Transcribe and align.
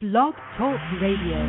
Blog 0.00 0.32
Talk 0.56 0.78
Radio. 1.02 1.42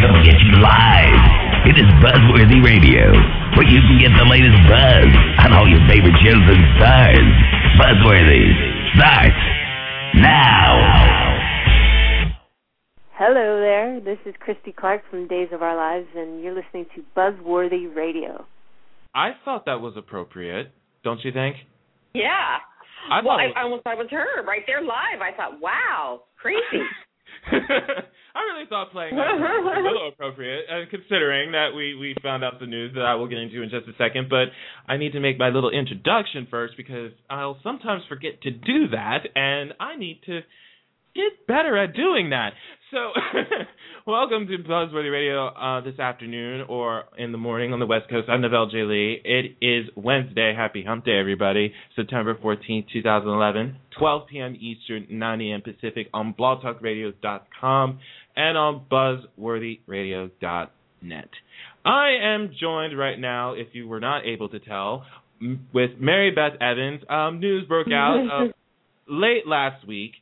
Come 0.00 0.24
get 0.24 0.40
you 0.40 0.56
live. 0.56 1.20
It 1.68 1.76
is 1.76 1.84
Buzzworthy 2.00 2.64
Radio, 2.64 3.12
where 3.58 3.68
you 3.68 3.78
can 3.84 3.98
get 4.00 4.08
the 4.16 4.24
latest 4.24 4.56
buzz 4.64 5.04
on 5.44 5.52
all 5.52 5.68
your 5.68 5.86
favorite 5.86 6.16
shows 6.24 6.40
and 6.48 6.64
stars. 6.80 7.28
Buzzworthy 7.76 8.48
starts 8.96 9.36
now. 10.14 10.80
Hello 13.12 13.60
there. 13.60 14.00
This 14.00 14.16
is 14.24 14.34
Christie 14.40 14.72
Clark 14.72 15.02
from 15.10 15.28
Days 15.28 15.48
of 15.52 15.60
Our 15.60 15.76
Lives, 15.76 16.08
and 16.16 16.42
you're 16.42 16.54
listening 16.54 16.86
to 16.96 17.04
Buzzworthy 17.14 17.94
Radio. 17.94 18.46
I 19.14 19.32
thought 19.44 19.66
that 19.66 19.82
was 19.82 19.92
appropriate, 19.98 20.72
don't 21.02 21.22
you 21.22 21.32
think? 21.32 21.56
Yeah. 22.14 22.60
I 23.10 23.20
well, 23.20 23.36
thought 23.36 23.40
I, 23.40 23.46
was- 23.46 23.54
I 23.56 23.62
almost 23.62 23.82
thought 23.84 23.94
it 23.94 23.98
was 23.98 24.10
her 24.10 24.42
right 24.44 24.62
there 24.66 24.82
live. 24.82 25.20
I 25.20 25.36
thought, 25.36 25.60
wow, 25.60 26.22
crazy. 26.40 26.82
I 27.52 28.40
really 28.40 28.66
thought 28.68 28.90
playing 28.90 29.14
that 29.16 29.26
was 29.38 29.74
a 29.78 29.82
little 29.82 30.08
appropriate, 30.12 30.64
and 30.68 30.90
considering 30.90 31.52
that 31.52 31.68
we 31.76 31.94
we 31.94 32.14
found 32.22 32.42
out 32.42 32.58
the 32.58 32.66
news 32.66 32.92
that 32.94 33.04
I 33.04 33.14
will 33.14 33.28
get 33.28 33.38
into 33.38 33.62
in 33.62 33.70
just 33.70 33.86
a 33.86 33.92
second. 33.96 34.28
But 34.28 34.48
I 34.88 34.96
need 34.96 35.12
to 35.12 35.20
make 35.20 35.38
my 35.38 35.50
little 35.50 35.70
introduction 35.70 36.48
first 36.50 36.74
because 36.76 37.12
I'll 37.30 37.58
sometimes 37.62 38.02
forget 38.08 38.40
to 38.42 38.50
do 38.50 38.88
that, 38.90 39.28
and 39.36 39.72
I 39.78 39.96
need 39.96 40.20
to 40.26 40.40
get 41.14 41.46
better 41.46 41.78
at 41.78 41.94
doing 41.94 42.30
that. 42.30 42.54
So, 42.90 43.12
welcome 44.06 44.48
to 44.48 44.58
Buzzworthy 44.58 45.12
Radio 45.12 45.46
uh, 45.46 45.80
this 45.80 45.98
afternoon 45.98 46.66
or 46.68 47.04
in 47.16 47.32
the 47.32 47.38
morning 47.38 47.72
on 47.72 47.80
the 47.80 47.86
West 47.86 48.10
Coast. 48.10 48.28
I'm 48.28 48.40
Neville 48.40 48.68
J. 48.68 48.82
Lee. 48.82 49.20
It 49.24 49.56
is 49.64 49.86
Wednesday. 49.96 50.52
Happy 50.56 50.82
Hump 50.84 51.04
Day, 51.04 51.18
everybody. 51.18 51.72
September 51.94 52.34
14th, 52.34 52.86
2011, 52.92 53.76
12 53.98 54.28
p.m. 54.28 54.56
Eastern, 54.60 55.06
9 55.08 55.40
a.m. 55.40 55.62
Pacific 55.62 56.08
on 56.12 56.34
blogtalkradio.com 56.38 57.98
and 58.36 58.58
on 58.58 58.84
buzzworthyradio.net. 58.90 61.28
I 61.84 62.08
am 62.22 62.50
joined 62.60 62.98
right 62.98 63.20
now, 63.20 63.52
if 63.52 63.68
you 63.72 63.86
were 63.86 64.00
not 64.00 64.26
able 64.26 64.48
to 64.48 64.58
tell, 64.58 65.06
with 65.72 65.92
Mary 66.00 66.32
Beth 66.32 66.60
Evans. 66.60 67.02
Um, 67.08 67.38
news 67.38 67.68
broke 67.68 67.92
out 67.92 68.26
uh, 68.32 68.48
late 69.08 69.46
last 69.46 69.86
week 69.86 70.14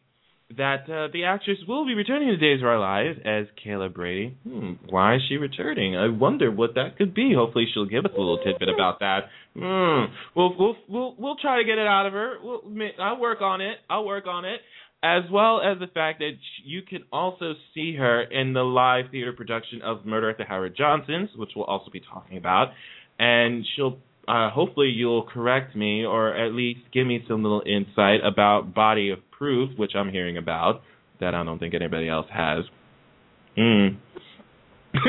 that 0.57 0.85
uh, 0.91 1.09
the 1.13 1.25
actress 1.25 1.59
will 1.67 1.87
be 1.87 1.95
returning 1.95 2.29
to 2.29 2.37
Days 2.37 2.61
of 2.61 2.67
Our 2.67 2.79
Lives 2.79 3.19
as 3.25 3.47
Kayla 3.65 3.93
Brady. 3.93 4.37
Hmm, 4.47 4.73
why 4.89 5.17
is 5.17 5.23
she 5.29 5.37
returning? 5.37 5.97
I 5.97 6.09
wonder 6.09 6.51
what 6.51 6.75
that 6.75 6.97
could 6.97 7.15
be. 7.15 7.33
Hopefully, 7.35 7.67
she'll 7.73 7.87
give 7.87 8.05
us 8.05 8.13
a 8.15 8.19
little 8.19 8.39
tidbit 8.39 8.69
about 8.69 9.01
that. 9.01 9.21
Hmm. 9.55 10.13
We'll 10.35 10.57
we'll 10.59 10.77
we'll 10.89 11.15
we'll 11.19 11.37
try 11.37 11.59
to 11.59 11.65
get 11.65 11.79
it 11.79 11.87
out 11.87 12.07
of 12.07 12.13
her. 12.13 12.37
We'll, 12.43 12.63
I'll 13.01 13.21
work 13.21 13.41
on 13.41 13.61
it. 13.61 13.77
I'll 13.89 14.07
work 14.07 14.27
on 14.27 14.45
it. 14.45 14.61
As 15.05 15.25
well 15.33 15.61
as 15.61 15.81
the 15.81 15.89
fact 15.89 16.21
that 16.21 16.35
you 16.65 16.83
can 16.83 17.03
also 17.13 17.55
see 17.75 17.97
her 17.97 18.23
in 18.23 18.53
the 18.53 18.63
live 18.63 19.07
theater 19.11 19.33
production 19.33 19.83
of 19.83 20.07
Murder 20.07 20.31
at 20.31 20.39
the 20.39 20.45
Howard 20.45 20.77
Johnsons, 20.77 21.31
which 21.35 21.51
we'll 21.57 21.65
also 21.65 21.91
be 21.91 22.01
talking 22.01 22.39
about, 22.39 22.69
and 23.19 23.65
she'll 23.75 23.99
uh, 24.29 24.51
hopefully 24.51 24.89
you'll 24.89 25.25
correct 25.25 25.75
me 25.75 26.05
or 26.05 26.37
at 26.37 26.53
least 26.53 26.81
give 26.93 27.07
me 27.07 27.25
some 27.29 27.43
little 27.43 27.63
insight 27.67 28.21
about 28.25 28.75
Body 28.75 29.11
of 29.11 29.19
Proof, 29.43 29.77
which 29.77 29.91
I'm 29.97 30.09
hearing 30.09 30.37
about 30.37 30.83
that 31.19 31.35
I 31.35 31.43
don't 31.43 31.59
think 31.59 31.75
anybody 31.75 32.09
else 32.09 32.29
has. 32.33 32.65
Mm. 33.59 33.97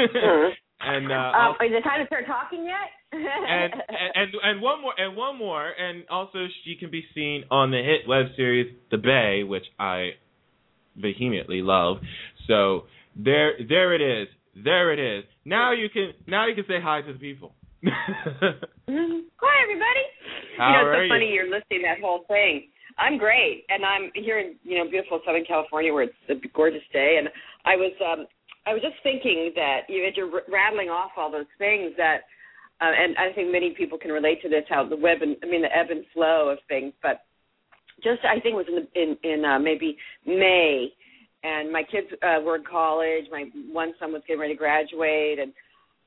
and 0.82 1.12
uh, 1.12 1.16
um, 1.16 1.56
is 1.62 1.70
it 1.72 1.84
time 1.84 2.02
to 2.02 2.08
start 2.08 2.26
talking 2.26 2.66
yet? 2.66 2.90
and, 3.14 3.74
and 4.16 4.32
and 4.42 4.60
one 4.60 4.82
more 4.82 4.94
and 4.98 5.16
one 5.16 5.38
more 5.38 5.70
and 5.70 6.06
also 6.10 6.48
she 6.66 6.76
can 6.80 6.90
be 6.90 7.04
seen 7.14 7.44
on 7.52 7.70
the 7.70 7.78
hit 7.78 8.10
web 8.10 8.26
series 8.36 8.76
The 8.90 8.98
Bay, 8.98 9.44
which 9.44 9.66
I 9.80 10.14
vehemently 10.96 11.62
love. 11.62 11.98
So 12.48 12.86
there 13.16 13.52
there 13.70 13.94
it 13.94 14.02
is. 14.02 14.30
There 14.56 14.92
it 14.94 15.20
is. 15.20 15.26
Now 15.46 15.74
you 15.74 15.90
can 15.90 16.14
now 16.26 16.48
you 16.48 16.56
can 16.56 16.66
say 16.68 16.82
hi 16.82 17.02
to 17.02 17.14
the 17.14 17.20
people. 17.20 17.54
Hi, 17.86 17.92
everybody. 19.62 20.04
How 20.58 20.70
you 20.70 20.74
know, 20.74 20.90
it's 20.90 20.98
are 20.98 21.06
so 21.06 21.14
funny 21.14 21.28
you? 21.28 21.34
you're 21.34 21.52
listing 21.52 21.84
that 21.84 22.00
whole 22.02 22.26
thing. 22.28 22.70
I'm 22.98 23.18
great, 23.18 23.66
and 23.70 23.86
I'm 23.86 24.12
here 24.16 24.40
in 24.40 24.56
you 24.64 24.78
know 24.78 24.90
beautiful 24.90 25.22
Southern 25.26 25.46
California 25.46 25.94
where 25.94 26.04
it's 26.04 26.14
a 26.30 26.36
gorgeous 26.54 26.86
day. 26.92 27.18
And 27.20 27.30
I 27.66 27.76
was 27.76 27.94
um 28.02 28.28
I 28.66 28.74
was 28.74 28.82
just 28.82 28.96
thinking 29.04 29.52
that 29.56 29.82
you 29.90 30.06
as 30.06 30.14
you're 30.16 30.42
rattling 30.50 30.90
off 30.90 31.12
all 31.18 31.32
those 31.32 31.50
things 31.58 31.94
that, 31.98 32.22
uh, 32.82 32.92
and 32.92 33.16
I 33.18 33.34
think 33.34 33.52
many 33.52 33.72
people 33.72 33.98
can 33.98 34.12
relate 34.12 34.42
to 34.42 34.50
this 34.50 34.64
how 34.70 34.88
the 34.88 34.96
web 34.96 35.22
and 35.22 35.36
I 35.44 35.48
mean 35.48 35.62
the 35.62 35.76
ebb 35.76 35.88
and 35.90 36.06
flow 36.14 36.50
of 36.50 36.60
things. 36.68 36.94
But 37.02 37.22
just 38.04 38.24
I 38.26 38.40
think 38.40 38.54
it 38.54 38.64
was 38.64 38.68
in 38.70 38.76
the, 38.76 39.02
in 39.02 39.18
in 39.24 39.46
uh, 39.46 39.60
maybe 39.60 39.98
May, 40.26 40.90
and 41.44 41.72
my 41.72 41.84
kids 41.84 42.08
uh, 42.22 42.42
were 42.42 42.56
in 42.56 42.64
college. 42.64 43.26
My 43.32 43.46
one 43.72 43.94
son 44.00 44.14
was 44.14 44.22
getting 44.28 44.42
ready 44.42 44.54
to 44.54 44.58
graduate, 44.58 45.40
and 45.40 45.54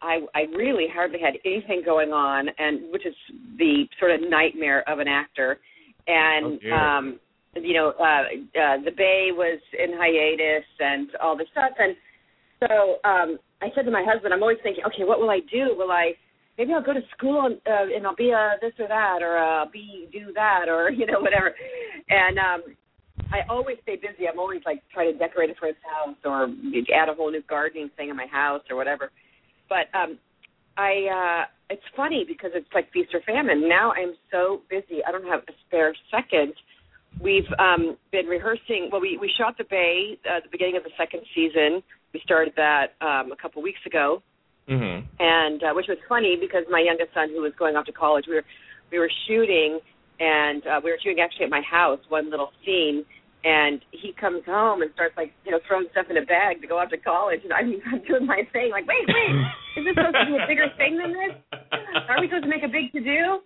I 0.02 0.20
I 0.34 0.42
really 0.56 0.86
hardly 0.92 1.18
had 1.20 1.34
anything 1.44 1.82
going 1.84 2.10
on, 2.10 2.48
and 2.58 2.92
which 2.92 3.06
is 3.06 3.14
the 3.58 3.84
sort 3.98 4.12
of 4.12 4.20
nightmare 4.28 4.88
of 4.88 4.98
an 4.98 5.08
actor. 5.08 5.58
And 6.06 6.60
Oh, 6.64 6.76
um, 6.76 7.20
you 7.54 7.74
know, 7.74 7.94
uh, 7.98 8.22
uh, 8.60 8.76
the 8.84 8.92
Bay 8.96 9.30
was 9.32 9.58
in 9.72 9.92
hiatus 9.96 10.66
and 10.78 11.08
all 11.22 11.36
this 11.36 11.48
stuff, 11.52 11.72
and 11.78 11.96
so 12.60 12.98
um, 13.08 13.38
I 13.62 13.68
said 13.74 13.84
to 13.86 13.90
my 13.90 14.04
husband, 14.06 14.32
I'm 14.32 14.42
always 14.42 14.58
thinking, 14.62 14.84
okay, 14.86 15.04
what 15.04 15.20
will 15.20 15.30
I 15.30 15.40
do? 15.50 15.74
Will 15.76 15.90
I 15.90 16.12
maybe 16.58 16.72
I'll 16.72 16.82
go 16.82 16.92
to 16.92 17.00
school 17.16 17.46
and, 17.46 17.56
uh, 17.66 17.94
and 17.94 18.06
I'll 18.06 18.16
be 18.16 18.30
a 18.30 18.56
this 18.60 18.72
or 18.78 18.88
that, 18.88 19.18
or 19.22 19.38
uh, 19.38 19.66
be 19.72 20.08
do 20.12 20.32
that, 20.34 20.68
or 20.68 20.90
you 20.96 21.06
know 21.06 21.20
whatever. 21.20 21.54
And 22.08 22.38
um, 22.38 22.62
I 23.32 23.40
always 23.48 23.76
stay 23.82 23.96
busy. 23.96 24.28
I'm 24.30 24.38
always 24.38 24.60
like 24.64 24.82
trying 24.92 25.12
to 25.12 25.18
decorate 25.18 25.50
a 25.50 25.54
friend's 25.54 25.78
house 25.82 26.16
or 26.24 26.44
add 26.94 27.08
a 27.08 27.14
whole 27.14 27.30
new 27.30 27.42
gardening 27.48 27.90
thing 27.96 28.08
in 28.08 28.16
my 28.16 28.26
house 28.26 28.62
or 28.70 28.76
whatever. 28.76 29.10
But 29.68 29.92
um, 29.96 30.18
I 30.76 31.44
uh, 31.44 31.44
it's 31.70 31.82
funny 31.96 32.24
because 32.26 32.50
it's 32.54 32.68
like 32.74 32.92
feast 32.92 33.14
or 33.14 33.20
famine. 33.22 33.68
Now 33.68 33.92
I'm 33.92 34.14
so 34.30 34.62
busy. 34.70 35.02
I 35.06 35.10
don't 35.10 35.26
have 35.26 35.40
a 35.48 35.52
spare 35.66 35.94
second. 36.10 36.54
We've 37.20 37.48
um, 37.58 37.96
been 38.12 38.26
rehearsing. 38.26 38.90
Well, 38.92 39.00
we 39.00 39.18
we 39.20 39.32
shot 39.38 39.56
the 39.58 39.64
Bay 39.64 40.18
uh, 40.28 40.38
at 40.38 40.42
the 40.44 40.48
beginning 40.50 40.76
of 40.76 40.84
the 40.84 40.90
second 40.98 41.22
season. 41.34 41.82
We 42.12 42.20
started 42.24 42.52
that 42.56 42.94
um, 43.00 43.32
a 43.32 43.36
couple 43.40 43.62
weeks 43.62 43.80
ago, 43.86 44.22
mhm. 44.68 45.04
and 45.18 45.62
uh, 45.62 45.72
which 45.74 45.86
was 45.88 45.98
funny 46.08 46.36
because 46.40 46.64
my 46.70 46.80
youngest 46.80 47.14
son, 47.14 47.30
who 47.30 47.42
was 47.42 47.52
going 47.58 47.76
off 47.76 47.86
to 47.86 47.92
college, 47.92 48.26
we 48.28 48.34
were 48.34 48.44
we 48.92 48.98
were 48.98 49.10
shooting, 49.26 49.80
and 50.20 50.66
uh, 50.66 50.80
we 50.84 50.90
were 50.90 50.98
shooting 51.02 51.20
actually 51.20 51.46
at 51.46 51.50
my 51.50 51.62
house 51.62 52.00
one 52.08 52.30
little 52.30 52.52
scene, 52.64 53.04
and 53.46 53.78
he 53.94 54.10
comes 54.18 54.42
home 54.44 54.82
and 54.82 54.90
starts 54.98 55.14
like 55.16 55.30
you 55.46 55.54
know 55.54 55.62
throwing 55.70 55.86
stuff 55.94 56.10
in 56.10 56.18
a 56.18 56.26
bag 56.26 56.60
to 56.60 56.66
go 56.66 56.82
off 56.82 56.90
to 56.90 56.98
college, 56.98 57.40
and 57.46 57.54
I'm, 57.54 57.78
I'm 57.88 58.02
doing 58.02 58.26
my 58.26 58.42
thing 58.52 58.74
like 58.74 58.90
wait 58.90 59.06
wait 59.06 59.32
is 59.76 59.84
this 59.84 59.94
supposed 59.94 60.16
to 60.16 60.26
be 60.26 60.36
a 60.40 60.46
bigger 60.48 60.68
thing 60.80 60.96
than 60.96 61.12
this? 61.12 61.34
Are 62.08 62.18
we 62.18 62.28
supposed 62.28 62.48
to 62.48 62.50
make 62.50 62.64
a 62.64 62.72
big 62.72 62.90
to 62.96 63.00
do? 63.00 63.44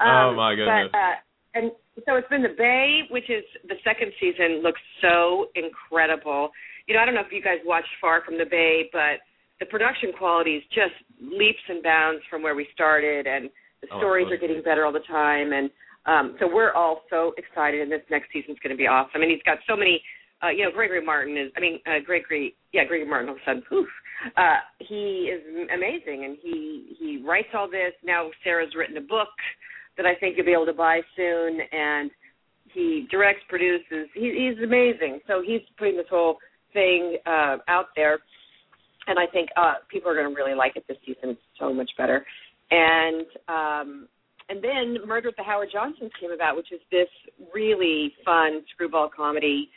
Oh, 0.00 0.32
my 0.36 0.54
goodness. 0.54 0.92
But, 0.92 0.96
uh, 0.96 1.16
and 1.54 1.72
so 2.04 2.16
it's 2.16 2.28
been 2.28 2.42
the 2.42 2.56
Bay, 2.56 3.08
which 3.10 3.28
is 3.28 3.42
the 3.66 3.76
second 3.82 4.12
season 4.20 4.62
looks 4.62 4.80
so 5.00 5.48
incredible. 5.56 6.50
You 6.86 6.94
know, 6.94 7.00
I 7.00 7.04
don't 7.06 7.14
know 7.14 7.24
if 7.24 7.32
you 7.32 7.42
guys 7.42 7.58
watched 7.64 7.90
Far 8.00 8.22
from 8.24 8.38
the 8.38 8.44
Bay, 8.44 8.88
but 8.92 9.24
the 9.58 9.66
production 9.66 10.12
quality 10.16 10.60
is 10.60 10.64
just 10.68 10.94
leaps 11.20 11.64
and 11.68 11.82
bounds 11.82 12.22
from 12.28 12.42
where 12.42 12.54
we 12.54 12.68
started, 12.72 13.26
and 13.26 13.50
the 13.80 13.88
Oh, 13.92 13.98
stories 13.98 14.28
are 14.30 14.36
getting 14.36 14.62
better 14.62 14.84
all 14.84 14.92
the 14.92 15.04
time. 15.08 15.52
And 15.52 15.70
um, 16.06 16.36
so 16.40 16.48
we're 16.52 16.72
all 16.72 17.02
so 17.10 17.32
excited, 17.36 17.80
and 17.80 17.92
this 17.92 18.02
next 18.10 18.32
season's 18.32 18.58
going 18.62 18.74
to 18.74 18.76
be 18.76 18.86
awesome. 18.86 19.22
And 19.22 19.30
he's 19.30 19.42
got 19.44 19.58
so 19.68 19.76
many. 19.76 20.02
Uh, 20.42 20.48
you 20.48 20.64
know, 20.64 20.70
Gregori 20.70 21.04
Martin 21.04 21.36
is. 21.36 21.52
I 21.56 21.60
mean, 21.60 21.80
uh, 21.86 22.00
Gregori. 22.08 22.54
Yeah, 22.72 22.84
Gregori 22.84 23.08
Martin. 23.08 23.28
All 23.28 23.34
of 23.36 23.40
a 23.40 23.44
sudden, 23.44 23.62
poof. 23.68 23.88
Uh, 24.36 24.60
he 24.78 25.32
is 25.32 25.42
amazing, 25.74 26.24
and 26.24 26.36
he 26.42 26.96
he 26.98 27.22
writes 27.26 27.48
all 27.54 27.70
this. 27.70 27.92
Now 28.04 28.30
Sarah's 28.44 28.74
written 28.76 28.96
a 28.96 29.02
book 29.02 29.28
that 29.96 30.06
I 30.06 30.14
think 30.14 30.36
you'll 30.36 30.46
be 30.46 30.52
able 30.52 30.66
to 30.66 30.72
buy 30.72 31.00
soon, 31.16 31.58
and 31.72 32.10
he 32.72 33.06
directs, 33.10 33.40
produces. 33.48 34.08
He, 34.14 34.50
he's 34.54 34.62
amazing. 34.64 35.20
So 35.26 35.42
he's 35.44 35.60
putting 35.78 35.96
this 35.96 36.06
whole 36.08 36.38
thing 36.72 37.18
uh, 37.26 37.58
out 37.68 37.86
there, 37.96 38.18
and 39.06 39.18
I 39.18 39.26
think 39.26 39.48
uh, 39.56 39.74
people 39.90 40.10
are 40.10 40.14
going 40.14 40.28
to 40.28 40.34
really 40.34 40.54
like 40.56 40.76
it 40.76 40.84
this 40.88 40.96
season. 41.04 41.30
It's 41.30 41.40
so 41.58 41.72
much 41.72 41.90
better. 41.98 42.24
And 42.70 43.26
um, 43.48 44.08
and 44.50 44.62
then 44.62 45.06
Murder 45.06 45.28
at 45.28 45.36
the 45.36 45.44
Howard 45.44 45.68
Johnsons 45.72 46.10
came 46.20 46.32
about, 46.32 46.56
which 46.56 46.72
is 46.72 46.80
this 46.90 47.08
really 47.54 48.12
fun 48.24 48.62
screwball 48.74 49.08
comedy. 49.08 49.70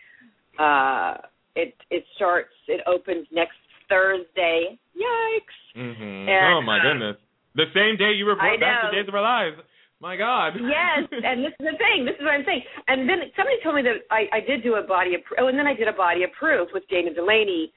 Uh, 0.60 1.16
it 1.56 1.76
it 1.90 2.04
starts. 2.16 2.54
It 2.68 2.82
opens 2.88 3.28
next 3.32 3.58
Thursday. 3.88 4.78
Yikes! 4.98 5.78
Mhm. 5.78 6.28
And, 6.28 6.54
oh 6.58 6.62
my 6.62 6.80
uh, 6.80 6.84
goodness. 6.84 7.18
The 7.56 7.70
same 7.74 7.98
day 7.98 8.14
you 8.18 8.26
report 8.26 8.60
back 8.60 8.90
to. 8.90 8.98
Days 8.98 9.08
of 9.08 9.14
Our 9.14 9.22
Lives. 9.22 9.62
My 10.02 10.18
God. 10.18 10.58
yes, 10.60 11.08
and 11.24 11.46
this 11.46 11.54
is 11.60 11.64
the 11.64 11.78
thing. 11.78 12.04
This 12.04 12.16
is 12.20 12.26
what 12.26 12.34
I'm 12.34 12.44
saying. 12.44 12.64
And 12.90 13.08
then 13.08 13.24
somebody 13.38 13.56
told 13.64 13.76
me 13.76 13.84
that 13.84 14.04
I, 14.12 14.28
I 14.34 14.40
did 14.42 14.64
do 14.64 14.76
a 14.76 14.84
body 14.84 15.16
of 15.16 15.22
oh, 15.40 15.48
and 15.48 15.58
then 15.58 15.68
I 15.68 15.74
did 15.74 15.88
a 15.88 15.94
body 15.94 16.24
of 16.24 16.32
proof 16.34 16.68
with 16.74 16.84
Dana 16.90 17.14
Delany. 17.14 17.72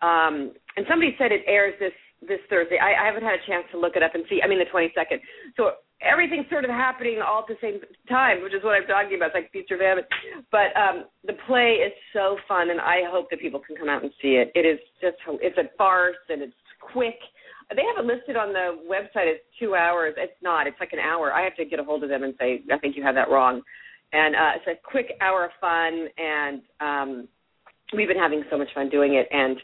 Um, 0.00 0.52
and 0.76 0.86
somebody 0.88 1.16
said 1.18 1.32
it 1.32 1.42
airs 1.48 1.74
this 1.80 1.96
this 2.22 2.38
Thursday. 2.48 2.78
I, 2.78 3.02
I 3.02 3.06
haven't 3.06 3.24
had 3.24 3.34
a 3.34 3.46
chance 3.48 3.64
to 3.72 3.80
look 3.80 3.96
it 3.96 4.02
up 4.02 4.14
and 4.14 4.24
see. 4.30 4.40
I 4.44 4.46
mean, 4.46 4.60
the 4.60 4.70
22nd. 4.70 5.18
So 5.56 5.82
everything's 6.02 6.48
sort 6.50 6.64
of 6.64 6.70
happening 6.70 7.20
all 7.24 7.46
at 7.46 7.48
the 7.48 7.56
same 7.62 7.80
time, 8.08 8.42
which 8.42 8.54
is 8.54 8.62
what 8.62 8.74
I'm 8.74 8.86
talking 8.86 9.16
about. 9.16 9.30
It's 9.32 9.34
like 9.34 9.52
Future 9.52 9.76
of 9.76 10.04
But 10.50 10.74
um, 10.76 11.04
the 11.24 11.34
play 11.46 11.80
is 11.80 11.92
so 12.12 12.36
fun, 12.46 12.70
and 12.70 12.80
I 12.80 13.02
hope 13.06 13.30
that 13.30 13.40
people 13.40 13.60
can 13.60 13.76
come 13.76 13.88
out 13.88 14.02
and 14.02 14.12
see 14.20 14.36
it. 14.40 14.52
It 14.54 14.66
is 14.66 14.78
just 15.00 15.16
it's 15.40 15.58
a 15.58 15.70
farce 15.78 16.16
and 16.28 16.42
it's 16.42 16.52
quick. 16.80 17.18
They 17.74 17.82
have 17.88 18.04
it 18.04 18.06
listed 18.06 18.36
on 18.36 18.52
the 18.52 18.84
website 18.90 19.30
as 19.30 19.38
two 19.58 19.74
hours. 19.74 20.14
It's 20.18 20.32
not. 20.42 20.66
It's 20.66 20.76
like 20.80 20.92
an 20.92 20.98
hour. 20.98 21.32
I 21.32 21.42
have 21.42 21.56
to 21.56 21.64
get 21.64 21.80
a 21.80 21.84
hold 21.84 22.02
of 22.02 22.10
them 22.10 22.22
and 22.22 22.34
say 22.38 22.62
I 22.72 22.78
think 22.78 22.96
you 22.96 23.02
have 23.02 23.14
that 23.14 23.30
wrong. 23.30 23.62
And 24.12 24.34
uh, 24.34 24.50
it's 24.56 24.66
a 24.66 24.90
quick 24.90 25.16
hour 25.22 25.46
of 25.46 25.52
fun, 25.58 26.08
and 26.18 26.60
um, 26.80 27.28
we've 27.96 28.08
been 28.08 28.18
having 28.18 28.44
so 28.50 28.58
much 28.58 28.68
fun 28.74 28.90
doing 28.90 29.14
it. 29.14 29.26
And 29.30 29.56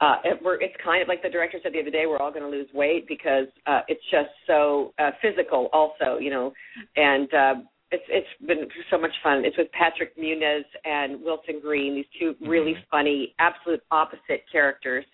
uh, 0.00 0.16
it, 0.24 0.40
we're, 0.44 0.60
it's 0.60 0.74
kind 0.84 1.00
of 1.00 1.08
like 1.08 1.22
the 1.22 1.28
director 1.28 1.58
said 1.62 1.72
the 1.72 1.80
other 1.80 1.90
day. 1.90 2.04
We're 2.06 2.18
all 2.18 2.30
going 2.30 2.42
to 2.42 2.50
lose 2.50 2.68
weight 2.74 3.08
because 3.08 3.46
uh, 3.66 3.80
it's 3.88 4.02
just 4.10 4.28
so 4.46 4.92
uh, 4.98 5.10
physical, 5.22 5.68
also, 5.72 6.18
you 6.20 6.30
know, 6.30 6.52
and 6.96 7.32
uh, 7.32 7.54
it's 7.92 8.04
it's 8.08 8.46
been 8.46 8.68
so 8.90 8.98
much 8.98 9.12
fun. 9.22 9.44
It's 9.44 9.56
with 9.56 9.70
Patrick 9.72 10.16
Muniz 10.18 10.64
and 10.84 11.22
Wilson 11.22 11.60
Green, 11.62 11.94
these 11.94 12.04
two 12.18 12.34
really 12.46 12.72
mm-hmm. 12.72 12.90
funny, 12.90 13.34
absolute 13.38 13.80
opposite 13.90 14.44
characters. 14.50 15.04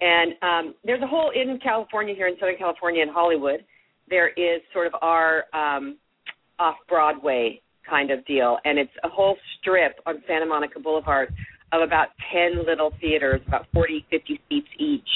And 0.00 0.32
um, 0.42 0.74
there's 0.84 1.02
a 1.02 1.06
whole 1.06 1.32
in 1.34 1.58
California 1.62 2.14
here 2.14 2.28
in 2.28 2.34
Southern 2.38 2.56
California 2.56 3.02
in 3.02 3.08
Hollywood. 3.08 3.64
There 4.08 4.28
is 4.28 4.60
sort 4.72 4.86
of 4.86 4.92
our 5.00 5.44
um, 5.54 5.96
off 6.58 6.76
Broadway 6.88 7.60
kind 7.88 8.10
of 8.10 8.24
deal, 8.26 8.58
and 8.64 8.78
it's 8.78 8.92
a 9.02 9.08
whole 9.08 9.36
strip 9.58 9.96
on 10.06 10.22
Santa 10.28 10.46
Monica 10.46 10.78
Boulevard 10.78 11.34
of 11.82 11.86
about 11.86 12.08
10 12.32 12.64
little 12.66 12.92
theaters, 13.00 13.40
about 13.46 13.66
40, 13.72 14.06
50 14.10 14.40
seats 14.48 14.68
each. 14.78 15.08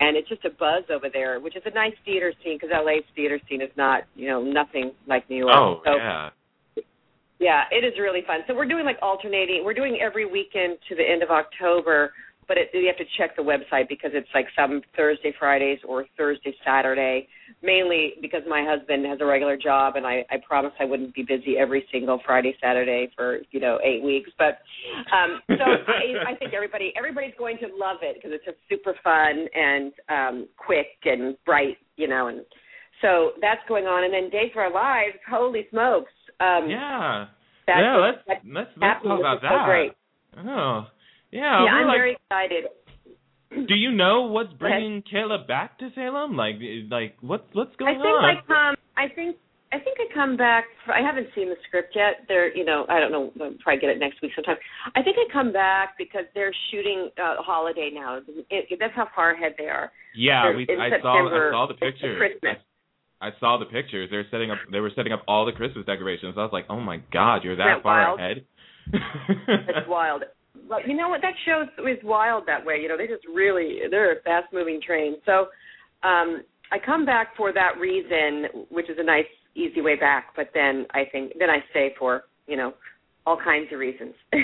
And 0.00 0.16
it's 0.16 0.28
just 0.28 0.44
a 0.44 0.50
buzz 0.50 0.84
over 0.94 1.08
there, 1.12 1.40
which 1.40 1.56
is 1.56 1.62
a 1.66 1.74
nice 1.74 1.94
theater 2.04 2.32
scene 2.42 2.58
because 2.60 2.70
LA's 2.72 3.04
theater 3.14 3.40
scene 3.48 3.62
is 3.62 3.70
not, 3.76 4.02
you 4.14 4.28
know, 4.28 4.42
nothing 4.42 4.92
like 5.06 5.28
New 5.28 5.36
York. 5.36 5.54
Oh, 5.54 5.80
so, 5.84 5.96
yeah. 5.96 6.30
Yeah, 7.38 7.62
it 7.72 7.84
is 7.84 7.94
really 7.98 8.20
fun. 8.24 8.40
So 8.46 8.54
we're 8.54 8.68
doing 8.68 8.84
like 8.84 8.98
alternating. 9.02 9.62
We're 9.64 9.74
doing 9.74 9.98
every 10.00 10.30
weekend 10.30 10.78
to 10.88 10.94
the 10.94 11.02
end 11.02 11.24
of 11.24 11.30
October 11.30 12.12
but 12.52 12.58
it, 12.58 12.68
you 12.74 12.86
have 12.86 12.98
to 12.98 13.10
check 13.16 13.34
the 13.34 13.42
website 13.42 13.88
because 13.88 14.10
it's 14.12 14.28
like 14.34 14.44
some 14.54 14.82
Thursday, 14.94 15.32
Fridays, 15.38 15.78
or 15.88 16.04
Thursday, 16.18 16.54
Saturday. 16.62 17.26
Mainly 17.62 18.14
because 18.20 18.42
my 18.46 18.62
husband 18.68 19.06
has 19.06 19.20
a 19.22 19.24
regular 19.24 19.56
job, 19.56 19.96
and 19.96 20.06
I, 20.06 20.24
I 20.30 20.36
promised 20.46 20.74
I 20.78 20.84
wouldn't 20.84 21.14
be 21.14 21.22
busy 21.22 21.56
every 21.58 21.86
single 21.90 22.20
Friday, 22.26 22.54
Saturday 22.60 23.10
for 23.16 23.38
you 23.52 23.60
know 23.60 23.78
eight 23.82 24.02
weeks. 24.02 24.28
But 24.36 24.58
um, 25.16 25.40
so 25.48 25.64
I, 25.64 26.32
I 26.32 26.36
think 26.36 26.52
everybody 26.52 26.92
everybody's 26.96 27.34
going 27.38 27.56
to 27.58 27.68
love 27.74 27.98
it 28.02 28.16
because 28.16 28.32
it's 28.34 28.44
just 28.44 28.58
super 28.68 28.94
fun 29.02 29.46
and 29.54 29.92
um, 30.10 30.48
quick 30.58 30.88
and 31.04 31.36
bright, 31.46 31.78
you 31.96 32.08
know. 32.08 32.26
And 32.26 32.42
so 33.00 33.32
that's 33.40 33.60
going 33.66 33.84
on. 33.84 34.04
And 34.04 34.12
then 34.12 34.28
Days 34.28 34.50
of 34.52 34.58
Our 34.58 34.72
Lives, 34.72 35.16
holy 35.30 35.66
smokes! 35.70 36.12
Um, 36.38 36.68
yeah, 36.68 37.26
yeah. 37.66 37.96
Let's 37.96 38.42
let's 38.44 38.70
let's 38.76 39.02
talk 39.02 39.20
about 39.20 39.40
that. 39.40 39.52
So 39.52 39.64
great. 39.64 39.92
Oh. 40.46 40.86
Yeah, 41.32 41.64
yeah 41.64 41.70
I'm 41.72 41.86
like, 41.88 41.96
very 41.96 42.16
excited. 42.20 42.64
Do 43.68 43.74
you 43.74 43.90
know 43.90 44.22
what's 44.22 44.52
bringing 44.54 45.02
Kayla 45.02 45.48
back 45.48 45.78
to 45.80 45.90
Salem? 45.94 46.36
Like, 46.36 46.56
like 46.90 47.16
what's 47.20 47.44
what's 47.52 47.74
going 47.76 47.96
on? 47.96 48.24
I 48.24 48.34
think 48.34 48.50
on? 48.50 48.56
I 48.56 48.68
come. 48.68 48.76
I 48.96 49.14
think 49.14 49.36
I 49.72 49.78
think 49.78 49.96
I 49.98 50.12
come 50.12 50.36
back. 50.36 50.64
For, 50.84 50.92
I 50.92 51.00
haven't 51.00 51.28
seen 51.34 51.48
the 51.48 51.56
script 51.66 51.96
yet. 51.96 52.28
They're, 52.28 52.54
you 52.54 52.64
know, 52.64 52.84
I 52.90 53.00
don't 53.00 53.10
know. 53.10 53.32
I'll 53.40 53.56
probably 53.64 53.80
get 53.80 53.88
it 53.90 53.98
next 53.98 54.20
week 54.20 54.32
sometime. 54.36 54.56
I 54.94 55.02
think 55.02 55.16
I 55.16 55.32
come 55.32 55.52
back 55.52 55.96
because 55.96 56.24
they're 56.34 56.52
shooting 56.70 57.08
uh, 57.16 57.40
Holiday 57.40 57.90
now. 57.92 58.18
It, 58.18 58.46
it, 58.50 58.78
that's 58.78 58.94
how 58.94 59.08
far 59.14 59.32
ahead 59.32 59.54
they 59.56 59.68
are. 59.68 59.90
Yeah, 60.14 60.44
they're 60.44 60.56
we. 60.56 60.64
I 60.64 61.00
saw. 61.00 61.24
I 61.24 61.50
saw 61.50 61.66
the 61.66 61.74
pictures. 61.74 62.18
Christmas. 62.18 62.60
I, 63.20 63.28
I 63.28 63.30
saw 63.40 63.58
the 63.58 63.64
pictures. 63.64 64.08
They're 64.10 64.26
setting 64.30 64.50
up. 64.50 64.58
They 64.70 64.80
were 64.80 64.92
setting 64.94 65.12
up 65.12 65.22
all 65.26 65.46
the 65.46 65.52
Christmas 65.52 65.86
decorations. 65.86 66.34
I 66.36 66.42
was 66.42 66.52
like, 66.52 66.66
oh 66.68 66.80
my 66.80 67.00
god, 67.10 67.44
you're 67.44 67.56
that, 67.56 67.76
that 67.76 67.82
far 67.82 68.16
wild? 68.16 68.20
ahead. 68.20 68.44
It's 68.92 69.88
wild. 69.88 70.22
But 70.68 70.86
you 70.86 70.96
know 70.96 71.08
what? 71.08 71.20
That 71.22 71.34
show 71.44 71.64
is 71.86 71.98
wild 72.02 72.44
that 72.46 72.64
way. 72.64 72.78
You 72.80 72.88
know, 72.88 72.96
they 72.96 73.06
just 73.06 73.26
really 73.32 73.80
they're 73.90 74.18
a 74.18 74.22
fast 74.22 74.52
moving 74.52 74.80
train. 74.84 75.16
So 75.26 75.48
um 76.02 76.42
I 76.70 76.78
come 76.84 77.04
back 77.04 77.36
for 77.36 77.52
that 77.52 77.78
reason, 77.78 78.66
which 78.70 78.88
is 78.88 78.96
a 78.98 79.04
nice 79.04 79.28
easy 79.54 79.80
way 79.80 79.96
back. 79.96 80.34
But 80.34 80.50
then 80.54 80.86
I 80.92 81.04
think 81.10 81.32
then 81.38 81.50
I 81.50 81.58
stay 81.70 81.94
for 81.98 82.24
you 82.46 82.56
know 82.56 82.74
all 83.26 83.38
kinds 83.42 83.72
of 83.72 83.78
reasons. 83.78 84.14
so 84.32 84.38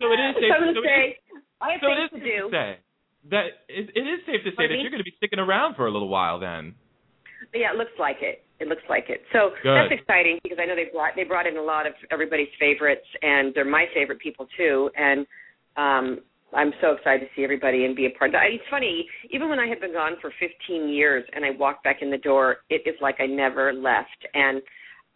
so 0.00 0.06
it 0.12 0.20
is 0.20 0.34
safe. 0.36 0.52
So, 0.58 0.74
so 0.74 0.82
say, 0.84 1.18
I 1.60 1.72
have 1.72 1.80
so 1.80 1.88
things 1.88 1.98
it 1.98 2.04
is 2.04 2.10
to 2.10 2.16
safe 2.16 2.24
do. 2.24 2.50
to 2.50 2.56
say 2.56 2.78
that 3.30 3.46
it, 3.68 3.90
it 3.94 4.06
is 4.06 4.20
safe 4.26 4.40
to 4.44 4.50
say 4.56 4.68
that 4.68 4.78
you're 4.80 4.90
going 4.90 5.02
to 5.02 5.08
be 5.08 5.16
sticking 5.16 5.38
around 5.38 5.74
for 5.74 5.86
a 5.86 5.92
little 5.92 6.08
while 6.08 6.38
then. 6.38 6.74
Yeah, 7.54 7.72
it 7.72 7.78
looks 7.78 7.92
like 7.98 8.18
it. 8.20 8.44
It 8.60 8.68
looks 8.68 8.82
like 8.88 9.04
it. 9.08 9.22
So 9.32 9.50
Good. 9.62 9.74
that's 9.74 10.00
exciting 10.00 10.38
because 10.42 10.58
I 10.60 10.66
know 10.66 10.74
they 10.74 10.90
brought 10.92 11.14
they 11.14 11.24
brought 11.24 11.46
in 11.46 11.56
a 11.56 11.62
lot 11.62 11.86
of 11.86 11.92
everybody's 12.10 12.48
favorites, 12.58 13.06
and 13.22 13.54
they're 13.54 13.64
my 13.64 13.86
favorite 13.94 14.18
people 14.18 14.46
too. 14.56 14.90
And 14.96 15.26
um, 15.76 16.18
I'm 16.54 16.72
so 16.80 16.92
excited 16.92 17.20
to 17.20 17.26
see 17.36 17.44
everybody 17.44 17.84
and 17.84 17.94
be 17.94 18.06
a 18.06 18.10
part. 18.18 18.34
of 18.34 18.40
It's 18.42 18.64
funny, 18.70 19.06
even 19.30 19.48
when 19.48 19.58
I 19.58 19.66
had 19.66 19.80
been 19.80 19.92
gone 19.92 20.14
for 20.20 20.32
15 20.40 20.88
years 20.88 21.24
and 21.34 21.44
I 21.44 21.50
walked 21.50 21.84
back 21.84 21.98
in 22.00 22.10
the 22.10 22.18
door, 22.18 22.58
it 22.70 22.82
is 22.86 22.94
like 23.00 23.16
I 23.20 23.26
never 23.26 23.72
left. 23.72 24.26
And 24.34 24.62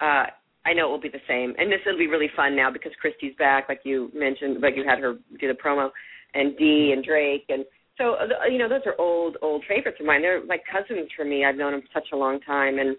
uh, 0.01 0.27
I 0.65 0.73
know 0.75 0.87
it 0.87 0.91
will 0.91 1.01
be 1.01 1.09
the 1.09 1.27
same. 1.27 1.55
And 1.59 1.73
this 1.73 1.81
will 1.87 1.99
be 1.99 2.07
really 2.07 2.31
fun 2.37 2.55
now 2.55 2.71
because 2.71 2.93
Christie's 3.01 3.35
back, 3.39 3.69
like 3.69 3.81
you 3.85 4.11
mentioned, 4.15 4.61
like 4.61 4.75
you 4.77 4.85
had 4.87 5.01
her 5.01 5.15
do 5.41 5.49
the 5.49 5.55
promo, 5.55 5.91
and 6.35 6.57
Dee 6.57 6.93
and 6.95 7.05
Drake 7.05 7.47
and 7.49 7.65
so 7.99 8.15
uh, 8.15 8.47
you 8.51 8.59
know 8.59 8.69
those 8.69 8.81
are 8.87 8.99
old 8.99 9.37
old 9.43 9.65
favorites 9.69 9.99
of 10.01 10.07
mine. 10.07 10.23
They're 10.23 10.45
like 10.45 10.63
cousins 10.71 11.09
for 11.17 11.25
me. 11.25 11.45
I've 11.45 11.57
known 11.57 11.73
them 11.73 11.83
such 11.93 12.07
a 12.13 12.17
long 12.17 12.41
time, 12.41 12.79
and 12.79 12.97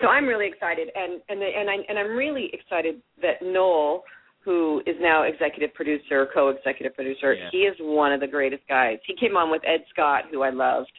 so 0.00 0.08
I'm 0.08 0.26
really 0.26 0.46
excited. 0.46 0.88
And 0.94 1.20
and 1.28 1.40
the, 1.40 1.46
and 1.46 1.70
I 1.70 1.76
and 1.88 1.98
I'm 1.98 2.16
really 2.16 2.50
excited 2.52 3.00
that 3.22 3.42
Noel, 3.42 4.04
who 4.44 4.82
is 4.86 4.96
now 5.00 5.22
executive 5.22 5.74
producer, 5.74 6.28
co-executive 6.32 6.94
producer, 6.94 7.34
Yeah. 7.34 7.48
he 7.50 7.58
is 7.58 7.76
one 7.80 8.12
of 8.12 8.20
the 8.20 8.26
greatest 8.26 8.62
guys. 8.68 8.98
He 9.06 9.14
came 9.16 9.36
on 9.36 9.50
with 9.50 9.62
Ed 9.66 9.84
Scott, 9.90 10.24
who 10.30 10.42
I 10.42 10.50
loved. 10.50 10.92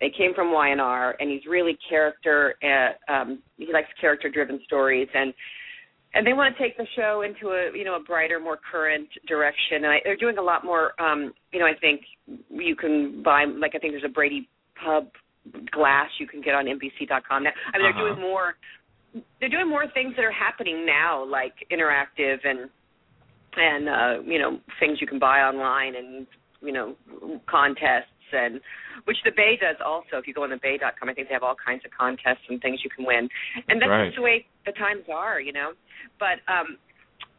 They 0.00 0.10
came 0.16 0.32
from 0.32 0.52
Y&R, 0.52 1.16
and 1.18 1.28
he's 1.30 1.44
really 1.48 1.76
character. 1.88 2.54
Uh, 2.62 3.12
um, 3.12 3.42
he 3.56 3.72
likes 3.72 3.88
character-driven 4.00 4.60
stories, 4.64 5.08
and 5.12 5.34
and 6.14 6.26
they 6.26 6.32
want 6.32 6.56
to 6.56 6.62
take 6.62 6.76
the 6.76 6.86
show 6.96 7.22
into 7.22 7.48
a 7.50 7.76
you 7.76 7.84
know 7.84 7.96
a 7.96 8.00
brighter, 8.00 8.40
more 8.40 8.58
current 8.70 9.08
direction. 9.26 9.84
And 9.84 9.86
I, 9.86 9.96
they're 10.04 10.16
doing 10.16 10.38
a 10.38 10.42
lot 10.42 10.64
more. 10.64 11.00
Um, 11.00 11.32
you 11.52 11.58
know, 11.58 11.66
I 11.66 11.74
think 11.80 12.02
you 12.48 12.76
can 12.76 13.22
buy 13.22 13.44
like 13.44 13.72
I 13.74 13.78
think 13.78 13.92
there's 13.92 14.04
a 14.04 14.08
Brady 14.08 14.48
Pub 14.82 15.08
glass 15.70 16.08
you 16.18 16.26
can 16.26 16.40
get 16.40 16.54
on 16.54 16.66
NBC.com 16.66 17.42
now. 17.44 17.50
I 17.74 17.78
mean, 17.78 17.84
they're 17.84 17.90
Uh-huh. 17.90 18.14
doing 18.14 18.20
more. 18.20 18.54
They're 19.40 19.48
doing 19.48 19.68
more 19.68 19.86
things 19.94 20.14
that 20.16 20.24
are 20.24 20.32
happening 20.32 20.84
now, 20.84 21.24
like 21.24 21.54
interactive 21.72 22.38
and 22.44 22.68
and 23.56 23.88
uh, 23.88 24.22
you 24.24 24.38
know 24.38 24.60
things 24.78 25.00
you 25.00 25.06
can 25.06 25.18
buy 25.18 25.40
online 25.40 25.96
and 25.96 26.26
you 26.60 26.72
know 26.72 26.94
contests 27.48 28.12
and 28.32 28.60
which 29.04 29.16
the 29.24 29.30
Bay 29.34 29.56
does 29.60 29.76
also. 29.84 30.18
If 30.18 30.26
you 30.26 30.34
go 30.34 30.42
on 30.44 30.50
the 30.50 30.58
Bay.com, 30.60 31.08
I 31.08 31.14
think 31.14 31.28
they 31.28 31.34
have 31.34 31.42
all 31.42 31.56
kinds 31.56 31.82
of 31.86 31.90
contests 31.98 32.44
and 32.50 32.60
things 32.60 32.80
you 32.84 32.90
can 32.90 33.06
win. 33.06 33.28
And 33.68 33.80
that's 33.80 33.88
Right. 33.88 34.04
just 34.06 34.16
the 34.16 34.22
way 34.22 34.44
the 34.66 34.72
times 34.72 35.04
are, 35.08 35.40
you 35.40 35.52
know. 35.52 35.72
But 36.20 36.40
um 36.52 36.76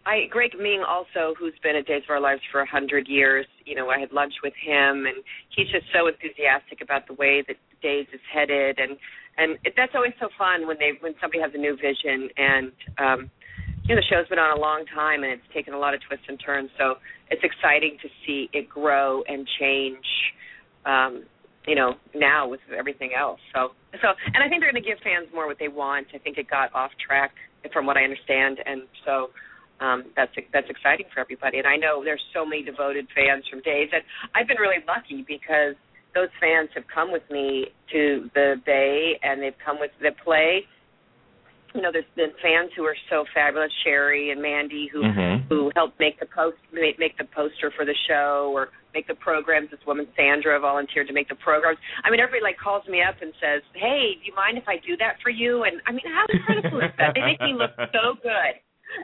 I 0.06 0.26
Greg 0.32 0.52
Meng 0.58 0.82
also, 0.88 1.36
who's 1.38 1.54
been 1.62 1.76
at 1.76 1.86
Days 1.86 2.04
of 2.06 2.10
Our 2.10 2.20
Lives 2.22 2.42
for 2.52 2.62
a 2.62 2.66
hundred 2.66 3.08
years. 3.08 3.46
You 3.66 3.76
know, 3.76 3.90
I 3.90 4.00
had 4.00 4.12
lunch 4.12 4.34
with 4.42 4.54
him, 4.56 5.06
and 5.06 5.18
he's 5.56 5.68
just 5.70 5.86
so 5.94 6.08
enthusiastic 6.08 6.82
about 6.82 7.06
the 7.06 7.14
way 7.14 7.44
that 7.48 7.58
Days 7.82 8.08
is 8.14 8.22
headed, 8.32 8.80
and 8.80 8.98
and 9.38 9.58
it, 9.64 9.74
that's 9.76 9.94
always 9.96 10.14
so 10.20 10.30
fun 10.38 10.68
when 10.68 10.78
they 10.80 10.92
when 11.00 11.14
somebody 11.22 11.42
has 11.42 11.52
a 11.54 11.58
new 11.58 11.76
vision. 11.76 12.30
And 12.38 12.72
um, 12.98 13.32
you 13.84 13.96
know, 13.96 14.02
the 14.02 14.08
show's 14.10 14.28
been 14.28 14.40
on 14.40 14.58
a 14.58 14.62
long 14.62 14.86
time, 14.94 15.24
and 15.24 15.34
it's 15.34 15.50
taken 15.54 15.74
a 15.74 15.80
lot 15.80 15.94
of 15.94 16.02
twists 16.08 16.26
and 16.28 16.40
turns. 16.44 16.70
So 16.78 16.96
it's 17.30 17.44
exciting 17.44 17.98
to 18.02 18.10
see 18.26 18.50
it 18.54 18.70
grow 18.70 19.24
and 19.28 19.48
change. 19.60 20.06
Um, 20.86 21.24
you 21.68 21.76
know, 21.76 21.96
now 22.16 22.48
with 22.48 22.62
everything 22.76 23.12
else. 23.14 23.40
So, 23.54 23.76
so, 24.02 24.08
and 24.34 24.42
I 24.42 24.50
think 24.50 24.64
they're 24.64 24.72
going 24.72 24.82
to 24.82 24.90
give 24.90 24.98
fans 25.04 25.28
more 25.36 25.46
what 25.46 25.60
they 25.60 25.68
want. 25.68 26.08
I 26.16 26.18
think 26.18 26.38
it 26.40 26.50
got 26.50 26.74
off 26.74 26.90
track, 27.06 27.32
from 27.74 27.86
what 27.86 27.98
I 27.98 28.04
understand, 28.04 28.58
and 28.66 28.84
so 29.06 29.30
um, 29.80 30.12
that's 30.16 30.32
that's 30.54 30.70
exciting 30.70 31.06
for 31.14 31.20
everybody. 31.20 31.58
And 31.58 31.68
I 31.68 31.76
know 31.76 32.04
there's 32.04 32.24
so 32.34 32.46
many 32.46 32.64
devoted 32.64 33.08
fans 33.16 33.44
from 33.50 33.62
Days, 33.62 33.90
and 33.92 34.04
I've 34.36 34.48
been 34.48 34.58
really 34.58 34.84
lucky 34.88 35.26
because 35.28 35.76
those 36.16 36.30
fans 36.40 36.70
have 36.76 36.86
come 36.94 37.12
with 37.12 37.24
me 37.30 37.68
to 37.92 38.30
the 38.34 38.56
Bay, 38.66 39.20
and 39.24 39.42
they've 39.42 39.58
come 39.64 39.80
with 39.80 39.92
the 40.02 40.12
play. 40.24 40.66
You 41.76 41.82
know, 41.82 41.92
there's 41.94 42.10
been 42.16 42.34
fans 42.42 42.72
who 42.76 42.84
are 42.86 42.98
so 43.12 43.26
fabulous, 43.34 43.72
Sherry 43.84 44.32
and 44.32 44.42
Mandy, 44.42 44.88
who 44.88 45.04
Mhm. 45.04 45.48
who 45.50 45.72
helped 45.76 46.00
make 46.00 46.20
the 46.20 46.26
post 46.26 46.58
make, 46.72 46.98
make 46.98 47.16
the 47.18 47.26
poster 47.26 47.70
for 47.72 47.86
the 47.86 47.94
show 48.08 48.52
or 48.56 48.70
make 48.94 49.06
the 49.06 49.14
programs. 49.14 49.70
This 49.70 49.86
woman 49.86 50.08
Sandra 50.16 50.60
volunteered 50.60 51.06
to 51.08 51.14
make 51.14 51.28
the 51.30 51.36
programs. 51.36 51.78
I 52.04 52.10
mean, 52.10 52.20
everybody 52.20 52.42
like 52.42 52.58
calls 52.58 52.88
me 52.88 53.04
up 53.04 53.22
and 53.22 53.34
says, 53.40 53.62
"Hey, 53.74 54.16
do 54.16 54.26
you 54.26 54.34
mind 54.34 54.58
if 54.58 54.68
I 54.68 54.78
do 54.78 54.98
that 54.98 55.22
for 55.22 55.30
you?" 55.30 55.64
And 55.64 55.80
I 55.86 55.92
mean, 55.92 56.08
how 56.08 56.26
incredible 56.30 56.82
is 56.82 56.92
that? 56.98 57.14
They 57.14 57.22
make 57.22 57.42
me 57.42 57.54
look 57.54 57.72
so 57.94 58.16
good. 58.16 58.60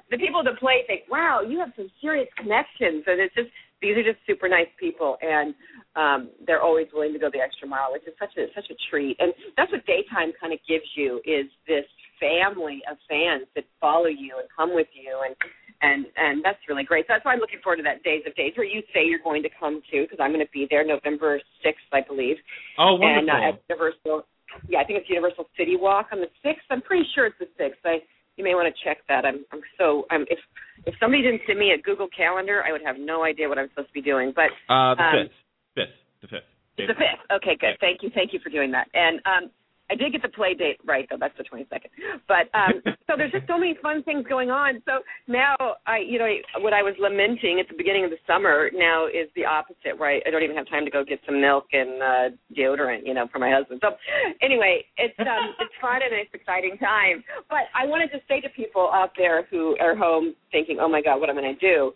The 0.09 0.17
people 0.17 0.41
that 0.41 0.57
play 0.57 0.83
think, 0.87 1.03
"Wow, 1.07 1.41
you 1.41 1.59
have 1.59 1.71
some 1.75 1.91
serious 2.01 2.33
connections," 2.33 3.03
and 3.05 3.21
it's 3.21 3.35
just 3.35 3.51
these 3.85 3.97
are 4.01 4.03
just 4.03 4.17
super 4.25 4.49
nice 4.49 4.69
people, 4.81 5.17
and 5.21 5.53
um, 5.93 6.33
they're 6.49 6.61
always 6.61 6.87
willing 6.89 7.13
to 7.13 7.19
go 7.21 7.29
the 7.29 7.39
extra 7.39 7.67
mile, 7.69 7.93
which 7.93 8.01
is 8.09 8.17
such 8.17 8.33
a 8.37 8.49
such 8.57 8.65
a 8.73 8.75
treat. 8.89 9.15
And 9.21 9.29
that's 9.53 9.71
what 9.71 9.85
daytime 9.85 10.33
kind 10.41 10.53
of 10.53 10.59
gives 10.65 10.89
you 10.97 11.21
is 11.21 11.45
this 11.69 11.85
family 12.17 12.81
of 12.89 12.97
fans 13.05 13.45
that 13.53 13.65
follow 13.77 14.09
you 14.09 14.41
and 14.41 14.49
come 14.49 14.73
with 14.73 14.89
you, 14.97 15.13
and 15.21 15.37
and 15.85 16.09
and 16.17 16.41
that's 16.41 16.59
really 16.65 16.83
great. 16.83 17.05
So 17.05 17.13
that's 17.13 17.25
why 17.25 17.37
I'm 17.37 17.43
looking 17.43 17.61
forward 17.61 17.77
to 17.77 17.85
that 17.85 18.01
Days 18.01 18.25
of 18.25 18.33
Days 18.33 18.57
where 18.57 18.65
you 18.65 18.81
say 18.89 19.05
you're 19.05 19.23
going 19.23 19.43
to 19.45 19.53
come 19.53 19.85
to 19.93 19.97
because 20.01 20.17
I'm 20.17 20.33
going 20.33 20.45
to 20.45 20.51
be 20.51 20.65
there 20.69 20.81
November 20.81 21.37
6th, 21.61 21.89
I 21.93 22.01
believe. 22.01 22.41
Oh, 22.81 22.97
wonderful! 22.97 23.29
And 23.29 23.29
uh, 23.29 23.49
at 23.53 23.61
Universal, 23.69 24.25
yeah, 24.65 24.81
I 24.81 24.83
think 24.89 24.99
it's 24.99 25.09
Universal 25.09 25.45
City 25.53 25.77
Walk 25.77 26.09
on 26.11 26.25
the 26.25 26.31
6th. 26.41 26.65
I'm 26.73 26.81
pretty 26.81 27.05
sure 27.13 27.29
it's 27.29 27.37
the 27.37 27.51
6th. 27.61 27.85
I 27.85 28.01
you 28.37 28.43
may 28.43 28.55
want 28.55 28.73
to 28.73 28.83
check 28.83 28.97
that. 29.07 29.25
I'm 29.25 29.45
I'm 29.51 29.61
so 29.77 30.05
I'm 30.11 30.23
if 30.29 30.39
if 30.85 30.95
somebody 30.99 31.23
didn't 31.23 31.41
send 31.47 31.59
me 31.59 31.71
a 31.71 31.81
Google 31.81 32.07
Calendar, 32.15 32.63
I 32.67 32.71
would 32.71 32.81
have 32.85 32.97
no 32.99 33.23
idea 33.23 33.47
what 33.47 33.57
I'm 33.57 33.69
supposed 33.69 33.89
to 33.89 33.93
be 33.93 34.01
doing. 34.01 34.33
But 34.35 34.51
uh, 34.69 34.95
the 34.95 35.03
um, 35.03 35.13
fifth, 35.13 35.31
fifth, 35.75 35.95
the 36.21 36.27
fifth. 36.27 36.49
The 36.77 36.87
fifth. 36.87 37.23
Okay, 37.31 37.55
good. 37.55 37.77
Thank 37.79 38.03
you, 38.03 38.11
thank 38.13 38.33
you 38.33 38.39
for 38.43 38.49
doing 38.49 38.71
that. 38.71 38.87
And 38.93 39.21
um, 39.25 39.51
I 39.89 39.95
did 39.95 40.11
get 40.11 40.21
the 40.21 40.29
play 40.29 40.53
date 40.53 40.77
right 40.85 41.07
though. 41.09 41.17
That's 41.19 41.37
the 41.37 41.43
22nd. 41.43 41.93
But 42.27 42.49
um, 42.57 42.81
so 43.07 43.13
there's 43.17 43.31
just 43.31 43.47
so 43.47 43.57
many 43.57 43.77
fun 43.81 44.03
things 44.03 44.25
going 44.27 44.49
on. 44.49 44.81
So 44.85 45.05
now 45.27 45.55
I, 45.85 45.99
you 45.99 46.17
know, 46.17 46.27
what 46.59 46.73
I 46.73 46.81
was 46.81 46.95
lamenting 46.99 47.59
at 47.59 47.67
the 47.69 47.77
beginning 47.77 48.03
of 48.03 48.09
the 48.09 48.21
summer 48.25 48.69
now 48.73 49.05
is 49.07 49.29
the 49.35 49.45
opposite, 49.45 49.97
where 49.97 50.09
I, 50.09 50.21
I 50.25 50.31
don't 50.31 50.43
even 50.43 50.55
have 50.55 50.67
time 50.69 50.85
to 50.85 50.91
go 50.91 51.03
get 51.03 51.19
some 51.25 51.39
milk 51.39 51.65
and 51.73 52.01
uh, 52.01 52.35
deodorant, 52.57 53.05
you 53.05 53.13
know, 53.13 53.27
for 53.31 53.39
my 53.39 53.51
husband. 53.51 53.81
So 53.83 53.95
anyway, 54.41 54.85
it's 54.97 55.17
um, 55.19 55.53
it's 55.59 55.73
fun 55.81 56.01
and 56.01 56.13
it's 56.13 56.33
exciting 56.33 56.77
time. 56.77 57.23
But 57.49 57.69
I 57.75 57.85
wanted 57.85 58.09
to 58.11 58.19
say 58.27 58.41
to 58.41 58.49
people 58.49 58.89
out 58.93 59.11
there 59.17 59.45
who 59.51 59.77
are 59.79 59.95
home 59.95 60.35
thinking, 60.51 60.77
oh 60.81 60.89
my 60.89 61.01
God, 61.01 61.19
what 61.19 61.29
am 61.29 61.37
I 61.37 61.41
going 61.41 61.57
to 61.57 61.61
do? 61.61 61.93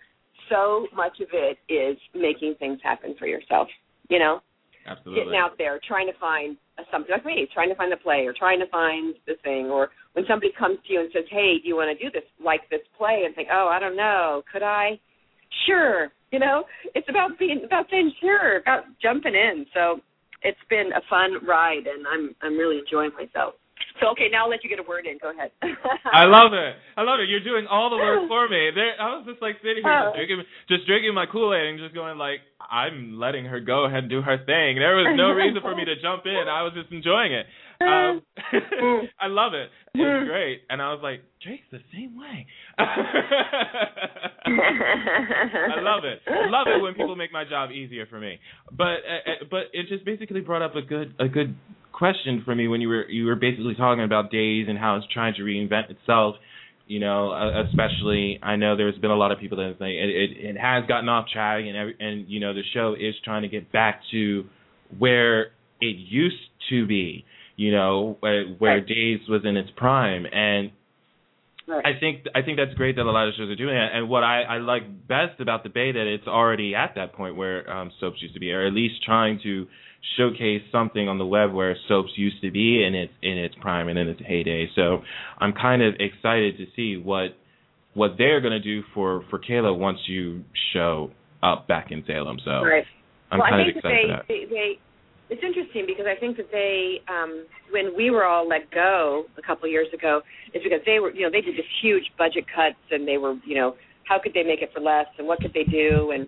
So 0.50 0.88
much 0.96 1.20
of 1.22 1.28
it 1.34 1.58
is 1.72 1.98
making 2.16 2.56
things 2.60 2.80
happen 2.84 3.16
for 3.18 3.28
yourself. 3.28 3.68
You 4.10 4.20
know, 4.20 4.42
Absolutely. 4.88 5.24
getting 5.24 5.40
out 5.40 5.58
there, 5.58 5.80
trying 5.88 6.08
to 6.08 6.18
find 6.20 6.58
something 6.92 7.12
like 7.12 7.26
me, 7.26 7.48
trying 7.54 7.70
to 7.70 7.76
find 7.76 7.92
the 7.92 7.98
play 7.98 8.26
or 8.26 8.34
trying 8.34 8.60
to 8.60 8.68
find 8.68 9.16
the 9.28 9.36
thing, 9.44 9.68
or 9.68 9.90
when 10.14 10.26
somebody 10.28 10.52
comes 10.58 10.78
to 10.88 10.94
you 10.94 11.00
and 11.02 11.10
says, 11.12 11.26
"Hey, 11.30 11.60
do 11.60 11.68
you 11.68 11.76
want 11.76 11.96
to 11.96 12.04
do 12.04 12.12
this 12.12 12.28
like 12.40 12.68
this 12.70 12.82
play?" 12.98 13.24
and 13.26 13.36
think, 13.36 13.50
"Oh, 13.52 13.68
I 13.68 13.80
don't 13.80 13.96
know, 13.96 14.44
could 14.52 14.64
I?" 14.64 15.00
Sure, 15.66 16.12
you 16.32 16.40
know, 16.40 16.66
it's 16.96 17.10
about 17.10 17.38
being 17.40 17.64
about 17.64 17.90
saying 17.90 18.12
sure, 18.20 18.58
about 18.58 18.86
jumping 19.02 19.36
in. 19.36 19.66
So 19.74 20.02
it's 20.42 20.60
been 20.70 20.92
a 20.94 21.02
fun 21.10 21.46
ride, 21.46 21.88
and 21.88 22.06
I'm 22.08 22.36
I'm 22.42 22.58
really 22.58 22.80
enjoying 22.80 23.12
myself. 23.14 23.56
So 24.00 24.08
okay, 24.12 24.28
now 24.32 24.44
I'll 24.46 24.50
let 24.50 24.64
you 24.64 24.70
get 24.70 24.80
a 24.80 24.84
word 24.88 25.06
in. 25.06 25.18
Go 25.22 25.32
ahead. 25.32 25.52
I 26.06 26.24
love 26.26 26.54
it. 26.54 26.76
I 26.96 27.04
love 27.04 27.20
it. 27.20 27.28
You're 27.30 27.44
doing 27.44 27.68
all 27.70 27.90
the 27.90 27.98
work 27.98 28.28
for 28.28 28.48
me. 28.48 28.72
There, 28.74 28.96
I 29.00 29.16
was 29.18 29.26
just 29.28 29.42
like 29.42 29.58
sitting 29.62 29.84
here, 29.84 29.92
Oh. 29.92 30.12
just 30.12 30.16
drinking, 30.16 30.44
just 30.70 30.88
drinking 30.88 31.14
my 31.14 31.26
Kool 31.26 31.54
Aid, 31.54 31.68
and 31.68 31.80
just 31.80 31.94
going 31.94 32.18
like, 32.18 32.40
I'm 32.72 33.20
letting 33.20 33.46
her 33.46 33.60
go 33.60 33.86
ahead 33.86 34.00
and 34.06 34.10
do 34.10 34.22
her 34.22 34.38
thing. 34.38 34.78
There 34.80 34.96
was 34.96 35.14
no 35.18 35.32
reason 35.42 35.62
for 35.62 35.76
me 35.76 35.86
to 35.86 35.96
jump 36.02 36.26
in. 36.26 36.46
I 36.48 36.64
was 36.64 36.74
just 36.74 36.92
enjoying 36.92 37.34
it. 37.34 37.46
Um, 37.82 38.22
I 39.20 39.28
love 39.28 39.54
it. 39.54 39.70
It's 39.96 40.28
great. 40.30 40.62
And 40.70 40.82
I 40.82 40.92
was 40.92 41.00
like, 41.02 41.22
Drake's 41.44 41.64
the 41.72 41.80
same 41.94 42.18
way. 42.20 42.46
I 44.50 45.80
love 45.82 46.04
it. 46.04 46.20
I 46.28 46.50
love 46.50 46.68
it 46.68 46.82
when 46.82 46.94
people 46.94 47.16
make 47.16 47.32
my 47.32 47.44
job 47.46 47.72
easier 47.72 48.06
for 48.06 48.20
me. 48.20 48.40
But 48.72 49.00
uh, 49.08 49.32
uh, 49.32 49.46
but 49.50 49.64
it 49.74 49.88
just 49.88 50.06
basically 50.06 50.42
brought 50.42 50.62
up 50.62 50.76
a 50.76 50.82
good 50.82 51.14
a 51.20 51.28
good 51.28 51.56
question 51.92 52.42
for 52.46 52.56
me 52.56 52.68
when 52.68 52.82
you 52.82 52.90
were 52.90 53.10
you 53.10 53.26
were 53.26 53.36
basically 53.36 53.76
talking 53.76 54.04
about 54.04 54.32
days 54.32 54.68
and 54.70 54.78
how 54.78 54.96
it's 54.96 55.06
trying 55.12 55.34
to 55.36 55.42
reinvent 55.42 55.90
itself. 55.90 56.36
You 56.88 57.00
know, 57.00 57.32
uh, 57.32 57.64
especially 57.68 58.40
I 58.42 58.56
know 58.56 58.76
there's 58.76 58.98
been 58.98 59.12
a 59.12 59.16
lot 59.16 59.32
of 59.32 59.40
people 59.40 59.58
that 59.58 59.76
say 59.80 59.98
it, 59.98 60.10
it 60.10 60.56
it 60.56 60.58
has 60.58 60.86
gotten 60.88 61.08
off 61.08 61.28
track 61.32 61.64
and 61.68 61.76
every, 61.78 61.96
and 62.00 62.28
you 62.28 62.40
know 62.40 62.54
the 62.54 62.64
show 62.74 62.96
is 63.00 63.14
trying 63.24 63.44
to 63.44 63.48
get 63.48 63.72
back 63.72 64.02
to 64.12 64.46
where 64.98 65.48
it 65.82 65.96
used 65.98 66.36
to 66.70 66.88
be. 66.88 67.26
You 67.56 67.74
know, 67.74 68.16
where, 68.22 68.46
where 68.48 68.76
Right. 68.76 68.88
Days 68.88 69.20
was 69.28 69.42
in 69.44 69.58
its 69.58 69.70
prime 69.76 70.26
and 70.32 70.72
Right. 71.70 71.86
I 71.86 72.00
think 72.00 72.26
I 72.34 72.42
think 72.42 72.58
that's 72.58 72.74
great 72.74 72.96
that 72.96 73.04
a 73.04 73.12
lot 73.12 73.28
of 73.28 73.36
shows 73.36 73.50
are 73.50 73.56
doing 73.56 73.76
that. 73.76 73.90
And 73.94 74.10
what 74.10 74.24
I, 74.24 74.42
I 74.42 74.58
like 74.58 75.08
best 75.08 75.40
about 75.40 75.62
the 75.62 75.70
Bay 75.70 75.92
that 75.92 76.08
it's 76.08 76.28
already 76.28 76.74
at 76.74 76.94
that 76.96 77.14
point 77.14 77.36
where 77.36 77.70
um, 77.70 77.92
soaps 78.00 78.22
used 78.22 78.34
to 78.34 78.40
be, 78.40 78.52
or 78.52 78.66
at 78.66 78.74
least 78.74 79.04
trying 79.06 79.40
to 79.44 79.68
showcase 80.18 80.62
something 80.72 81.08
on 81.08 81.18
the 81.18 81.26
web 81.26 81.54
where 81.54 81.76
soaps 81.88 82.12
used 82.16 82.42
to 82.42 82.52
be 82.52 82.84
in 82.84 82.96
its 82.96 83.14
in 83.22 83.38
its 83.38 83.56
prime 83.62 83.88
and 83.88 83.98
in 84.00 84.08
its 84.08 84.22
heyday. 84.26 84.68
So 84.76 85.00
I'm 85.40 85.54
kind 85.54 85.82
of 85.82 85.96
excited 86.00 86.58
to 86.58 86.66
see 86.76 86.98
what 86.98 87.36
what 87.94 88.12
they're 88.18 88.42
gonna 88.42 88.60
do 88.60 88.84
for 88.94 89.24
for 89.30 89.40
Kayla 89.40 89.78
once 89.78 90.00
you 90.08 90.44
show 90.74 91.12
up 91.44 91.68
back 91.68 91.92
in 91.92 92.04
Salem. 92.06 92.38
So 92.44 92.52
right. 92.64 92.84
I'm 93.32 93.40
well, 93.40 93.50
kind 93.50 93.62
I 93.62 93.68
of 93.68 93.74
think 93.74 93.78
excited 93.78 94.10
that 94.10 94.26
for 94.28 94.34
that. 94.34 94.34
they, 94.34 94.46
they, 94.50 94.80
it's 95.30 95.44
interesting 95.44 95.86
because 95.86 96.06
I 96.10 96.20
think 96.20 96.38
that 96.38 96.50
they, 96.52 97.02
um, 97.08 97.46
when 97.70 97.96
we 97.96 98.10
were 98.10 98.26
all 98.26 98.48
let 98.48 98.72
go 98.72 99.26
a 99.38 99.42
couple 99.42 99.66
of 99.66 99.72
years 99.72 99.88
ago, 99.94 100.22
is 100.54 100.64
because 100.64 100.82
they 100.86 101.00
were, 101.00 101.14
you 101.14 101.22
know, 101.22 101.30
they 101.32 101.42
did 101.42 101.56
just 101.56 101.70
huge 101.82 102.04
budget 102.18 102.46
cuts 102.50 102.82
and 102.90 103.08
they 103.08 103.18
were, 103.18 103.36
you 103.46 103.56
know, 103.56 103.76
how 104.06 104.18
could 104.18 104.34
they 104.34 104.42
make 104.42 104.62
it 104.64 104.72
for 104.74 104.80
less 104.80 105.06
and 105.20 105.28
what 105.28 105.40
could 105.40 105.54
they 105.54 105.64
do 105.64 106.12
and 106.12 106.28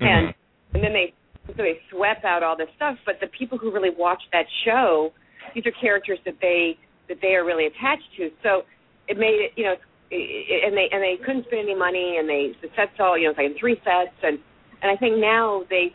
and 0.00 0.28
Mhm. 0.28 0.34
and 0.74 0.82
then 0.82 0.92
they 0.92 1.14
so 1.56 1.62
they 1.62 1.80
swept 1.90 2.24
out 2.24 2.42
all 2.42 2.56
this 2.56 2.68
stuff. 2.76 2.96
But 3.06 3.16
the 3.20 3.28
people 3.28 3.58
who 3.58 3.72
really 3.72 3.90
watch 3.96 4.22
that 4.32 4.46
show, 4.64 5.12
these 5.54 5.64
are 5.66 5.72
characters 5.80 6.18
that 6.24 6.36
they 6.40 6.78
that 7.08 7.18
they 7.22 7.34
are 7.34 7.44
really 7.44 7.66
attached 7.66 8.08
to. 8.18 8.30
So 8.42 8.62
it 9.08 9.16
made 9.16 9.40
it, 9.40 9.52
you 9.56 9.64
know, 9.64 9.74
and 10.10 10.76
they 10.76 10.88
and 10.92 11.02
they 11.02 11.16
couldn't 11.24 11.46
spend 11.46 11.62
any 11.68 11.74
money, 11.74 12.16
and 12.18 12.28
they 12.28 12.52
the 12.62 12.68
sets 12.76 12.92
all, 13.00 13.16
you 13.16 13.24
know, 13.24 13.30
it's 13.30 13.38
like 13.38 13.50
in 13.50 13.58
three 13.58 13.76
sets, 13.84 14.16
and 14.22 14.38
and 14.82 14.90
I 14.90 14.96
think 14.96 15.18
now 15.18 15.64
they 15.68 15.92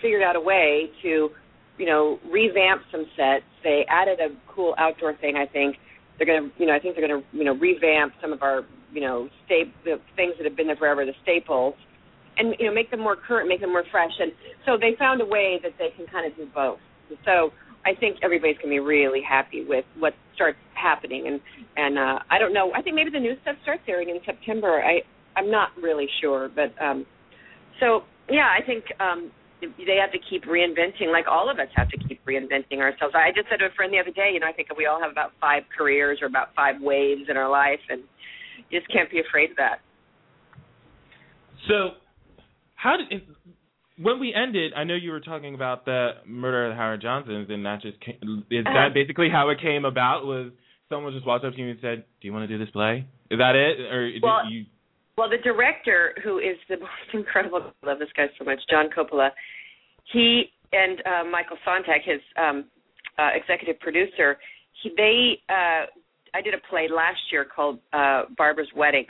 figured 0.00 0.22
out 0.22 0.36
a 0.36 0.40
way 0.40 0.90
to, 1.02 1.30
you 1.78 1.86
know, 1.86 2.18
revamp 2.30 2.82
some 2.90 3.06
sets. 3.16 3.44
They 3.62 3.84
added 3.88 4.18
a 4.20 4.34
cool 4.52 4.74
outdoor 4.78 5.14
thing. 5.16 5.36
I 5.36 5.46
think 5.46 5.76
they're 6.18 6.26
gonna, 6.26 6.50
you 6.58 6.66
know, 6.66 6.74
I 6.74 6.78
think 6.78 6.96
they're 6.96 7.06
gonna, 7.06 7.22
you 7.32 7.44
know, 7.44 7.54
revamp 7.54 8.14
some 8.20 8.32
of 8.32 8.42
our, 8.42 8.62
you 8.92 9.00
know, 9.00 9.28
sta- 9.46 9.72
the 9.84 10.00
things 10.16 10.34
that 10.38 10.44
have 10.44 10.56
been 10.56 10.66
there 10.66 10.76
forever, 10.76 11.04
the 11.04 11.14
staples, 11.22 11.74
and 12.38 12.54
you 12.58 12.66
know, 12.66 12.74
make 12.74 12.90
them 12.90 13.00
more 13.00 13.16
current, 13.16 13.48
make 13.48 13.60
them 13.60 13.70
more 13.70 13.84
fresh. 13.90 14.12
And 14.18 14.32
so 14.66 14.76
they 14.78 14.96
found 14.98 15.20
a 15.20 15.26
way 15.26 15.60
that 15.62 15.72
they 15.78 15.90
can 15.96 16.06
kind 16.06 16.30
of 16.30 16.36
do 16.36 16.46
both. 16.54 16.78
So 17.24 17.50
I 17.84 17.94
think 17.98 18.18
everybody's 18.22 18.56
gonna 18.56 18.70
be 18.70 18.80
really 18.80 19.22
happy 19.22 19.64
with 19.64 19.84
what 19.98 20.14
starts 20.34 20.58
happening. 20.74 21.26
And 21.26 21.40
and 21.76 21.98
uh, 21.98 22.18
I 22.30 22.38
don't 22.38 22.52
know. 22.52 22.72
I 22.74 22.82
think 22.82 22.96
maybe 22.96 23.10
the 23.10 23.20
new 23.20 23.34
stuff 23.42 23.56
starts 23.62 23.82
airing 23.88 24.08
in 24.08 24.18
September. 24.24 24.82
I 24.82 25.00
I'm 25.38 25.50
not 25.50 25.70
really 25.80 26.06
sure, 26.20 26.50
but 26.54 26.74
um, 26.82 27.06
so 27.80 28.02
yeah, 28.30 28.48
I 28.48 28.64
think 28.64 28.84
um, 29.00 29.30
they 29.60 29.98
have 30.00 30.12
to 30.12 30.18
keep 30.30 30.44
reinventing, 30.44 31.12
like 31.12 31.26
all 31.28 31.50
of 31.50 31.58
us 31.58 31.68
have 31.74 31.88
to 31.90 31.98
keep 32.08 32.24
reinventing 32.26 32.78
ourselves. 32.78 33.14
I 33.14 33.30
just 33.34 33.48
said 33.48 33.58
to 33.60 33.66
a 33.66 33.74
friend 33.76 33.92
the 33.92 33.98
other 33.98 34.10
day, 34.10 34.30
you 34.34 34.40
know, 34.40 34.46
I 34.46 34.52
think 34.52 34.68
we 34.76 34.86
all 34.86 35.00
have 35.00 35.10
about 35.10 35.32
five 35.40 35.62
careers 35.76 36.18
or 36.20 36.26
about 36.26 36.54
five 36.54 36.80
waves 36.80 37.22
in 37.28 37.36
our 37.36 37.50
life, 37.50 37.80
and 37.88 38.02
you 38.70 38.80
just 38.80 38.90
can't 38.92 39.10
be 39.10 39.20
afraid 39.20 39.50
of 39.50 39.56
that. 39.56 39.80
So, 41.68 42.01
how 42.82 42.96
did 42.96 43.06
if, 43.12 43.22
when 43.98 44.18
we 44.18 44.34
ended? 44.34 44.72
I 44.74 44.82
know 44.84 44.94
you 44.94 45.12
were 45.12 45.20
talking 45.20 45.54
about 45.54 45.84
the 45.84 46.12
murder 46.26 46.66
of 46.66 46.72
the 46.72 46.76
Howard 46.76 47.00
Johnson's, 47.00 47.48
and 47.48 47.64
that 47.64 47.80
just 47.82 48.00
came, 48.00 48.16
is 48.50 48.66
Uh-huh. 48.66 48.74
that 48.74 48.94
basically 48.94 49.28
how 49.30 49.50
it 49.50 49.60
came 49.60 49.84
about? 49.84 50.26
Was 50.26 50.50
someone 50.88 51.12
just 51.12 51.24
walked 51.26 51.44
up 51.44 51.54
to 51.54 51.58
you 51.60 51.70
and 51.70 51.78
said, 51.80 52.04
"Do 52.20 52.26
you 52.26 52.32
want 52.32 52.48
to 52.48 52.52
do 52.52 52.58
this 52.58 52.70
play?" 52.72 53.04
Is 53.30 53.38
that 53.38 53.54
it, 53.54 53.80
or 53.80 54.10
did 54.10 54.22
Well, 54.22 54.50
you? 54.50 54.66
Well, 55.16 55.28
the 55.30 55.38
director, 55.38 56.14
who 56.24 56.38
is 56.38 56.56
the 56.68 56.76
most 56.88 57.10
incredible, 57.12 57.72
I 57.82 57.86
love 57.86 57.98
this 58.00 58.08
guy 58.16 58.26
so 58.38 58.44
much, 58.44 58.58
John 58.68 58.88
Coppola. 58.90 59.30
He 60.12 60.50
and 60.72 61.02
uh, 61.06 61.24
Michael 61.30 61.58
Sontag, 61.64 62.02
his 62.04 62.20
um, 62.36 62.64
uh, 63.18 63.28
executive 63.34 63.78
producer, 63.80 64.38
he, 64.82 64.90
they. 64.96 65.38
Uh, 65.48 65.86
I 66.34 66.40
did 66.40 66.54
a 66.54 66.62
play 66.70 66.88
last 66.88 67.20
year 67.30 67.44
called 67.44 67.78
uh, 67.92 68.22
Barbara's 68.38 68.72
Wedding. 68.74 69.04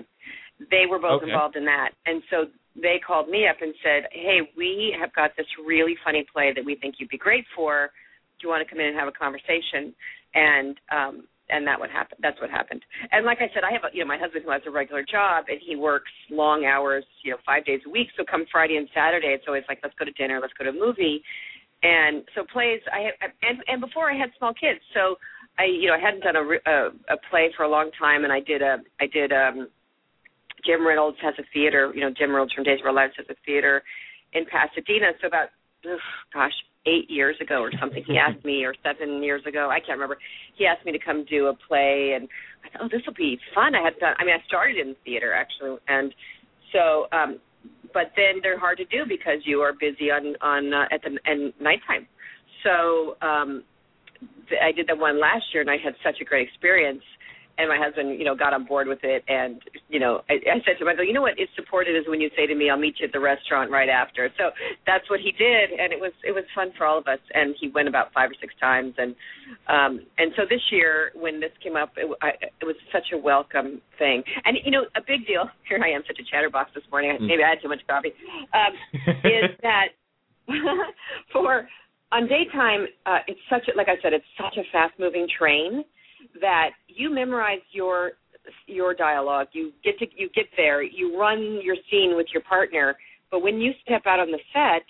They 0.73 0.85
were 0.91 0.99
both 0.99 1.23
Okay. 1.23 1.31
involved 1.31 1.55
in 1.57 1.65
that, 1.67 1.91
and 2.05 2.21
so 2.31 2.47
they 2.75 3.01
called 3.05 3.29
me 3.29 3.47
up 3.47 3.57
and 3.61 3.75
said, 3.83 4.09
"Hey, 4.13 4.41
we 4.57 4.95
have 4.99 5.13
got 5.15 5.37
this 5.37 5.47
really 5.65 5.97
funny 6.05 6.25
play 6.33 6.53
that 6.55 6.65
we 6.65 6.75
think 6.77 6.97
you'd 6.99 7.11
be 7.11 7.19
great 7.19 7.45
for. 7.55 7.91
Do 8.41 8.47
you 8.47 8.49
want 8.49 8.67
to 8.67 8.71
come 8.71 8.81
in 8.81 8.89
and 8.89 8.99
have 8.99 9.09
a 9.09 9.13
conversation?" 9.13 9.95
And 10.35 10.77
um, 10.91 11.25
and 11.51 11.67
that 11.67 11.79
would 11.79 11.91
happen. 11.91 12.17
That's 12.23 12.41
what 12.41 12.51
happened. 12.51 12.83
And 13.13 13.27
like 13.27 13.39
I 13.39 13.53
said, 13.53 13.63
I 13.63 13.73
have 13.73 13.85
a, 13.85 13.95
you 13.95 14.01
know 14.01 14.09
my 14.09 14.19
husband 14.19 14.45
who 14.45 14.51
has 14.51 14.63
a 14.67 14.71
regular 14.71 15.03
job 15.05 15.47
and 15.49 15.61
he 15.61 15.77
works 15.77 16.11
long 16.31 16.65
hours, 16.65 17.05
you 17.23 17.31
know, 17.33 17.39
five 17.45 17.65
days 17.65 17.81
a 17.87 17.91
week. 17.91 18.09
So 18.17 18.25
come 18.29 18.47
Friday 18.51 18.77
and 18.77 18.89
Saturday, 18.95 19.29
it's 19.29 19.45
always 19.47 19.65
like 19.69 19.81
let's 19.83 19.95
go 19.99 20.05
to 20.05 20.13
dinner, 20.13 20.41
let's 20.41 20.55
go 20.55 20.65
to 20.65 20.71
a 20.71 20.73
movie. 20.73 21.23
And 21.83 22.25
so 22.35 22.45
plays, 22.51 22.81
I 22.93 23.11
and 23.43 23.59
and 23.69 23.81
before 23.81 24.11
I 24.11 24.17
had 24.17 24.31
small 24.39 24.55
kids, 24.55 24.81
so 24.95 25.17
I 25.59 25.65
you 25.65 25.89
know 25.89 25.95
I 25.95 26.01
hadn't 26.01 26.23
done 26.23 26.37
a 26.37 26.43
a, 26.43 26.77
a 27.15 27.19
play 27.31 27.53
for 27.57 27.65
a 27.65 27.69
long 27.69 27.91
time, 27.99 28.25
and 28.25 28.33
I 28.33 28.41
did 28.41 28.63
a 28.63 28.79
I 29.01 29.07
did 29.07 29.33
um 29.33 29.69
Jim 30.65 30.87
Reynolds 30.87 31.19
has 31.23 31.35
a 31.39 31.45
theater, 31.53 31.93
you 31.95 32.01
know 32.01 32.11
Jim 32.17 32.31
Reynolds 32.31 32.53
from 32.53 32.65
Days 32.65 32.81
of 32.81 32.87
Our 32.87 32.93
Lives 32.93 33.15
has 33.17 33.27
a 33.31 33.37
theater 33.45 33.83
in 34.33 34.45
Pasadena. 34.47 35.13
So 35.21 35.27
about 35.29 35.49
ugh, 35.85 35.99
gosh 36.33 36.53
eight 36.87 37.09
years 37.09 37.37
ago 37.41 37.63
or 37.63 37.71
something, 37.79 38.03
he 38.07 38.19
asked 38.19 38.45
me, 38.45 38.65
or 38.65 38.75
seven 38.83 39.23
years 39.23 39.43
ago, 39.47 39.71
I 39.71 39.79
can't 39.79 39.99
remember. 39.99 40.19
He 40.57 40.67
asked 40.67 40.85
me 40.85 40.91
to 40.91 40.99
come 40.99 41.25
do 41.31 41.47
a 41.47 41.55
play, 41.69 42.15
and 42.19 42.27
I 42.65 42.71
thought, 42.71 42.83
oh, 42.87 42.89
this 42.91 43.03
will 43.07 43.15
be 43.15 43.39
fun. 43.55 43.75
I 43.77 43.83
had 43.83 43.99
done. 44.01 44.15
I 44.19 44.25
mean, 44.25 44.35
I 44.35 44.45
started 44.47 44.77
in 44.79 44.97
theater 45.05 45.33
actually, 45.33 45.79
and 45.89 46.15
so 46.73 47.07
um 47.13 47.39
but 47.93 48.13
then 48.17 48.41
they're 48.43 48.59
hard 48.59 48.79
to 48.79 48.85
do 48.87 49.05
because 49.09 49.45
you 49.45 49.61
are 49.61 49.73
busy 49.73 50.11
on 50.11 50.35
on 50.41 50.73
uh, 50.73 50.85
at 50.91 51.03
the 51.03 51.19
and 51.27 51.53
nighttime. 51.61 52.07
So 52.65 53.17
um, 53.21 53.65
I 54.63 54.73
did 54.73 54.87
the 54.89 54.97
one 54.97 55.21
last 55.21 55.45
year, 55.53 55.61
and 55.61 55.71
I 55.71 55.77
had 55.83 55.95
such 56.05 56.21
a 56.21 56.25
great 56.25 56.49
experience 56.49 57.03
and 57.59 57.69
my 57.69 57.77
husband, 57.77 58.19
you 58.19 58.25
know, 58.25 58.35
got 58.35 58.55
on 58.55 58.65
board 58.65 58.89
with 58.89 59.01
it. 59.03 59.23
And 59.29 59.61
you 59.89 60.01
know, 60.01 60.23
I, 60.29 60.35
I 60.35 60.59
said 60.65 60.79
to 60.79 60.85
him, 60.85 60.89
I 60.89 60.95
go, 60.97 61.03
you 61.03 61.13
know 61.13 61.23
what? 61.23 61.35
It's 61.37 61.53
supported 61.55 61.97
is 61.97 62.05
when 62.09 62.21
you 62.21 62.31
say 62.37 62.47
to 62.47 62.55
me, 62.55 62.71
"I'll 62.71 62.79
meet 62.79 62.97
you 62.99 63.07
at 63.07 63.13
the 63.13 63.21
restaurant 63.21 63.71
right 63.71 63.89
after." 63.89 64.31
So 64.39 64.51
that's 64.87 65.09
what 65.11 65.21
he 65.21 65.33
did, 65.33 65.71
and 65.79 65.93
it 65.93 66.01
was 66.01 66.13
it 66.25 66.33
was 66.33 66.45
fun 66.55 66.73
for 66.77 66.87
all 66.87 66.99
of 66.99 67.07
us. 67.07 67.21
And 67.35 67.55
he 67.61 67.69
went 67.69 67.89
about 67.89 68.13
five 68.13 68.31
or 68.31 68.37
six 68.41 68.55
times, 68.61 68.95
and 68.97 69.15
um, 69.69 70.01
and 70.19 70.33
so 70.37 70.43
this 70.49 70.63
year 70.71 71.13
when 71.15 71.41
this 71.41 71.53
came 71.63 71.77
up, 71.77 71.93
it, 71.97 72.09
I, 72.23 72.31
it 72.41 72.65
was 72.65 72.77
such 72.93 73.13
a 73.13 73.19
welcome 73.19 73.81
thing. 73.99 74.23
And 74.45 74.57
you 74.65 74.71
know, 74.71 74.85
a 74.97 75.01
big 75.01 75.27
deal. 75.27 75.45
Here 75.69 75.81
I 75.83 75.91
am, 75.91 76.03
such 76.07 76.19
a 76.19 76.27
chatterbox 76.31 76.71
this 76.75 76.85
morning. 76.91 77.17
Mm. 77.21 77.29
Maybe 77.29 77.43
I 77.45 77.51
had 77.51 77.63
too 77.63 77.69
much 77.69 77.81
coffee. 77.89 78.13
Um, 78.53 78.73
is 79.25 79.53
that 79.63 79.93
for 81.33 81.69
on 82.13 82.29
daytime? 82.29 82.87
Uh, 83.05 83.21
it's 83.29 83.41
such 83.51 83.69
a 83.69 83.77
like 83.77 83.89
I 83.89 84.01
said, 84.03 84.13
it's 84.13 84.25
such 84.41 84.57
a 84.57 84.65
fast 84.73 84.95
moving 84.99 85.29
train 85.29 85.85
that 86.41 86.71
you 86.89 87.13
memorize 87.13 87.61
your 87.73 88.13
your 88.67 88.95
dialogue. 88.95 89.49
You 89.53 89.73
get 89.85 89.99
to 89.99 90.07
you 90.17 90.29
get 90.35 90.47
there. 90.57 90.83
You 90.83 91.19
run 91.19 91.61
your 91.63 91.77
scene 91.91 92.17
with 92.17 92.27
your 92.33 92.43
partner. 92.43 92.97
But 93.31 93.43
when 93.43 93.61
you 93.61 93.73
step 93.83 94.03
out 94.07 94.21
on 94.21 94.31
the 94.31 94.41
set, 94.53 94.85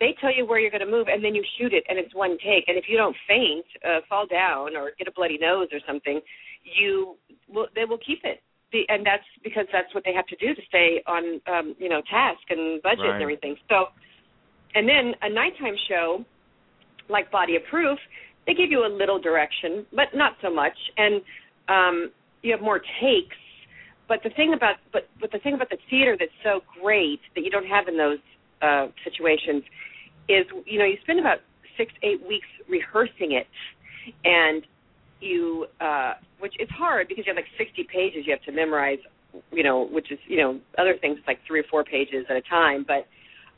they 0.00 0.14
tell 0.20 0.34
you 0.34 0.46
where 0.46 0.58
you're 0.58 0.70
going 0.70 0.84
to 0.84 0.90
move, 0.90 1.06
and 1.08 1.24
then 1.24 1.34
you 1.34 1.44
shoot 1.58 1.72
it, 1.72 1.84
and 1.88 1.98
it's 1.98 2.14
one 2.14 2.36
take. 2.38 2.68
And 2.68 2.76
if 2.76 2.84
you 2.88 2.96
don't 2.96 3.16
faint, 3.28 3.64
uh, 3.84 4.00
fall 4.08 4.26
down, 4.26 4.76
or 4.76 4.92
get 4.98 5.08
a 5.08 5.12
bloody 5.12 5.38
nose 5.38 5.68
or 5.72 5.78
something, 5.86 6.20
you 6.62 7.16
will 7.48 7.66
they 7.74 7.84
will 7.84 7.98
keep 7.98 8.20
it. 8.24 8.42
The, 8.72 8.82
and 8.88 9.06
that's 9.06 9.24
because 9.42 9.66
that's 9.72 9.92
what 9.94 10.04
they 10.04 10.12
have 10.12 10.26
to 10.26 10.36
do 10.36 10.54
to 10.54 10.62
stay 10.68 11.02
on 11.06 11.40
um, 11.46 11.76
you 11.78 11.88
know 11.88 12.02
task 12.10 12.42
and 12.50 12.82
budget 12.82 13.00
right. 13.00 13.14
and 13.14 13.22
everything. 13.22 13.56
So, 13.68 13.86
and 14.74 14.88
then 14.88 15.14
a 15.22 15.30
nighttime 15.30 15.76
show 15.88 16.24
like 17.08 17.30
Body 17.30 17.56
of 17.56 17.62
Proof, 17.70 17.98
they 18.46 18.54
give 18.54 18.70
you 18.70 18.86
a 18.86 18.90
little 18.92 19.18
direction, 19.18 19.86
but 19.92 20.06
not 20.14 20.32
so 20.42 20.52
much, 20.52 20.76
and 20.96 21.22
um, 21.68 22.10
you 22.42 22.52
have 22.52 22.60
more 22.60 22.78
takes. 22.78 23.36
But 24.06 24.20
the 24.22 24.30
thing 24.30 24.52
about 24.54 24.76
but 24.92 25.08
but 25.20 25.32
the 25.32 25.38
thing 25.38 25.54
about 25.54 25.70
the 25.70 25.78
theater 25.88 26.16
that's 26.18 26.30
so 26.42 26.60
great 26.82 27.20
that 27.34 27.42
you 27.42 27.50
don't 27.50 27.66
have 27.66 27.88
in 27.88 27.96
those 27.96 28.18
uh, 28.60 28.88
situations 29.02 29.62
is 30.28 30.44
you 30.66 30.78
know 30.78 30.84
you 30.84 30.96
spend 31.02 31.20
about 31.20 31.38
six 31.78 31.92
eight 32.02 32.20
weeks 32.26 32.46
rehearsing 32.68 33.32
it, 33.32 33.46
and 34.24 34.62
you 35.20 35.66
uh, 35.80 36.14
which 36.38 36.54
it's 36.58 36.70
hard 36.72 37.08
because 37.08 37.24
you 37.26 37.32
have 37.32 37.36
like 37.36 37.50
60 37.56 37.86
pages 37.90 38.26
you 38.26 38.32
have 38.32 38.42
to 38.42 38.52
memorize, 38.52 38.98
you 39.50 39.62
know, 39.62 39.88
which 39.90 40.12
is 40.12 40.18
you 40.26 40.36
know 40.36 40.60
other 40.76 40.96
things 41.00 41.18
like 41.26 41.38
three 41.46 41.60
or 41.60 41.64
four 41.70 41.82
pages 41.82 42.26
at 42.28 42.36
a 42.36 42.42
time, 42.42 42.84
but 42.86 43.06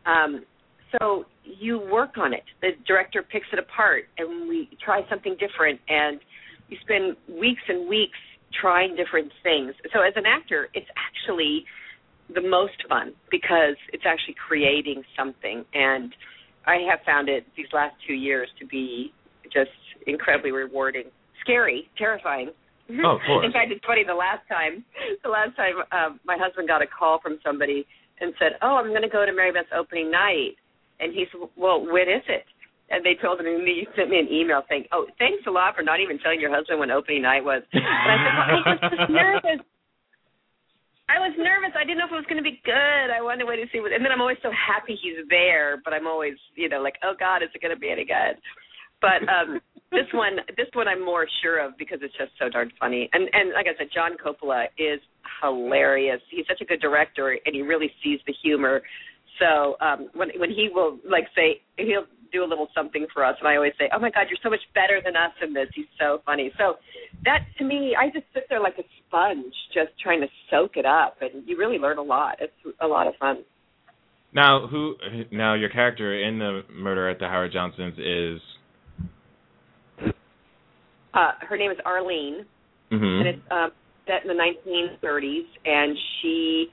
um, 0.08 0.44
so 0.92 1.24
you 1.44 1.78
work 1.78 2.18
on 2.18 2.32
it. 2.32 2.44
The 2.60 2.70
director 2.86 3.22
picks 3.22 3.46
it 3.52 3.58
apart, 3.58 4.04
and 4.18 4.48
we 4.48 4.68
try 4.84 5.02
something 5.08 5.36
different, 5.38 5.80
and 5.88 6.20
you 6.68 6.76
spend 6.82 7.16
weeks 7.28 7.62
and 7.68 7.88
weeks 7.88 8.18
trying 8.60 8.96
different 8.96 9.32
things. 9.42 9.74
So 9.92 10.00
as 10.00 10.12
an 10.16 10.24
actor, 10.26 10.68
it's 10.74 10.86
actually 10.96 11.64
the 12.34 12.40
most 12.40 12.74
fun 12.88 13.12
because 13.30 13.76
it's 13.92 14.04
actually 14.06 14.34
creating 14.34 15.02
something, 15.16 15.64
and 15.74 16.14
I 16.66 16.78
have 16.90 17.00
found 17.06 17.28
it 17.28 17.46
these 17.56 17.70
last 17.72 17.94
two 18.06 18.14
years 18.14 18.48
to 18.58 18.66
be 18.66 19.12
just 19.52 19.70
incredibly 20.06 20.50
rewarding, 20.50 21.04
scary, 21.42 21.88
terrifying. 21.96 22.50
Oh, 22.90 23.16
of 23.16 23.20
course. 23.26 23.44
In 23.44 23.52
fact, 23.52 23.70
it's 23.70 23.84
funny. 23.84 24.02
The 24.06 24.14
last 24.14 24.46
time, 24.48 24.84
the 25.22 25.30
last 25.30 25.56
time, 25.56 25.74
um, 25.90 26.20
my 26.24 26.36
husband 26.38 26.68
got 26.68 26.82
a 26.82 26.86
call 26.86 27.20
from 27.20 27.38
somebody 27.44 27.86
and 28.20 28.32
said, 28.38 28.58
"Oh, 28.62 28.76
I'm 28.76 28.90
going 28.90 29.02
to 29.02 29.08
go 29.08 29.26
to 29.26 29.32
Mary 29.32 29.52
Beth's 29.52 29.68
opening 29.74 30.10
night." 30.10 30.56
And 31.00 31.12
he 31.12 31.26
said, 31.30 31.40
well, 31.56 31.80
when 31.80 32.08
is 32.08 32.24
it? 32.28 32.44
And 32.88 33.04
they 33.04 33.18
told 33.18 33.40
him, 33.40 33.46
and 33.46 33.66
he 33.66 33.86
sent 33.98 34.10
me 34.10 34.18
an 34.22 34.30
email 34.30 34.62
saying, 34.70 34.86
oh, 34.94 35.06
thanks 35.18 35.42
a 35.46 35.50
lot 35.50 35.74
for 35.74 35.82
not 35.82 35.98
even 35.98 36.18
telling 36.22 36.38
your 36.38 36.54
husband 36.54 36.78
when 36.78 36.90
opening 36.90 37.22
night 37.22 37.42
was. 37.42 37.62
And 37.72 37.82
I 37.82 38.16
said, 38.22 38.34
well, 38.36 38.46
I 38.46 38.54
was 38.62 38.80
just 38.94 39.10
nervous. 39.10 39.60
I 41.06 41.18
was 41.22 41.34
nervous. 41.38 41.74
I 41.74 41.82
didn't 41.82 41.98
know 41.98 42.06
if 42.06 42.14
it 42.14 42.22
was 42.22 42.30
going 42.30 42.42
to 42.42 42.46
be 42.46 42.62
good. 42.62 43.06
I 43.10 43.22
wanted 43.22 43.42
to 43.42 43.48
wait 43.50 43.58
to 43.62 43.66
see 43.70 43.82
what. 43.82 43.90
And 43.90 44.02
then 44.02 44.10
I'm 44.10 44.22
always 44.22 44.38
so 44.42 44.50
happy 44.54 44.98
he's 44.98 45.22
there, 45.30 45.82
but 45.82 45.94
I'm 45.94 46.06
always, 46.06 46.34
you 46.54 46.68
know, 46.68 46.82
like, 46.82 46.98
oh 47.02 47.14
God, 47.18 47.42
is 47.42 47.50
it 47.54 47.62
going 47.62 47.74
to 47.74 47.78
be 47.78 47.90
any 47.90 48.06
good? 48.06 48.38
But 49.00 49.22
um 49.28 49.60
this 49.92 50.06
one, 50.12 50.38
this 50.56 50.66
one, 50.74 50.88
I'm 50.88 51.04
more 51.04 51.26
sure 51.42 51.64
of 51.64 51.78
because 51.78 51.98
it's 52.02 52.16
just 52.18 52.32
so 52.38 52.48
darn 52.48 52.72
funny. 52.78 53.08
And 53.12 53.28
and 53.32 53.52
like 53.54 53.66
I 53.66 53.78
said, 53.78 53.88
John 53.94 54.16
Coppola 54.18 54.66
is 54.78 55.00
hilarious. 55.42 56.20
He's 56.30 56.46
such 56.48 56.60
a 56.60 56.64
good 56.64 56.80
director, 56.80 57.38
and 57.44 57.54
he 57.54 57.62
really 57.62 57.90
sees 58.02 58.18
the 58.26 58.34
humor. 58.42 58.82
So 59.38 59.76
um 59.80 60.08
when 60.14 60.30
when 60.36 60.50
he 60.50 60.68
will 60.72 60.98
like 61.08 61.28
say 61.34 61.60
he'll 61.76 62.06
do 62.32 62.42
a 62.44 62.48
little 62.48 62.68
something 62.74 63.06
for 63.14 63.24
us 63.24 63.36
and 63.38 63.48
I 63.48 63.56
always 63.56 63.72
say, 63.78 63.88
"Oh 63.94 63.98
my 63.98 64.10
god, 64.10 64.26
you're 64.28 64.38
so 64.42 64.50
much 64.50 64.60
better 64.74 65.00
than 65.04 65.16
us 65.16 65.32
in 65.42 65.52
this. 65.52 65.68
He's 65.74 65.86
so 65.98 66.22
funny." 66.26 66.50
So 66.58 66.76
that 67.24 67.46
to 67.58 67.64
me, 67.64 67.96
I 67.98 68.06
just 68.06 68.26
sit 68.34 68.44
there 68.48 68.60
like 68.60 68.78
a 68.78 68.84
sponge 69.06 69.54
just 69.72 69.90
trying 70.02 70.20
to 70.20 70.28
soak 70.50 70.76
it 70.76 70.86
up 70.86 71.18
and 71.20 71.46
you 71.46 71.56
really 71.56 71.78
learn 71.78 71.98
a 71.98 72.02
lot. 72.02 72.36
It's 72.40 72.76
a 72.80 72.86
lot 72.86 73.06
of 73.06 73.14
fun. 73.16 73.44
Now, 74.32 74.66
who 74.66 74.94
now 75.30 75.54
your 75.54 75.70
character 75.70 76.22
in 76.22 76.38
the 76.38 76.62
Murder 76.70 77.08
at 77.08 77.18
the 77.18 77.26
Howard 77.26 77.52
Johnsons 77.52 77.94
is 77.98 78.40
uh 81.14 81.32
her 81.48 81.56
name 81.56 81.70
is 81.70 81.78
Arlene 81.84 82.44
mm-hmm. 82.92 83.04
and 83.04 83.26
it's 83.26 83.42
um 83.50 83.70
set 84.06 84.22
in 84.22 84.28
the 84.28 84.94
1930s 85.02 85.46
and 85.64 85.96
she 86.20 86.66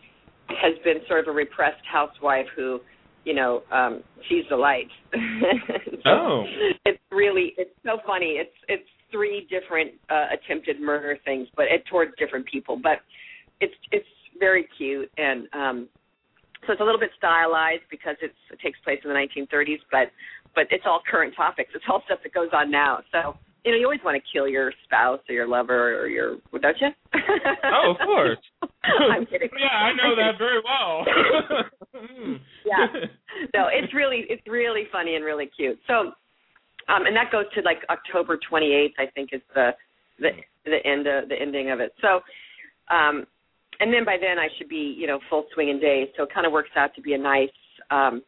has 0.49 0.73
been 0.83 0.97
sort 1.07 1.21
of 1.21 1.27
a 1.27 1.31
repressed 1.31 1.83
housewife 1.91 2.47
who, 2.55 2.79
you 3.25 3.33
know, 3.33 3.63
um 3.71 4.03
sees 4.29 4.45
the 4.49 4.55
light. 4.55 4.89
so 6.03 6.09
Oh. 6.09 6.45
It's 6.85 6.99
really 7.11 7.53
it's 7.57 7.75
so 7.85 7.97
funny. 8.05 8.37
It's 8.39 8.55
it's 8.67 8.87
three 9.11 9.47
different 9.49 9.91
uh 10.09 10.27
attempted 10.33 10.79
murder 10.81 11.17
things, 11.25 11.47
but 11.55 11.65
it 11.65 11.83
towards 11.89 12.11
different 12.17 12.45
people. 12.47 12.79
But 12.81 12.99
it's 13.61 13.75
it's 13.91 14.07
very 14.39 14.67
cute 14.77 15.11
and 15.17 15.47
um 15.53 15.87
so 16.65 16.71
it's 16.71 16.81
a 16.81 16.83
little 16.83 16.99
bit 16.99 17.11
stylized 17.17 17.83
because 17.89 18.15
it's 18.21 18.35
it 18.51 18.59
takes 18.59 18.79
place 18.83 18.99
in 19.03 19.09
the 19.09 19.15
1930s, 19.15 19.79
but 19.91 20.11
but 20.55 20.67
it's 20.71 20.83
all 20.85 21.01
current 21.09 21.33
topics. 21.35 21.71
It's 21.75 21.85
all 21.89 22.01
stuff 22.05 22.19
that 22.23 22.33
goes 22.33 22.49
on 22.53 22.71
now. 22.71 22.99
So 23.11 23.35
you 23.63 23.71
know, 23.71 23.77
you 23.77 23.85
always 23.85 24.01
want 24.03 24.21
to 24.21 24.31
kill 24.31 24.47
your 24.47 24.73
spouse 24.83 25.21
or 25.29 25.35
your 25.35 25.47
lover 25.47 25.99
or 25.99 26.07
your, 26.07 26.37
don't 26.61 26.77
you? 26.81 26.89
Oh, 27.65 27.91
of 27.91 27.97
course. 28.05 28.37
I'm 28.83 29.25
kidding. 29.25 29.49
yeah, 29.59 29.67
I 29.67 29.93
know 29.93 30.15
that 30.15 30.37
very 30.37 30.61
well. 30.63 31.05
Yeah. 32.65 32.87
No, 33.53 33.67
it's 33.71 33.93
really 33.93 34.25
it's 34.29 34.45
really 34.47 34.83
funny 34.91 35.15
and 35.15 35.25
really 35.25 35.49
cute. 35.55 35.79
So, 35.87 36.11
um, 36.87 37.05
and 37.05 37.15
that 37.15 37.31
goes 37.31 37.45
to 37.55 37.61
like 37.61 37.79
October 37.89 38.37
28th, 38.51 38.93
I 38.99 39.05
think, 39.15 39.29
is 39.33 39.41
the 39.55 39.71
the 40.19 40.29
the 40.65 40.77
end 40.85 41.07
of, 41.07 41.29
the 41.29 41.35
ending 41.39 41.71
of 41.71 41.79
it. 41.79 41.93
So, 42.01 42.21
um, 42.93 43.25
and 43.79 43.93
then 43.93 44.05
by 44.05 44.17
then 44.19 44.37
I 44.39 44.47
should 44.57 44.69
be 44.69 44.95
you 44.97 45.07
know 45.07 45.19
full 45.29 45.45
swing 45.53 45.69
in 45.69 45.79
days. 45.79 46.09
So 46.15 46.23
it 46.23 46.29
kind 46.33 46.45
of 46.45 46.53
works 46.53 46.69
out 46.75 46.93
to 46.95 47.01
be 47.01 47.13
a 47.13 47.17
nice 47.17 47.49
um, 47.91 48.21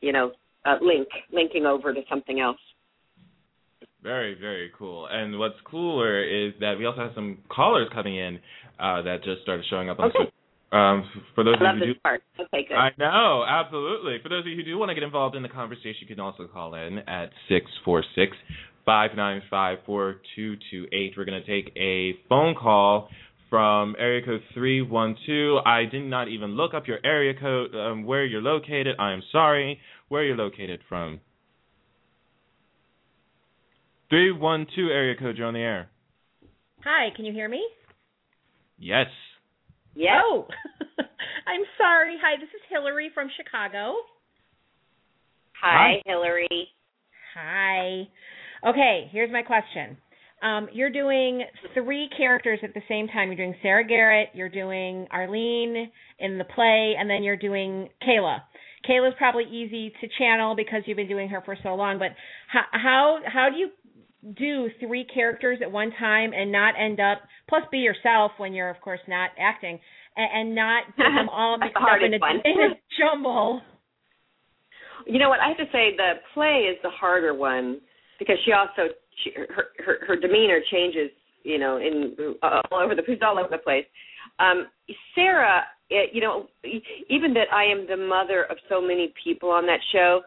you 0.00 0.12
know 0.12 0.32
uh, 0.64 0.76
link 0.80 1.08
linking 1.32 1.66
over 1.66 1.92
to 1.92 2.00
something 2.08 2.40
else. 2.40 2.58
Very, 4.06 4.34
very 4.38 4.70
cool. 4.78 5.08
And 5.10 5.36
what's 5.36 5.56
cooler 5.68 6.22
is 6.22 6.52
that 6.60 6.78
we 6.78 6.86
also 6.86 7.00
have 7.00 7.10
some 7.16 7.38
callers 7.48 7.88
coming 7.92 8.14
in 8.16 8.38
uh, 8.78 9.02
that 9.02 9.24
just 9.24 9.42
started 9.42 9.66
showing 9.68 9.90
up 9.90 9.98
on 9.98 10.10
Okay. 10.10 10.30
the 10.70 10.76
um, 10.76 11.04
for 11.34 11.42
those 11.42 11.56
I 11.60 11.64
love 11.64 11.74
of 11.76 11.80
you 11.80 11.86
who 11.88 11.92
this 11.94 12.00
part. 12.02 12.22
Okay, 12.38 12.66
good. 12.68 12.76
I 12.76 12.90
know, 12.98 13.44
absolutely. 13.48 14.18
For 14.22 14.28
those 14.28 14.40
of 14.40 14.46
you 14.46 14.54
who 14.56 14.62
do 14.62 14.78
want 14.78 14.90
to 14.90 14.94
get 14.94 15.02
involved 15.02 15.34
in 15.34 15.42
the 15.42 15.48
conversation, 15.48 15.94
you 16.02 16.06
can 16.06 16.20
also 16.20 16.46
call 16.46 16.74
in 16.74 16.98
at 17.08 17.30
six 17.48 17.66
four 17.84 18.04
six 18.14 18.36
five 18.84 19.10
nine 19.16 19.42
five 19.50 19.78
four 19.86 20.16
two 20.36 20.54
two 20.70 20.86
eight. 20.92 21.14
We're 21.16 21.24
going 21.24 21.42
to 21.42 21.46
take 21.46 21.72
a 21.76 22.14
phone 22.28 22.54
call 22.54 23.08
from 23.50 23.96
area 23.98 24.24
code 24.24 24.42
312. 24.54 25.62
I 25.66 25.84
did 25.90 26.04
not 26.04 26.28
even 26.28 26.50
look 26.56 26.74
up 26.74 26.86
your 26.86 26.98
area 27.04 27.32
code, 27.38 27.74
um, 27.74 28.04
where 28.04 28.24
you're 28.24 28.42
located. 28.42 28.96
I 28.98 29.12
am 29.12 29.22
sorry. 29.32 29.80
Where 30.08 30.24
you're 30.24 30.36
located 30.36 30.80
from. 30.88 31.20
312 34.10 34.90
area 34.90 35.14
code, 35.18 35.36
you're 35.36 35.46
on 35.46 35.54
the 35.54 35.60
air. 35.60 35.88
Hi, 36.84 37.08
can 37.16 37.24
you 37.24 37.32
hear 37.32 37.48
me? 37.48 37.64
Yes. 38.78 39.06
yeah. 39.94 40.20
Oh, 40.24 40.46
I'm 41.46 41.62
sorry. 41.78 42.16
Hi, 42.22 42.36
this 42.38 42.48
is 42.48 42.60
Hillary 42.70 43.10
from 43.14 43.28
Chicago. 43.36 43.94
Hi, 45.60 46.02
Hillary. 46.04 46.68
Hi. 47.34 48.06
Okay, 48.66 49.08
here's 49.10 49.32
my 49.32 49.42
question. 49.42 49.96
Um, 50.42 50.68
you're 50.72 50.90
doing 50.90 51.42
three 51.74 52.08
characters 52.16 52.60
at 52.62 52.74
the 52.74 52.82
same 52.88 53.08
time. 53.08 53.28
You're 53.28 53.36
doing 53.36 53.54
Sarah 53.62 53.86
Garrett, 53.86 54.28
you're 54.34 54.50
doing 54.50 55.06
Arlene 55.10 55.90
in 56.18 56.38
the 56.38 56.44
play, 56.44 56.94
and 56.98 57.08
then 57.08 57.22
you're 57.22 57.36
doing 57.36 57.88
Kayla. 58.06 58.40
Kayla's 58.88 59.14
probably 59.18 59.44
easy 59.44 59.92
to 60.00 60.08
channel 60.18 60.54
because 60.54 60.82
you've 60.84 60.96
been 60.96 61.08
doing 61.08 61.28
her 61.30 61.42
for 61.44 61.56
so 61.62 61.74
long. 61.74 61.98
But 61.98 62.10
how 62.48 62.62
how 62.72 63.18
how 63.26 63.48
do 63.50 63.56
you 63.56 63.70
do 64.38 64.68
three 64.80 65.04
characters 65.04 65.58
at 65.62 65.70
one 65.70 65.92
time 65.98 66.32
and 66.32 66.50
not 66.50 66.74
end 66.78 67.00
up 67.00 67.18
plus 67.48 67.62
be 67.70 67.78
yourself 67.78 68.32
when 68.38 68.52
you're 68.52 68.70
of 68.70 68.80
course 68.80 69.00
not 69.06 69.30
acting 69.38 69.78
and, 70.16 70.48
and 70.48 70.54
not 70.54 70.84
get 70.96 71.04
them 71.04 71.28
all 71.28 71.58
mixed 71.58 71.76
up 71.76 71.98
in 72.04 72.14
a, 72.14 72.16
in 72.16 72.72
a 72.72 72.74
jumble. 72.98 73.60
You 75.06 75.18
know 75.20 75.28
what? 75.28 75.40
I 75.40 75.48
have 75.48 75.56
to 75.58 75.66
say 75.72 75.94
the 75.96 76.14
play 76.34 76.66
is 76.70 76.78
the 76.82 76.90
harder 76.90 77.34
one 77.34 77.80
because 78.18 78.36
she 78.44 78.52
also 78.52 78.92
she, 79.22 79.30
her, 79.36 79.66
her 79.84 80.06
her 80.06 80.16
demeanor 80.16 80.60
changes. 80.70 81.10
You 81.44 81.60
know, 81.60 81.76
in 81.76 82.16
uh, 82.42 82.60
all 82.72 82.82
over 82.82 82.96
the 82.96 83.02
she's 83.06 83.18
all 83.22 83.38
over 83.38 83.48
the 83.48 83.58
place. 83.58 83.84
Um, 84.40 84.66
Sarah, 85.14 85.62
it, 85.90 86.10
you 86.12 86.20
know, 86.20 86.46
even 87.08 87.32
that 87.34 87.52
I 87.52 87.64
am 87.64 87.86
the 87.86 87.96
mother 87.96 88.44
of 88.50 88.56
so 88.68 88.80
many 88.80 89.12
people 89.22 89.50
on 89.50 89.64
that 89.66 89.78
show, 89.92 90.22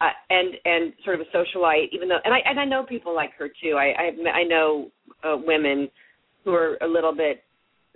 uh, 0.00 0.10
and 0.30 0.54
and 0.64 0.92
sort 1.04 1.20
of 1.20 1.26
a 1.26 1.36
socialite. 1.36 1.88
Even 1.92 2.08
though, 2.08 2.18
and 2.24 2.34
I 2.34 2.38
and 2.44 2.58
I 2.58 2.64
know 2.64 2.84
people 2.84 3.14
like 3.14 3.30
her 3.38 3.48
too. 3.48 3.76
I 3.76 3.94
I, 3.98 4.30
I 4.30 4.44
know 4.44 4.90
uh, 5.22 5.36
women 5.36 5.88
who 6.44 6.52
are 6.52 6.76
a 6.82 6.86
little 6.86 7.14
bit 7.14 7.42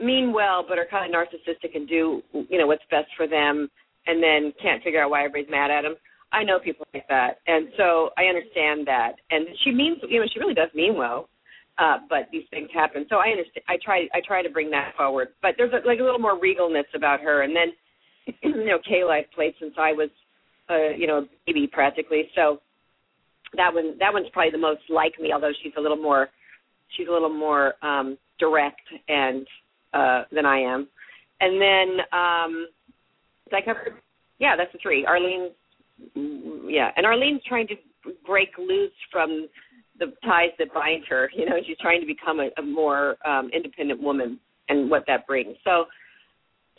mean 0.01 0.33
well, 0.33 0.65
but 0.69 0.79
are 0.79 0.87
kind 0.91 1.13
of 1.13 1.19
narcissistic 1.19 1.75
and 1.75 1.89
do 1.89 2.23
you 2.33 2.59
know 2.59 2.67
what's 2.67 2.85
best 2.91 3.09
for 3.17 3.27
them, 3.27 3.69
and 4.07 4.23
then 4.23 4.53
can't 4.63 4.83
figure 4.83 5.03
out 5.03 5.11
why 5.11 5.25
everybody's 5.25 5.51
mad 5.51 5.71
at 5.71 5.83
them. 5.83 5.97
I 6.33 6.45
know 6.45 6.59
people 6.59 6.87
like 6.93 7.09
that, 7.09 7.41
and 7.47 7.69
so 7.77 8.11
I 8.19 8.25
understand 8.25 8.87
that. 8.87 9.13
And 9.31 9.47
she 9.65 9.71
means, 9.71 9.99
you 10.09 10.21
know, 10.21 10.27
she 10.33 10.39
really 10.39 10.55
does 10.55 10.69
mean 10.75 10.95
well, 10.97 11.29
uh, 11.79 11.99
but 12.09 12.29
these 12.33 12.45
things 12.51 12.69
happen. 12.75 13.07
So 13.09 13.17
I 13.17 13.29
understand. 13.29 13.65
I 13.69 13.77
try, 13.83 14.09
I 14.13 14.21
try 14.27 14.43
to 14.43 14.51
bring 14.51 14.71
that 14.71 14.93
forward. 14.97 15.29
But 15.41 15.53
there's 15.57 15.73
a, 15.73 15.87
like 15.87 16.01
a 16.01 16.03
little 16.03 16.19
more 16.19 16.39
regalness 16.39 16.91
about 16.95 17.21
her. 17.21 17.43
And 17.43 17.55
then, 17.55 18.35
you 18.43 18.67
know, 18.67 18.79
Kayla 18.79 19.21
I've 19.21 19.31
played 19.33 19.55
since 19.61 19.75
I 19.79 19.93
was, 19.93 20.11
uh, 20.71 20.91
you 20.97 21.07
know, 21.07 21.19
a 21.19 21.29
baby 21.47 21.67
practically. 21.67 22.29
So 22.35 22.61
that 23.57 23.73
one, 23.73 23.97
that 23.99 24.13
one's 24.13 24.29
probably 24.33 24.51
the 24.51 24.59
most 24.59 24.83
like 24.89 25.15
me. 25.21 25.33
Although 25.33 25.53
she's 25.63 25.73
a 25.77 25.81
little 25.81 25.97
more, 25.97 26.29
she's 26.97 27.09
a 27.09 27.13
little 27.13 27.33
more 27.33 27.75
um, 27.83 28.19
direct 28.39 28.83
and 29.09 29.47
uh, 29.93 30.23
than 30.33 30.47
I 30.47 30.59
am. 30.59 30.89
And 31.41 31.61
then, 31.61 32.01
um, 32.13 32.69
I 33.53 33.63
cover? 33.65 33.95
Yeah, 34.39 34.57
that's 34.57 34.73
the 34.73 34.79
three. 34.83 35.07
Arlene 35.07 35.51
yeah, 36.15 36.91
and 36.97 37.07
Arlene's 37.07 37.43
trying 37.47 37.67
to 37.69 37.75
break 38.27 38.51
loose 38.59 38.93
from 39.11 39.49
the 39.99 40.13
ties 40.25 40.51
that 40.59 40.73
bind 40.73 41.05
her. 41.09 41.31
You 41.35 41.47
know, 41.47 41.57
she's 41.67 41.79
trying 41.81 42.01
to 42.01 42.07
become 42.07 42.41
a, 42.41 42.51
a 42.59 42.63
more 42.63 43.17
um, 43.27 43.51
independent 43.53 44.03
woman, 44.03 44.39
and 44.69 44.91
what 44.91 45.05
that 45.07 45.27
brings. 45.27 45.57
So, 45.65 45.87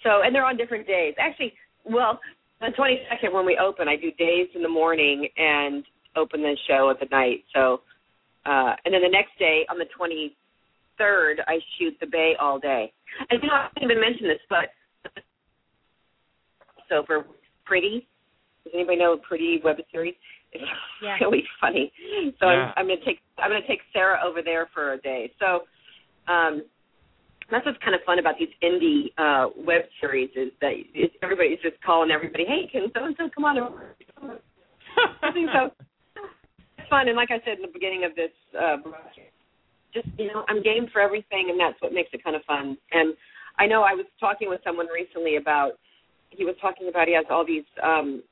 so, 0.03 0.21
and 0.23 0.33
they're 0.33 0.45
on 0.45 0.57
different 0.57 0.87
days. 0.87 1.15
Actually, 1.19 1.53
well, 1.83 2.19
the 2.61 2.67
22nd 2.67 3.33
when 3.33 3.45
we 3.45 3.57
open, 3.57 3.87
I 3.87 3.95
do 3.95 4.11
days 4.11 4.47
in 4.55 4.61
the 4.61 4.69
morning 4.69 5.27
and 5.37 5.83
open 6.15 6.41
the 6.41 6.57
show 6.67 6.89
at 6.89 6.99
the 6.99 7.05
night. 7.15 7.43
So, 7.53 7.81
uh, 8.45 8.73
and 8.85 8.93
then 8.93 9.01
the 9.01 9.09
next 9.09 9.37
day 9.39 9.65
on 9.69 9.77
the 9.77 9.85
23rd, 9.97 11.35
I 11.47 11.59
shoot 11.77 11.95
the 11.99 12.07
Bay 12.07 12.33
all 12.39 12.59
day. 12.59 12.91
And 13.29 13.41
you 13.41 13.47
know, 13.47 13.55
I 13.55 13.69
didn't 13.75 13.91
even 13.91 14.01
mention 14.01 14.27
this, 14.27 14.39
but 14.49 14.69
so 16.89 17.03
for 17.05 17.25
Pretty, 17.65 18.07
does 18.63 18.73
anybody 18.73 18.97
know 18.97 19.17
Pretty 19.27 19.61
web 19.63 19.77
series? 19.91 20.15
It's 20.51 20.63
Yeah. 21.03 21.17
really 21.21 21.43
funny. 21.61 21.91
So 22.39 22.49
Yeah. 22.49 22.73
I'm, 22.75 22.87
I'm 22.87 22.87
gonna 22.87 23.05
take 23.05 23.19
I'm 23.37 23.51
gonna 23.51 23.65
take 23.67 23.81
Sarah 23.93 24.19
over 24.25 24.41
there 24.41 24.67
for 24.73 24.93
a 24.93 24.97
day. 24.97 25.31
So 25.39 25.61
um 26.27 26.63
that's 27.51 27.65
what's 27.65 27.77
kind 27.83 27.95
of 27.95 28.01
fun 28.05 28.19
about 28.19 28.35
these 28.37 28.49
indie 28.63 29.11
uh 29.17 29.49
web 29.57 29.83
series 29.99 30.29
is 30.35 30.51
that 30.61 30.73
it's, 30.93 31.13
everybody's 31.23 31.59
just 31.61 31.81
calling 31.83 32.11
everybody, 32.11 32.45
hey, 32.45 32.69
can 32.71 32.91
so 32.95 33.05
and 33.05 33.15
so 33.17 33.29
come 33.33 33.45
on 33.45 33.57
over? 33.57 33.95
So. 35.53 35.71
It's 36.77 36.89
fun, 36.89 37.07
and 37.07 37.15
like 37.15 37.29
I 37.31 37.39
said 37.45 37.57
in 37.57 37.61
the 37.61 37.71
beginning 37.71 38.03
of 38.03 38.15
this 38.15 38.31
uh, 38.59 38.77
just 39.93 40.07
you 40.17 40.27
know, 40.27 40.43
I'm 40.49 40.61
game 40.61 40.87
for 40.91 41.01
everything, 41.01 41.47
and 41.49 41.59
that's 41.59 41.79
what 41.81 41.93
makes 41.93 42.09
it 42.13 42.23
kind 42.23 42.35
of 42.35 42.43
fun. 42.43 42.77
And 42.91 43.15
I 43.57 43.65
know 43.65 43.83
I 43.83 43.93
was 43.93 44.05
talking 44.19 44.49
with 44.49 44.61
someone 44.63 44.87
recently 44.87 45.37
about 45.37 45.73
he 46.29 46.45
was 46.45 46.55
talking 46.61 46.89
about 46.89 47.07
he 47.07 47.15
has 47.15 47.25
all 47.29 47.45
these 47.45 47.65
um 47.83 48.23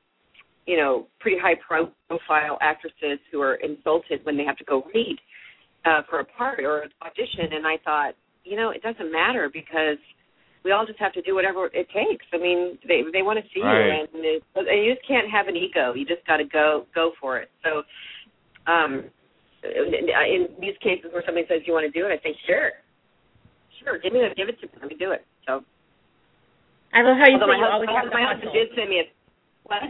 you 0.66 0.78
know 0.78 1.08
pretty 1.20 1.38
high 1.40 1.56
profile 1.56 2.58
actresses 2.62 3.20
who 3.32 3.42
are 3.42 3.56
insulted 3.56 4.24
when 4.24 4.38
they 4.38 4.44
have 4.44 4.58
to 4.58 4.64
go 4.64 4.84
read 4.94 5.18
uh 5.86 6.02
for 6.10 6.20
a 6.20 6.26
part 6.26 6.60
or 6.60 6.82
an 6.82 6.90
audition 7.02 7.54
and 7.54 7.66
i 7.66 7.78
thought 7.84 8.14
you 8.48 8.56
know 8.56 8.70
it 8.72 8.82
doesn't 8.82 9.12
matter 9.12 9.50
because 9.52 9.98
we 10.64 10.72
all 10.72 10.86
just 10.86 11.00
have 11.00 11.14
to 11.14 11.22
do 11.22 11.36
whatever 11.36 11.68
it 11.74 11.88
takes 11.94 12.26
i 12.34 12.38
mean 12.38 12.78
they 12.88 13.02
they 13.14 13.22
want 13.22 13.38
to 13.40 13.46
see 13.54 13.62
Right. 13.62 13.86
you 13.88 14.08
and, 14.16 14.26
it, 14.26 14.44
and 14.56 14.86
you 14.86 14.94
just 14.96 15.06
can't 15.08 15.30
have 15.30 15.48
an 15.48 15.56
ego 15.56 15.94
you 15.94 16.06
just 16.06 16.26
got 16.26 16.38
to 16.38 16.46
go 16.46 16.86
go 16.96 17.12
for 17.20 17.38
it 17.38 17.50
so 17.64 17.84
um 18.72 19.04
in 19.64 20.48
these 20.62 20.78
cases 20.82 21.12
where 21.12 21.24
somebody 21.26 21.46
says 21.50 21.62
you 21.66 21.74
want 21.74 21.86
to 21.86 21.92
do 22.00 22.06
it 22.08 22.12
i 22.12 22.20
say 22.24 22.36
sure 22.48 22.72
sure 23.84 24.00
give 24.00 24.14
me 24.14 24.20
the, 24.20 24.34
give 24.36 24.48
it 24.50 24.60
to 24.62 24.68
me 24.68 24.74
let 24.82 24.90
me 24.90 24.96
do 24.98 25.12
it 25.12 25.26
so 25.46 25.64
I 26.94 27.02
love 27.04 27.18
how 27.20 27.28
you 27.28 27.34
Although 27.36 27.52
say 27.52 27.60
my 27.60 27.68
you 27.68 27.68
always 27.68 27.90
husband, 27.90 28.00
have 28.00 28.12
to 28.12 28.18
my 28.18 28.24
husband 28.32 28.50
hustle. 28.50 28.64
did 28.64 28.70
send 28.80 28.90
me 28.90 29.00
a 29.04 29.06
what? 29.68 29.84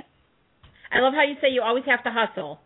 I 0.91 0.99
love 0.99 1.13
how 1.13 1.21
you 1.23 1.35
say 1.39 1.49
you 1.53 1.61
always 1.61 1.85
have 1.85 2.03
to 2.03 2.11
hustle. 2.11 2.59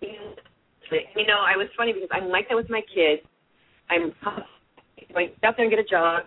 You 0.00 1.26
know, 1.26 1.40
I 1.40 1.56
was 1.56 1.68
funny 1.76 1.92
because 1.92 2.08
I'm 2.12 2.28
like 2.28 2.48
that 2.48 2.54
with 2.56 2.68
my 2.70 2.82
kids. 2.94 3.22
I'm 3.90 4.12
going 5.12 5.30
out 5.44 5.56
there 5.56 5.66
and 5.66 5.70
get 5.70 5.78
a 5.80 5.88
job. 5.88 6.24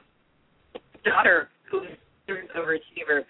Daughter, 1.03 1.49
who 1.69 1.81
is 1.83 1.89
an 2.27 2.47
overachiever, 2.55 3.23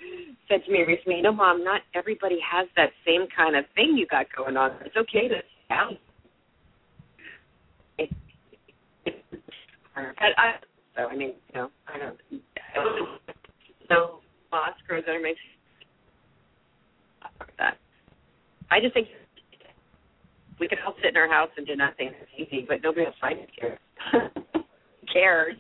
said 0.48 0.64
to 0.66 0.72
me 0.72 0.84
recently, 0.84 1.18
"You 1.18 1.24
know, 1.24 1.32
Mom, 1.32 1.64
not 1.64 1.82
everybody 1.94 2.40
has 2.40 2.68
that 2.76 2.92
same 3.06 3.28
kind 3.36 3.56
of 3.56 3.66
thing 3.76 3.96
you 3.98 4.06
got 4.08 4.26
going 4.36 4.58
on. 4.58 4.72
It's 4.86 4.96
okay 4.98 5.28
to 5.28 5.42
down." 5.70 5.98
But 9.96 10.38
I, 10.38 10.54
so 10.96 11.08
I 11.08 11.16
mean, 11.16 11.34
you 11.54 11.62
know, 11.62 11.72
I 11.88 11.98
don't. 11.98 12.20
No 13.90 14.20
Oscars 14.54 15.06
that 15.06 15.16
are 15.16 15.20
makes 15.20 15.40
that. 17.58 17.78
I 18.70 18.80
just 18.80 18.94
think 18.94 19.08
we 20.60 20.68
could 20.68 20.80
all 20.86 20.96
sit 21.02 21.12
in 21.12 21.18
our 21.18 21.28
house 21.30 21.50
and 21.58 21.66
do 21.66 21.76
nothing. 21.76 22.12
It's 22.38 22.52
easy, 22.52 22.66
but 22.68 22.82
nobody 22.84 23.06
else 23.06 23.16
finds 23.20 23.42
care. 23.60 23.80
Cares. 25.12 25.56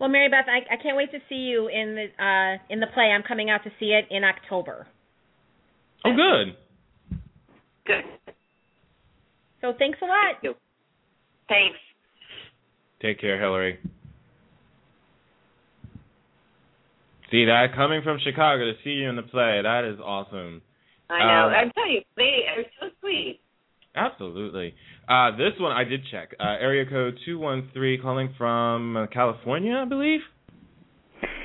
Well, 0.00 0.08
Mary 0.08 0.28
Beth, 0.28 0.46
I, 0.48 0.74
I 0.74 0.82
can't 0.82 0.96
wait 0.96 1.12
to 1.12 1.18
see 1.28 1.36
you 1.36 1.68
in 1.68 1.94
the 1.94 2.24
uh, 2.24 2.58
in 2.68 2.80
the 2.80 2.86
play. 2.92 3.04
I'm 3.04 3.22
coming 3.22 3.48
out 3.48 3.62
to 3.64 3.70
see 3.78 3.86
it 3.86 4.06
in 4.10 4.24
October. 4.24 4.86
Oh, 6.04 6.12
good. 6.14 6.56
Good. 7.86 8.04
So 9.60 9.72
thanks 9.78 9.98
a 10.02 10.04
lot. 10.04 10.34
Thank 10.42 10.44
you. 10.44 10.54
Thanks. 11.48 11.78
Take 13.00 13.20
care, 13.20 13.40
Hillary. 13.40 13.78
See 17.30 17.46
that 17.46 17.68
coming 17.74 18.02
from 18.02 18.18
Chicago 18.22 18.64
to 18.64 18.72
see 18.84 18.90
you 18.90 19.08
in 19.08 19.16
the 19.16 19.22
play. 19.22 19.60
That 19.62 19.84
is 19.84 19.98
awesome. 20.00 20.62
I 21.10 21.18
know. 21.18 21.48
Um, 21.48 21.54
I'm 21.54 21.70
telling 21.72 21.92
you, 21.92 22.02
they 22.16 22.44
are 22.56 22.64
so 22.80 22.94
sweet. 23.00 23.40
Absolutely. 23.96 24.74
Uh, 25.08 25.36
this 25.36 25.52
one 25.60 25.72
I 25.72 25.84
did 25.84 26.00
check. 26.10 26.34
Uh, 26.40 26.56
area 26.60 26.84
code 26.88 27.18
two 27.24 27.38
one 27.38 27.68
three, 27.72 27.98
calling 27.98 28.32
from 28.38 28.96
uh, 28.96 29.06
California, 29.08 29.74
I 29.76 29.84
believe. 29.84 30.20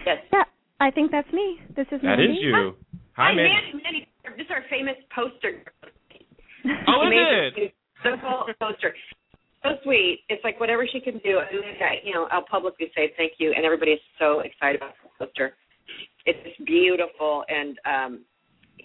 Yes. 0.05 0.17
Yeah, 0.31 0.43
I 0.79 0.91
think 0.91 1.11
that's 1.11 1.31
me. 1.33 1.59
This 1.75 1.85
is 1.91 2.01
That 2.01 2.17
Mandy. 2.17 2.33
is 2.33 2.37
you. 2.41 2.75
Hi, 3.13 3.29
Hi, 3.29 3.35
Mandy. 3.35 3.49
Mandy. 3.51 3.83
Mandy. 3.83 4.07
This 4.37 4.45
is 4.45 4.51
our 4.51 4.63
famous 4.69 4.95
poster. 5.13 5.63
Oh, 6.87 7.03
She 7.03 7.07
is 7.07 7.09
made 7.09 7.47
it? 7.47 7.53
this 7.55 7.71
Simple 8.03 8.45
poster. 8.61 8.93
So 9.63 9.69
sweet. 9.83 10.21
It's 10.29 10.41
like 10.43 10.57
whatever 10.59 10.87
she 10.89 11.01
can 11.01 11.17
do. 11.19 11.39
And 11.39 11.83
I, 11.83 11.99
you 12.03 12.13
know, 12.13 12.27
I'll 12.31 12.45
publicly 12.49 12.87
say 12.95 13.11
thank 13.17 13.33
you, 13.39 13.51
and 13.55 13.65
everybody 13.65 13.91
is 13.91 13.99
so 14.17 14.39
excited 14.39 14.77
about 14.79 14.93
the 15.03 15.25
poster. 15.25 15.53
It's 16.25 16.39
just 16.47 16.65
beautiful, 16.65 17.43
and 17.49 17.75
um, 17.83 18.21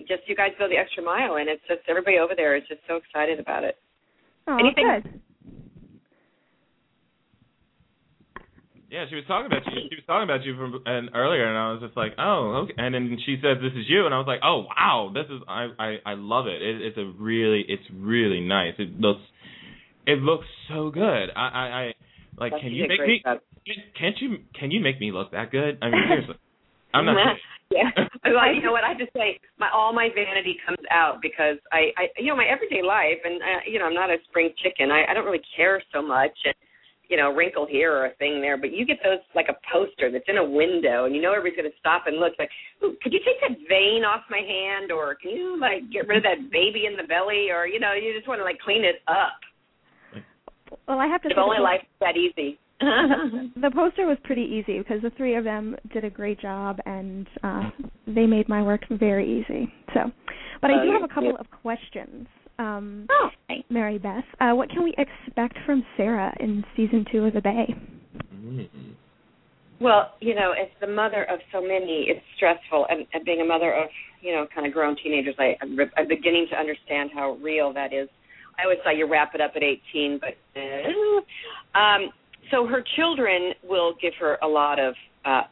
just 0.09 0.27
you 0.27 0.35
guys 0.35 0.51
go 0.59 0.67
the 0.69 0.77
extra 0.77 1.03
mile, 1.03 1.37
and 1.37 1.49
it's 1.49 1.63
just 1.69 1.83
everybody 1.89 2.19
over 2.19 2.35
there 2.37 2.57
is 2.57 2.65
just 2.69 2.81
so 2.89 2.97
excited 2.97 3.39
about 3.39 3.63
it. 3.63 3.77
Oh, 4.47 4.57
Anything- 4.59 4.85
good. 4.87 5.21
Yeah, 8.91 9.07
she 9.11 9.17
was 9.17 9.25
talking 9.27 9.47
about 9.47 9.67
you. 9.67 9.81
She 9.91 9.97
was 9.97 10.05
talking 10.07 10.23
about 10.23 10.45
you 10.47 10.55
from 10.57 10.81
and 10.87 11.11
earlier, 11.15 11.49
and 11.49 11.59
I 11.59 11.73
was 11.73 11.81
just 11.83 11.97
like, 11.97 12.13
oh, 12.17 12.63
okay. 12.63 12.75
And 12.79 12.95
then 12.95 13.19
she 13.27 13.41
says 13.43 13.59
this 13.61 13.73
is 13.73 13.87
you, 13.89 14.07
and 14.07 14.15
I 14.15 14.19
was 14.19 14.27
like, 14.29 14.39
oh, 14.45 14.67
wow, 14.71 15.11
this 15.13 15.27
is 15.35 15.43
I 15.49 15.67
I 15.81 15.97
I 16.07 16.15
love 16.15 16.47
it. 16.47 16.63
it 16.63 16.81
it's 16.81 16.97
a 16.97 17.11
really 17.19 17.65
it's 17.67 17.83
really 17.93 18.39
nice. 18.39 18.75
It 18.79 19.01
looks 19.01 19.23
it 20.07 20.21
looks 20.23 20.47
so 20.69 20.91
good. 20.91 21.27
I 21.35 21.43
I, 21.43 21.67
I 21.67 21.93
like. 22.39 22.53
That's 22.53 22.63
Can 22.63 22.73
you 22.73 22.87
make 22.87 23.01
me? 23.01 23.21
job. 23.25 23.41
Can't 23.99 24.15
you? 24.21 24.37
Can 24.55 24.71
you 24.71 24.79
make 24.81 25.01
me 25.01 25.11
look 25.11 25.33
that 25.33 25.51
good? 25.51 25.79
I 25.83 25.91
mean, 25.91 26.03
seriously. 26.07 26.35
I'm 26.95 27.05
not. 27.07 27.37
yeah. 27.71 27.91
Well, 28.25 28.55
you 28.55 28.63
know 28.63 28.73
what? 28.73 28.85
I 28.85 28.89
have 28.89 28.99
to 28.99 29.13
say, 29.15 29.39
my 29.59 29.69
all 29.69 29.93
my 29.93 30.09
vanity 30.09 30.57
comes 30.65 30.81
out 30.91 31.21
because 31.21 31.61
I, 31.71 31.93
I, 31.97 32.03
you 32.17 32.33
know, 32.33 32.37
my 32.37 32.49
everyday 32.49 32.81
life, 32.81 33.21
and 33.23 33.37
uh, 33.37 33.61
you 33.69 33.79
know, 33.79 33.85
I'm 33.85 33.95
not 33.95 34.09
a 34.09 34.17
spring 34.29 34.49
chicken. 34.65 34.91
I, 34.91 35.05
I 35.05 35.13
don't 35.13 35.27
really 35.27 35.45
care 35.55 35.83
so 35.93 36.01
much, 36.01 36.33
and 36.47 36.55
you 37.11 37.19
know, 37.19 37.31
wrinkle 37.31 37.67
here 37.69 37.93
or 37.93 38.07
a 38.07 38.15
thing 38.17 38.41
there. 38.41 38.57
But 38.57 38.73
you 38.73 38.87
get 38.87 38.97
those 39.05 39.21
like 39.37 39.53
a 39.53 39.61
poster 39.71 40.11
that's 40.11 40.25
in 40.27 40.39
a 40.39 40.45
window, 40.45 41.05
and 41.05 41.15
you 41.15 41.21
know 41.21 41.37
everybody's 41.37 41.61
going 41.61 41.71
to 41.71 41.79
stop 41.79 42.09
and 42.09 42.17
look. 42.17 42.33
Like, 42.39 42.49
Ooh, 42.83 42.97
could 43.03 43.13
you 43.13 43.21
take 43.21 43.45
that 43.45 43.61
vein 43.69 44.09
off 44.09 44.25
my 44.31 44.41
hand, 44.41 44.91
or 44.91 45.15
can 45.15 45.31
you 45.31 45.61
like 45.61 45.85
get 45.93 46.09
rid 46.09 46.17
of 46.17 46.25
that 46.25 46.51
baby 46.51 46.89
in 46.89 46.97
the 46.97 47.05
belly, 47.05 47.53
or 47.53 47.69
you 47.69 47.79
know, 47.79 47.93
you 47.93 48.17
just 48.17 48.27
want 48.27 48.41
to 48.41 48.45
like 48.45 48.59
clean 48.65 48.85
it 48.85 49.05
up. 49.07 49.37
Well, 50.89 50.99
I 50.99 51.07
have 51.07 51.23
to 51.23 51.29
If 51.29 51.37
say, 51.37 51.41
only 51.45 51.59
the, 51.59 51.63
life's 51.63 51.87
that 52.01 52.17
easy. 52.17 52.59
the 53.61 53.71
poster 53.75 54.07
was 54.07 54.19
pretty 54.25 54.43
easy 54.43 54.79
because 54.79 55.03
the 55.03 55.11
three 55.17 55.37
of 55.37 55.45
them 55.45 55.77
did 55.93 56.05
a 56.05 56.11
great 56.11 56.41
job 56.41 56.79
and 56.87 57.27
uh 57.43 57.71
they 58.07 58.27
made 58.27 58.49
my 58.49 58.63
work 58.63 58.83
very 58.91 59.41
easy. 59.41 59.73
So, 59.95 60.11
but 60.61 60.71
I 60.71 60.81
Oh, 60.81 60.85
do 60.85 60.93
have 60.93 61.03
a 61.03 61.13
couple 61.13 61.37
of 61.39 61.47
questions. 61.63 62.27
Um 62.59 63.07
oh, 63.11 63.29
okay. 63.51 63.65
Mary 63.71 63.99
Beth, 63.99 64.25
uh 64.41 64.53
what 64.55 64.69
can 64.71 64.83
we 64.85 64.95
expect 64.99 65.57
from 65.67 65.85
Sarah 65.97 66.35
in 66.41 66.65
season 66.77 67.05
2 67.11 67.25
of 67.27 67.33
The 67.35 67.41
Bay? 67.41 67.75
Mm. 68.35 68.69
Well, 69.81 70.15
you 70.21 70.35
know, 70.35 70.53
as 70.53 70.69
the 70.81 70.87
mother 70.87 71.25
of 71.25 71.41
so 71.53 71.61
many, 71.61 72.07
it's 72.09 72.25
stressful. 72.37 72.87
And, 72.89 73.07
and 73.13 73.25
being 73.25 73.41
a 73.41 73.45
mother 73.45 73.73
of, 73.75 73.89
you 74.23 74.33
know, 74.33 74.47
kind 74.55 74.67
of 74.67 74.73
grown 74.73 74.97
teenagers, 75.03 75.35
I, 75.39 75.57
I'm, 75.61 75.77
re- 75.77 75.91
I'm 75.97 76.09
beginning 76.09 76.47
to 76.53 76.57
understand 76.57 77.11
how 77.13 77.33
real 77.43 77.73
that 77.75 77.93
is. 77.93 78.09
I 78.59 78.63
always 78.65 78.79
thought 78.85 78.97
you 78.97 79.11
wrap 79.11 79.35
it 79.35 79.41
up 79.41 79.53
at 79.57 79.63
18, 79.65 80.21
but 80.21 80.37
uh, 80.57 81.79
um, 81.79 82.11
so 82.51 82.67
her 82.67 82.83
children 82.97 83.53
will 83.63 83.95
give 84.01 84.13
her 84.21 84.39
a 84.43 84.47
lot 84.47 84.79
of 84.79 84.95
uh, 85.25 85.43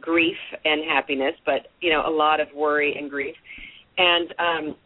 grief 0.00 0.36
and 0.64 0.82
happiness, 0.88 1.34
but 1.44 1.68
you 1.80 1.90
know, 1.90 2.02
a 2.06 2.10
lot 2.10 2.40
of 2.40 2.48
worry 2.54 2.94
and 2.98 3.10
grief, 3.10 3.34
and 3.98 4.34
um, 4.38 4.76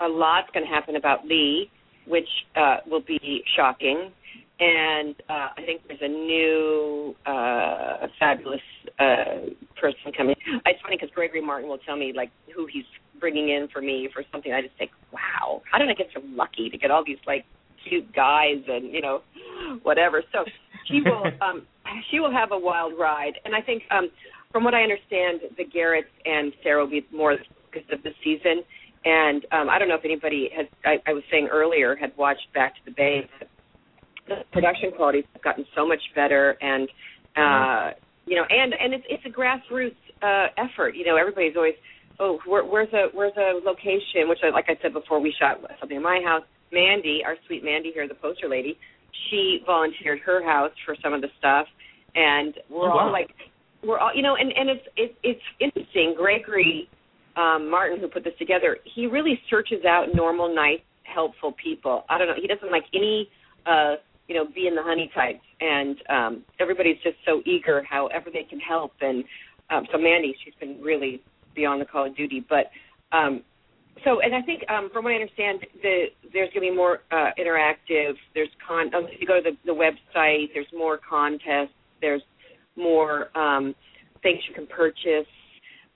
a 0.00 0.08
lot's 0.08 0.48
going 0.54 0.64
to 0.66 0.72
happen 0.72 0.96
about 0.96 1.26
Lee, 1.26 1.70
which 2.06 2.28
uh, 2.56 2.78
will 2.86 3.02
be 3.06 3.42
shocking 3.56 4.10
and 4.62 5.16
uh, 5.28 5.48
I 5.56 5.62
think 5.66 5.82
there's 5.88 6.00
a 6.02 6.08
new 6.08 7.16
uh, 7.26 8.06
fabulous 8.18 8.60
uh, 8.98 9.50
person 9.80 10.12
coming. 10.16 10.36
It's 10.66 10.80
funny 10.82 10.96
because 11.00 11.10
Gregori 11.16 11.44
Martin 11.44 11.68
will 11.68 11.78
tell 11.78 11.96
me 11.96 12.12
like 12.14 12.30
who 12.54 12.66
he's 12.72 12.84
bringing 13.18 13.48
in 13.48 13.68
for 13.72 13.82
me 13.82 14.08
for 14.12 14.22
something. 14.30 14.52
I 14.52 14.62
just 14.62 14.76
think, 14.78 14.92
wow, 15.12 15.62
how 15.70 15.78
did 15.78 15.88
I 15.88 15.94
get 15.94 16.08
so 16.14 16.20
lucky 16.24 16.70
to 16.70 16.78
get 16.78 16.90
all 16.90 17.02
these 17.04 17.18
like 17.26 17.44
cute 17.88 18.14
guys 18.14 18.62
and 18.68 18.92
you 18.92 19.00
know 19.00 19.22
whatever. 19.82 20.22
So 20.32 20.44
she 20.88 21.00
will 21.04 21.26
um, 21.40 21.66
she 22.10 22.20
will 22.20 22.32
have 22.32 22.52
a 22.52 22.58
wild 22.58 22.94
ride, 22.98 23.34
and 23.44 23.54
I 23.54 23.60
think 23.60 23.82
um, 23.90 24.10
from 24.50 24.64
what 24.64 24.74
I 24.74 24.82
understand, 24.82 25.40
the 25.56 25.64
Garretts 25.64 26.12
and 26.24 26.52
Sarah 26.62 26.82
will 26.84 26.90
be 26.90 27.06
more 27.12 27.36
the 27.36 27.44
focus 27.66 27.88
of 27.92 28.02
the 28.02 28.10
season. 28.22 28.62
And 29.04 29.44
um, 29.50 29.68
I 29.68 29.80
don't 29.80 29.88
know 29.88 29.96
if 29.96 30.04
anybody 30.04 30.48
has. 30.56 30.66
I, 30.84 30.98
I 31.10 31.12
was 31.12 31.24
saying 31.30 31.48
earlier 31.50 31.96
had 31.96 32.12
watched 32.16 32.46
Back 32.54 32.74
to 32.76 32.80
the 32.84 32.92
Bay 32.92 33.28
the 34.28 34.36
production 34.52 34.92
quality 34.92 35.24
has 35.32 35.42
gotten 35.42 35.64
so 35.74 35.86
much 35.86 36.00
better 36.14 36.56
and 36.60 36.88
uh 37.36 37.90
you 38.26 38.36
know 38.36 38.44
and 38.48 38.74
and 38.74 38.94
it's 38.94 39.04
it's 39.08 39.24
a 39.26 39.28
grassroots 39.28 39.96
uh 40.22 40.48
effort 40.56 40.94
you 40.94 41.04
know 41.04 41.16
everybody's 41.16 41.56
always 41.56 41.74
oh 42.20 42.38
where, 42.46 42.64
where's 42.64 42.92
a 42.92 43.08
where's 43.12 43.36
a 43.36 43.58
location 43.64 44.28
which 44.28 44.38
I, 44.44 44.50
like 44.50 44.66
i 44.68 44.76
said 44.82 44.92
before 44.92 45.20
we 45.20 45.34
shot 45.38 45.58
something 45.80 45.96
in 45.96 46.02
my 46.02 46.20
house 46.24 46.44
mandy 46.72 47.22
our 47.24 47.36
sweet 47.46 47.64
mandy 47.64 47.90
here 47.92 48.06
the 48.08 48.14
poster 48.14 48.48
lady 48.48 48.78
she 49.30 49.60
volunteered 49.66 50.18
her 50.20 50.42
house 50.44 50.72
for 50.84 50.96
some 51.02 51.12
of 51.12 51.20
the 51.20 51.28
stuff 51.38 51.66
and 52.14 52.54
we're 52.70 52.90
Oh, 52.90 52.96
wow. 52.96 53.06
all 53.06 53.12
like 53.12 53.28
we're 53.84 53.98
all 53.98 54.14
you 54.14 54.22
know 54.22 54.36
and 54.36 54.52
and 54.56 54.68
it's 54.70 54.86
it's 54.96 55.14
it's 55.22 55.42
interesting 55.60 56.14
gregori 56.18 56.88
um 57.36 57.70
martin 57.70 57.98
who 58.00 58.08
put 58.08 58.24
this 58.24 58.34
together 58.38 58.78
he 58.94 59.06
really 59.06 59.38
searches 59.50 59.84
out 59.86 60.06
normal 60.14 60.54
nice 60.54 60.80
helpful 61.04 61.54
people 61.62 62.04
i 62.08 62.18
don't 62.18 62.28
know 62.28 62.34
he 62.40 62.46
doesn't 62.46 62.70
like 62.70 62.84
any 62.94 63.28
uh 63.66 63.94
you 64.28 64.36
know, 64.36 64.46
be 64.54 64.68
in 64.68 64.74
the 64.74 64.82
honey 64.82 65.10
types, 65.14 65.44
and 65.60 65.96
um, 66.08 66.44
everybody's 66.60 66.96
just 67.02 67.16
so 67.26 67.42
eager, 67.44 67.82
however 67.82 68.30
they 68.32 68.44
can 68.48 68.60
help. 68.60 68.92
And 69.00 69.24
um, 69.68 69.84
so 69.92 69.98
Mandy, 69.98 70.34
she's 70.42 70.54
been 70.60 70.80
really 70.80 71.20
beyond 71.56 71.80
the 71.82 71.84
call 71.84 72.06
of 72.06 72.16
duty. 72.16 72.42
But 72.48 72.70
um, 73.14 73.42
so, 74.04 74.20
and 74.20 74.34
I 74.34 74.42
think 74.42 74.68
um, 74.70 74.90
from 74.92 75.04
what 75.04 75.12
I 75.12 75.16
understand, 75.16 75.60
the 75.82 76.06
there's 76.32 76.48
going 76.54 76.66
to 76.66 76.70
be 76.72 76.74
more 76.74 77.00
uh, 77.10 77.30
interactive. 77.38 78.14
There's 78.34 78.48
con. 78.66 78.90
If 78.92 79.20
you 79.20 79.26
go 79.26 79.40
to 79.40 79.50
the, 79.50 79.56
the 79.64 79.72
website, 79.72 80.46
there's 80.54 80.66
more 80.76 80.98
contests. 80.98 81.74
There's 82.00 82.22
more 82.76 83.36
um, 83.36 83.74
things 84.22 84.40
you 84.48 84.54
can 84.54 84.66
purchase. 84.66 85.28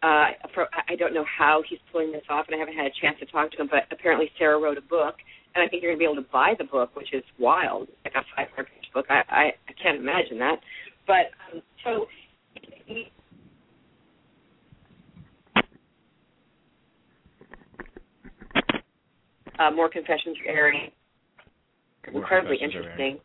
Uh, 0.02 0.26
for, 0.54 0.68
I 0.88 0.94
don't 0.94 1.14
know 1.14 1.24
how 1.26 1.62
he's 1.68 1.78
pulling 1.90 2.12
this 2.12 2.22
off, 2.28 2.46
and 2.46 2.54
I 2.54 2.58
haven't 2.58 2.76
had 2.76 2.86
a 2.86 2.94
chance 3.00 3.18
to 3.20 3.26
talk 3.26 3.50
to 3.52 3.56
him. 3.56 3.68
But 3.70 3.88
apparently, 3.90 4.30
Sarah 4.38 4.60
wrote 4.60 4.78
a 4.78 4.82
book, 4.82 5.16
and 5.54 5.64
I 5.64 5.68
think 5.68 5.82
you're 5.82 5.90
going 5.90 5.98
to 5.98 6.04
be 6.06 6.10
able 6.12 6.22
to 6.22 6.30
buy 6.30 6.52
the 6.58 6.64
book, 6.64 6.94
which 6.94 7.12
is 7.12 7.24
wild, 7.38 7.88
like 8.04 8.14
a 8.14 8.22
500 8.36 8.66
page 8.66 8.90
book. 8.92 9.06
I, 9.08 9.22
I 9.28 9.42
I 9.68 9.72
can't 9.82 9.98
imagine 9.98 10.38
that. 10.38 10.60
But 11.06 11.32
um, 11.52 11.62
so 11.82 12.06
uh, 19.58 19.70
more 19.70 19.88
confessions 19.88 20.36
are 20.46 20.52
airing. 20.54 20.90
Incredibly 22.12 22.58
Confessions 22.58 22.86
are 22.86 22.90
interesting. 22.90 23.20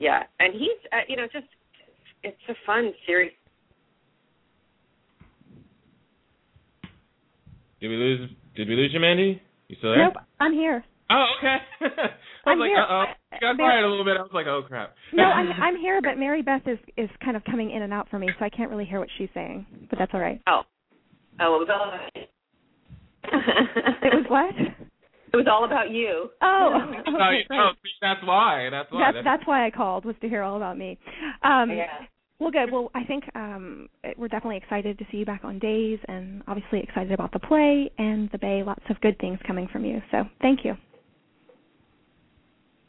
Yeah, 0.00 0.22
and 0.40 0.52
he's 0.54 0.78
uh, 0.92 0.96
you 1.08 1.16
know 1.16 1.26
just 1.32 1.46
it's 2.22 2.36
a 2.48 2.54
fun 2.66 2.92
series. 3.06 3.32
Did 7.80 7.88
we 7.88 7.96
lose? 7.96 8.30
Did 8.56 8.68
we 8.68 8.76
lose 8.76 8.90
you, 8.94 9.00
Mandy? 9.00 9.42
You 9.68 9.76
still 9.78 9.90
there? 9.90 10.04
Nope, 10.04 10.14
I'm 10.40 10.52
here. 10.52 10.84
Oh, 11.10 11.26
okay. 11.38 11.56
I 11.80 11.86
was 11.86 12.10
I'm 12.46 12.58
like, 12.58 12.68
here. 12.68 12.78
uh 12.78 12.88
oh. 12.88 13.04
Got 13.40 13.40
There- 13.40 13.54
quiet 13.56 13.84
a 13.84 13.88
little 13.88 14.04
bit. 14.04 14.16
I 14.16 14.22
was 14.22 14.30
like, 14.32 14.46
oh 14.46 14.62
crap. 14.66 14.94
No, 15.12 15.24
I'm 15.24 15.48
I'm 15.62 15.76
here, 15.76 16.00
but 16.02 16.16
Mary 16.18 16.40
Beth 16.42 16.62
is 16.66 16.78
is 16.96 17.10
kind 17.22 17.36
of 17.36 17.44
coming 17.44 17.70
in 17.70 17.82
and 17.82 17.92
out 17.92 18.08
for 18.08 18.18
me, 18.18 18.28
so 18.38 18.44
I 18.44 18.48
can't 18.48 18.70
really 18.70 18.84
hear 18.86 19.00
what 19.00 19.08
she's 19.18 19.28
saying. 19.34 19.66
But 19.90 19.98
that's 19.98 20.12
all 20.14 20.20
right. 20.20 20.40
Oh, 20.46 20.62
oh, 21.40 21.56
it 21.56 21.66
was 21.66 21.68
all 21.72 21.92
It 24.02 24.14
was 24.14 24.24
what? 24.28 24.54
It 25.34 25.36
was 25.36 25.46
all 25.50 25.64
about 25.64 25.90
you. 25.90 26.30
Oh, 26.40 26.70
Oh, 27.06 27.14
okay, 27.14 27.38
you- 27.38 27.44
great. 27.48 27.60
oh, 27.60 27.70
that's 28.00 28.20
why. 28.24 28.68
That's 28.70 28.90
why. 28.92 29.12
That's 29.12 29.24
that's 29.24 29.46
why 29.46 29.66
I 29.66 29.70
called 29.70 30.04
was 30.04 30.14
to 30.22 30.28
hear 30.28 30.42
all 30.42 30.56
about 30.56 30.78
me. 30.78 30.98
Um, 31.42 31.70
yeah. 31.70 32.06
Well, 32.40 32.50
good. 32.50 32.70
Well, 32.72 32.90
I 32.94 33.04
think 33.04 33.24
um, 33.36 33.88
we're 34.16 34.28
definitely 34.28 34.56
excited 34.58 34.98
to 34.98 35.04
see 35.10 35.18
you 35.18 35.24
back 35.24 35.42
on 35.44 35.58
Days, 35.60 35.98
and 36.08 36.42
obviously 36.48 36.80
excited 36.80 37.12
about 37.12 37.32
the 37.32 37.38
play 37.38 37.90
and 37.98 38.28
the 38.32 38.38
Bay. 38.38 38.62
Lots 38.64 38.82
of 38.90 39.00
good 39.00 39.18
things 39.18 39.38
coming 39.46 39.68
from 39.72 39.84
you. 39.84 40.00
So 40.10 40.24
thank 40.42 40.64
you. 40.64 40.74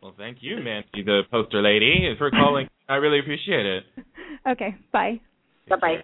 Well, 0.02 0.14
thank 0.18 0.38
you, 0.42 0.58
Mandy, 0.58 1.04
the 1.04 1.22
poster 1.32 1.62
lady, 1.62 2.14
for 2.18 2.30
calling. 2.32 2.68
I 2.90 2.96
really 2.96 3.20
appreciate 3.20 3.66
it. 3.66 3.84
Okay. 4.48 4.76
Bye. 4.92 5.20
Bye 5.70 5.76
bye. 5.82 5.96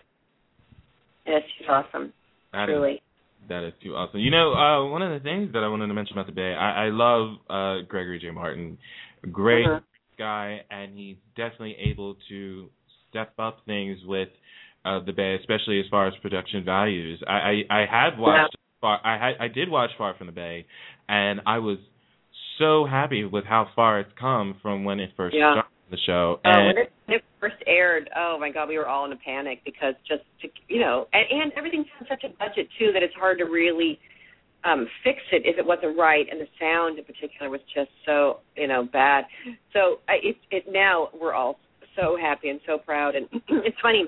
Yes, 1.28 1.42
she's 1.58 1.68
awesome. 1.70 2.12
That 2.54 2.64
is- 2.70 2.74
Truly. 2.74 3.02
That 3.50 3.64
is 3.68 3.74
too 3.84 3.96
awesome. 3.96 4.20
You 4.20 4.32
know, 4.32 4.54
uh, 4.54 4.88
one 4.90 5.02
of 5.02 5.12
the 5.12 5.24
things 5.24 5.52
that 5.54 5.64
I 5.64 5.68
wanted 5.68 5.88
to 5.88 5.94
mention 5.94 6.14
about 6.18 6.28
the 6.28 6.32
Bay, 6.32 6.54
I, 6.54 6.86
I 6.86 6.90
love 6.90 7.38
uh, 7.50 7.86
Gregori 7.92 8.20
J. 8.22 8.32
Martin. 8.32 8.78
Great 9.32 9.66
Mhm. 9.68 9.84
guy, 10.18 10.62
and 10.70 10.98
he's 10.98 11.18
definitely 11.36 11.76
able 11.78 12.16
to 12.30 12.70
step 13.10 13.34
up 13.40 13.60
things 13.66 13.98
with 14.06 14.30
uh, 14.86 15.00
the 15.00 15.12
Bay, 15.12 15.36
especially 15.36 15.80
as 15.80 15.86
far 15.90 16.08
as 16.08 16.14
production 16.22 16.64
values. 16.64 17.22
I 17.28 17.64
I, 17.70 17.82
I 17.82 17.86
had 17.86 18.18
watched 18.18 18.56
far. 18.80 19.00
I 19.04 19.18
had 19.18 19.36
I 19.40 19.48
did 19.48 19.70
watch 19.70 19.92
Far 19.98 20.16
from 20.16 20.28
the 20.28 20.34
Bay, 20.34 20.66
and 21.08 21.42
I 21.46 21.60
was 21.60 21.78
so 22.58 22.86
happy 22.86 23.26
with 23.26 23.46
how 23.46 23.70
far 23.76 24.00
it's 24.00 24.12
come 24.20 24.56
from 24.62 24.84
when 24.84 25.00
it 25.00 25.12
first 25.16 25.36
Yeah. 25.36 25.54
started 25.54 25.61
the 25.92 25.98
show. 26.06 26.40
Oh, 26.44 26.50
and 26.50 26.68
when 26.68 26.78
it, 26.78 26.92
when 27.06 27.18
it 27.18 27.24
first 27.40 27.62
aired, 27.68 28.10
oh 28.16 28.38
my 28.40 28.50
God, 28.50 28.70
we 28.70 28.78
were 28.78 28.88
all 28.88 29.06
in 29.06 29.12
a 29.12 29.18
panic 29.18 29.60
because 29.64 29.94
just 30.08 30.24
to, 30.42 30.48
you 30.68 30.80
know, 30.80 31.08
and, 31.14 31.42
and 31.42 31.52
everything's 31.56 31.86
on 32.00 32.08
such 32.10 32.24
a 32.24 32.30
budget 32.30 32.68
too 32.80 32.92
that 32.94 33.04
it's 33.04 33.14
hard 33.14 33.38
to 33.40 33.46
really 33.46 34.00
um 34.64 34.88
fix 35.04 35.18
it 35.32 35.44
if 35.46 35.58
it 35.60 35.66
wasn't 35.66 35.98
right, 35.98 36.26
and 36.32 36.40
the 36.40 36.48
sound 36.60 36.98
in 36.98 37.06
particular 37.06 37.50
was 37.50 37.62
just 37.76 37.92
so 38.06 38.40
you 38.56 38.68
know 38.68 38.88
bad. 38.92 39.26
So 39.74 40.00
I, 40.08 40.14
it 40.24 40.38
it 40.50 40.64
now 40.70 41.10
we're 41.20 41.34
all 41.34 41.60
so 42.00 42.18
happy 42.20 42.50
and 42.50 42.60
so 42.66 42.78
proud, 42.78 43.16
and 43.16 43.28
it's 43.66 43.78
funny. 43.82 44.06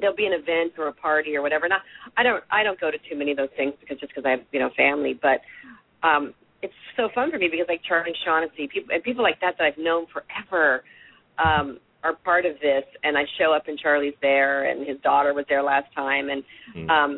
There'll 0.00 0.16
be 0.16 0.26
an 0.26 0.32
event 0.32 0.72
or 0.76 0.88
a 0.88 0.92
party 0.92 1.36
or 1.36 1.40
whatever. 1.40 1.68
Now, 1.68 1.78
I 2.16 2.22
don't 2.22 2.44
I 2.50 2.62
don't 2.62 2.80
go 2.80 2.90
to 2.90 2.98
too 3.08 3.16
many 3.16 3.30
of 3.30 3.36
those 3.36 3.48
things 3.56 3.74
because 3.80 3.98
just 4.00 4.12
because 4.14 4.24
I 4.26 4.30
have 4.30 4.40
you 4.52 4.60
know 4.60 4.70
family, 4.76 5.18
but 5.20 5.40
um 6.06 6.34
it's 6.64 6.80
so 6.96 7.08
fun 7.14 7.30
for 7.30 7.38
me 7.38 7.48
because 7.50 7.66
like 7.68 7.82
Charlie 7.86 8.16
Shaughnessy, 8.24 8.66
people 8.72 8.88
and 8.94 9.02
people 9.02 9.22
like 9.22 9.38
that 9.40 9.54
that 9.58 9.64
I've 9.64 9.78
known 9.78 10.06
forever 10.12 10.82
um 11.38 11.78
are 12.02 12.14
part 12.24 12.44
of 12.44 12.54
this 12.60 12.84
and 13.02 13.16
I 13.16 13.24
show 13.38 13.52
up 13.52 13.68
and 13.68 13.78
Charlie's 13.78 14.18
there 14.20 14.68
and 14.70 14.86
his 14.86 14.98
daughter 15.02 15.32
was 15.34 15.44
there 15.48 15.62
last 15.62 15.92
time 15.94 16.28
and 16.30 16.42
Mm. 16.74 16.90
um 16.90 17.12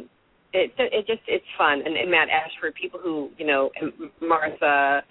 it 0.52 0.72
it 0.78 1.06
just 1.06 1.22
it's 1.28 1.46
fun 1.56 1.82
and, 1.84 1.96
and 1.96 2.10
Matt 2.10 2.28
Ashford 2.28 2.74
people 2.74 3.00
who 3.02 3.30
you 3.38 3.46
know 3.46 3.70
and 3.80 3.92
Martha 4.20 5.02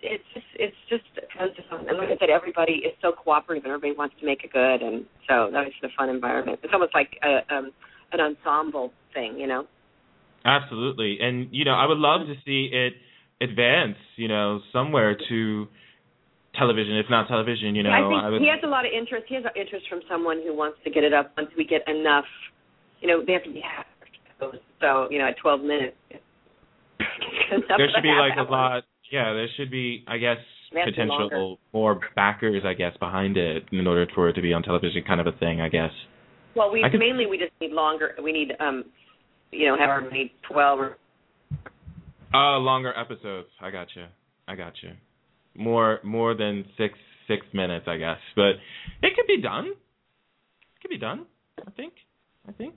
it's 0.00 0.24
just 0.34 0.46
it's 0.54 0.80
just 0.88 1.04
tons 1.36 1.52
of 1.58 1.64
fun 1.70 1.88
and 1.88 1.98
like 1.98 2.08
I 2.08 2.16
said 2.18 2.30
everybody 2.30 2.82
is 2.88 2.94
so 3.02 3.12
cooperative 3.12 3.64
and 3.64 3.72
everybody 3.72 3.96
wants 3.96 4.14
to 4.20 4.26
make 4.26 4.44
it 4.44 4.52
good 4.52 4.80
and 4.82 5.04
so 5.28 5.50
that 5.52 5.66
is 5.66 5.72
a 5.82 5.88
fun 5.96 6.08
environment 6.08 6.60
it's 6.62 6.72
almost 6.72 6.94
like 6.94 7.18
a 7.22 7.32
um 7.54 7.70
an 8.12 8.20
ensemble 8.20 8.92
thing 9.14 9.38
you 9.38 9.46
know 9.46 9.66
Absolutely. 10.44 11.18
And 11.20 11.48
you 11.50 11.64
know, 11.64 11.74
I 11.74 11.86
would 11.86 11.98
love 11.98 12.26
to 12.26 12.34
see 12.44 12.70
it 12.72 12.94
advance, 13.40 13.96
you 14.16 14.28
know, 14.28 14.60
somewhere 14.72 15.16
to 15.28 15.66
television, 16.58 16.96
if 16.96 17.06
not 17.08 17.28
television, 17.28 17.74
you 17.74 17.82
know. 17.82 17.90
I 17.90 18.08
think 18.08 18.24
I 18.24 18.30
would 18.30 18.40
he 18.40 18.48
has 18.48 18.60
a 18.64 18.68
lot 18.68 18.84
of 18.84 18.92
interest. 18.92 19.26
He 19.28 19.34
has 19.34 19.44
interest 19.54 19.86
from 19.88 20.00
someone 20.08 20.42
who 20.44 20.56
wants 20.56 20.78
to 20.84 20.90
get 20.90 21.04
it 21.04 21.12
up 21.12 21.32
once 21.36 21.50
we 21.56 21.64
get 21.64 21.86
enough. 21.88 22.26
You 23.00 23.08
know, 23.08 23.24
they 23.24 23.32
have 23.32 23.44
to 23.44 23.52
be 23.52 23.62
half. 23.62 23.86
So 24.80 25.08
you 25.10 25.18
know, 25.18 25.26
at 25.28 25.36
12 25.38 25.60
minutes. 25.62 25.96
there 26.98 27.88
should 27.94 28.02
be 28.02 28.14
like 28.18 28.36
a 28.38 28.50
lot 28.50 28.82
yeah, 29.10 29.32
there 29.32 29.48
should 29.56 29.70
be 29.70 30.04
I 30.06 30.18
guess 30.18 30.36
potential 30.72 31.58
more 31.72 32.00
backers, 32.14 32.62
I 32.64 32.74
guess, 32.74 32.96
behind 32.98 33.36
it 33.36 33.64
in 33.72 33.86
order 33.86 34.06
for 34.14 34.28
it 34.28 34.34
to 34.34 34.42
be 34.42 34.52
on 34.52 34.62
television, 34.62 35.02
kind 35.06 35.20
of 35.20 35.26
a 35.26 35.32
thing, 35.32 35.60
I 35.60 35.68
guess. 35.68 35.90
Well, 36.54 36.72
we 36.72 36.84
could, 36.90 36.98
mainly 36.98 37.26
we 37.26 37.38
just 37.38 37.52
need 37.60 37.72
longer. 37.72 38.14
We 38.22 38.32
need 38.32 38.52
um, 38.60 38.84
you 39.50 39.66
know, 39.68 39.76
have 39.78 39.88
our 39.88 40.10
need 40.10 40.32
twelve 40.50 40.80
or. 40.80 40.96
Uh, 42.32 42.58
longer 42.58 42.92
episodes. 42.96 43.48
I 43.60 43.70
got 43.70 43.88
you. 43.94 44.04
I 44.46 44.54
got 44.54 44.74
you. 44.82 44.90
More 45.54 46.00
more 46.04 46.34
than 46.34 46.64
six 46.76 46.94
six 47.26 47.46
minutes, 47.52 47.86
I 47.88 47.96
guess, 47.96 48.18
but 48.36 48.52
it 49.02 49.14
could 49.16 49.26
be 49.26 49.40
done. 49.40 49.66
It 49.66 50.80
could 50.82 50.90
be 50.90 50.98
done. 50.98 51.26
I 51.66 51.70
think. 51.70 51.94
I 52.48 52.52
think. 52.52 52.74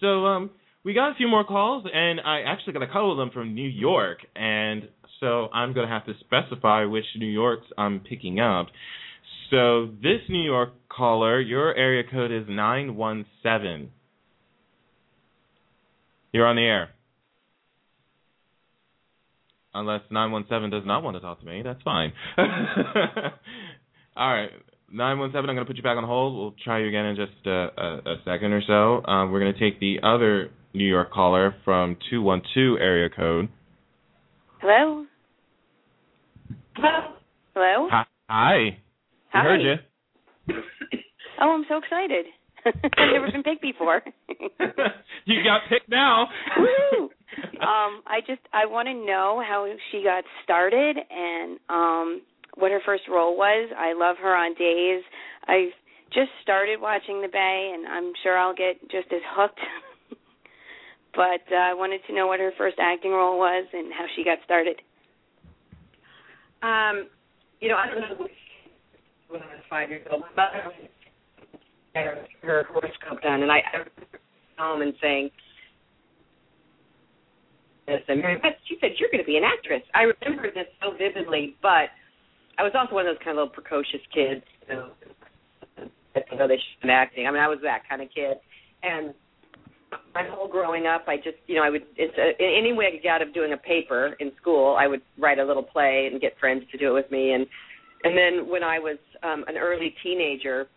So 0.00 0.26
um, 0.26 0.50
we 0.84 0.94
got 0.94 1.12
a 1.12 1.14
few 1.14 1.28
more 1.28 1.44
calls, 1.44 1.84
and 1.92 2.20
I 2.20 2.42
actually 2.42 2.72
got 2.74 2.82
a 2.82 2.86
couple 2.86 3.12
of 3.12 3.18
them 3.18 3.30
from 3.32 3.54
New 3.54 3.68
York, 3.68 4.18
and 4.34 4.88
so 5.20 5.48
I'm 5.52 5.72
going 5.72 5.86
to 5.86 5.92
have 5.92 6.06
to 6.06 6.14
specify 6.20 6.84
which 6.84 7.04
New 7.16 7.26
Yorks 7.26 7.66
I'm 7.78 8.00
picking 8.00 8.40
up. 8.40 8.66
So 9.50 9.86
this 10.02 10.20
New 10.28 10.42
York 10.42 10.70
caller, 10.88 11.40
your 11.40 11.74
area 11.74 12.02
code 12.10 12.32
is 12.32 12.44
917. 12.48 13.90
You're 16.32 16.46
on 16.46 16.56
the 16.56 16.62
air. 16.62 16.88
Unless 19.74 20.02
917 20.10 20.70
does 20.70 20.86
not 20.86 21.02
want 21.02 21.16
to 21.16 21.20
talk 21.20 21.40
to 21.40 21.46
me, 21.46 21.62
that's 21.62 21.80
fine. 21.82 22.12
All 22.38 24.32
right. 24.32 24.50
917, 24.92 25.48
I'm 25.48 25.56
going 25.56 25.64
to 25.64 25.64
put 25.64 25.76
you 25.76 25.82
back 25.82 25.96
on 25.96 26.04
hold. 26.04 26.36
We'll 26.36 26.54
try 26.62 26.80
you 26.80 26.88
again 26.88 27.06
in 27.06 27.16
just 27.16 27.46
a, 27.46 27.50
a, 27.50 28.12
a 28.12 28.16
second 28.26 28.52
or 28.52 28.60
so. 28.66 29.02
Um, 29.10 29.32
we're 29.32 29.40
going 29.40 29.54
to 29.54 29.58
take 29.58 29.80
the 29.80 29.96
other 30.02 30.50
New 30.74 30.86
York 30.86 31.10
caller 31.10 31.54
from 31.64 31.96
212 32.10 32.78
area 32.78 33.08
code. 33.08 33.48
Hello? 34.60 35.06
Hello? 36.76 37.14
Hello? 37.54 37.88
Hi. 37.90 38.04
Hi. 38.28 38.78
Hi. 39.32 39.42
We 39.42 39.48
heard 39.48 39.62
you. 39.62 40.54
oh, 41.40 41.54
I'm 41.54 41.64
so 41.68 41.78
excited. 41.78 42.26
I've 42.66 43.12
never 43.12 43.30
been 43.32 43.42
picked 43.42 43.62
before. 43.62 44.02
you 44.28 45.42
got 45.42 45.62
picked 45.68 45.88
now. 45.88 46.28
Woo! 46.58 47.10
Um, 47.62 48.02
I 48.06 48.18
just 48.26 48.42
I 48.52 48.66
want 48.66 48.88
to 48.88 48.94
know 48.94 49.40
how 49.46 49.70
she 49.90 50.02
got 50.02 50.24
started 50.42 50.96
and 50.98 51.60
um 51.70 52.22
what 52.56 52.72
her 52.72 52.80
first 52.84 53.04
role 53.08 53.36
was. 53.36 53.70
I 53.78 53.92
love 53.94 54.16
her 54.20 54.34
on 54.34 54.54
Days. 54.54 55.02
I've 55.46 55.72
just 56.12 56.30
started 56.42 56.80
watching 56.80 57.22
The 57.22 57.28
Bay, 57.28 57.72
and 57.74 57.86
I'm 57.86 58.12
sure 58.22 58.36
I'll 58.36 58.54
get 58.54 58.80
just 58.90 59.12
as 59.12 59.22
hooked. 59.30 59.60
but 61.14 61.42
uh, 61.50 61.70
I 61.70 61.74
wanted 61.74 62.00
to 62.08 62.14
know 62.14 62.26
what 62.26 62.40
her 62.40 62.52
first 62.58 62.76
acting 62.80 63.12
role 63.12 63.38
was 63.38 63.66
and 63.72 63.92
how 63.92 64.06
she 64.16 64.24
got 64.24 64.38
started. 64.44 64.80
Um, 66.62 67.08
you 67.60 67.68
know, 67.68 67.76
I 67.76 67.86
don't 67.86 68.00
know 68.00 68.26
when 69.28 69.42
I 69.42 69.46
was 69.46 69.64
five 69.68 69.88
years 69.88 70.06
old. 70.10 70.22
My 70.36 70.44
mother 70.44 70.74
had 71.94 72.04
her 72.42 72.64
horoscope 72.70 73.22
done, 73.22 73.42
and 73.42 73.50
I, 73.50 73.62
I 73.72 73.76
remember 73.76 74.20
home 74.58 74.82
and 74.82 74.94
saying, 75.00 75.30
this, 77.86 78.00
and 78.08 78.20
Mary 78.20 78.38
Beth, 78.38 78.52
she 78.68 78.76
said, 78.80 78.90
you're 78.98 79.10
to 79.10 79.24
be 79.24 79.36
an 79.36 79.44
actress. 79.44 79.82
I 79.94 80.02
remember 80.02 80.50
this 80.54 80.66
so 80.80 80.92
vividly, 80.96 81.56
but 81.62 81.90
I 82.58 82.62
was 82.62 82.72
also 82.74 82.94
one 82.94 83.06
of 83.06 83.14
those 83.14 83.24
kind 83.24 83.36
of 83.38 83.42
little 83.42 83.54
precocious 83.54 84.00
kids, 84.14 84.44
that 86.14 86.24
you 86.30 86.38
know 86.38 86.46
they 86.46 86.58
should 86.58 86.90
acting. 86.90 87.26
I 87.26 87.30
mean, 87.30 87.40
I 87.40 87.48
was 87.48 87.58
that 87.62 87.88
kind 87.88 88.02
of 88.02 88.08
kid, 88.14 88.36
and 88.82 89.14
my 90.14 90.24
whole 90.30 90.48
growing 90.48 90.86
up, 90.86 91.04
I 91.06 91.16
just, 91.16 91.36
you 91.46 91.56
know, 91.56 91.62
I 91.62 91.70
would, 91.70 91.82
it's 91.96 92.16
a, 92.16 92.32
any 92.40 92.72
way 92.72 92.86
I 92.88 92.90
could 92.92 93.02
get 93.02 93.12
out 93.12 93.22
of 93.22 93.34
doing 93.34 93.52
a 93.52 93.56
paper 93.56 94.16
in 94.20 94.32
school, 94.40 94.76
I 94.78 94.86
would 94.86 95.02
write 95.18 95.38
a 95.38 95.44
little 95.44 95.62
play 95.62 96.08
and 96.10 96.20
get 96.20 96.38
friends 96.38 96.64
to 96.72 96.78
do 96.78 96.90
it 96.90 96.94
with 96.94 97.10
me, 97.10 97.32
and 97.32 97.46
and 98.04 98.16
then 98.16 98.50
when 98.50 98.62
I 98.62 98.78
was 98.78 98.98
um 99.22 99.44
an 99.48 99.56
early 99.56 99.94
teenager, 100.02 100.68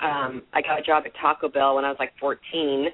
um, 0.00 0.42
I 0.52 0.62
got 0.62 0.78
a 0.78 0.82
job 0.82 1.04
at 1.06 1.12
Taco 1.20 1.48
Bell 1.48 1.76
when 1.76 1.84
I 1.84 1.88
was 1.88 1.98
like 1.98 2.12
14, 2.20 2.88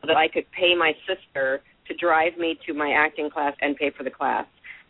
so 0.00 0.06
that 0.06 0.16
I 0.16 0.28
could 0.28 0.50
pay 0.52 0.74
my 0.76 0.92
sister 1.06 1.62
to 1.90 1.96
drive 1.96 2.38
me 2.38 2.58
to 2.66 2.72
my 2.72 2.92
acting 2.96 3.28
class 3.28 3.54
and 3.60 3.76
pay 3.76 3.90
for 3.96 4.04
the 4.04 4.10
class 4.10 4.46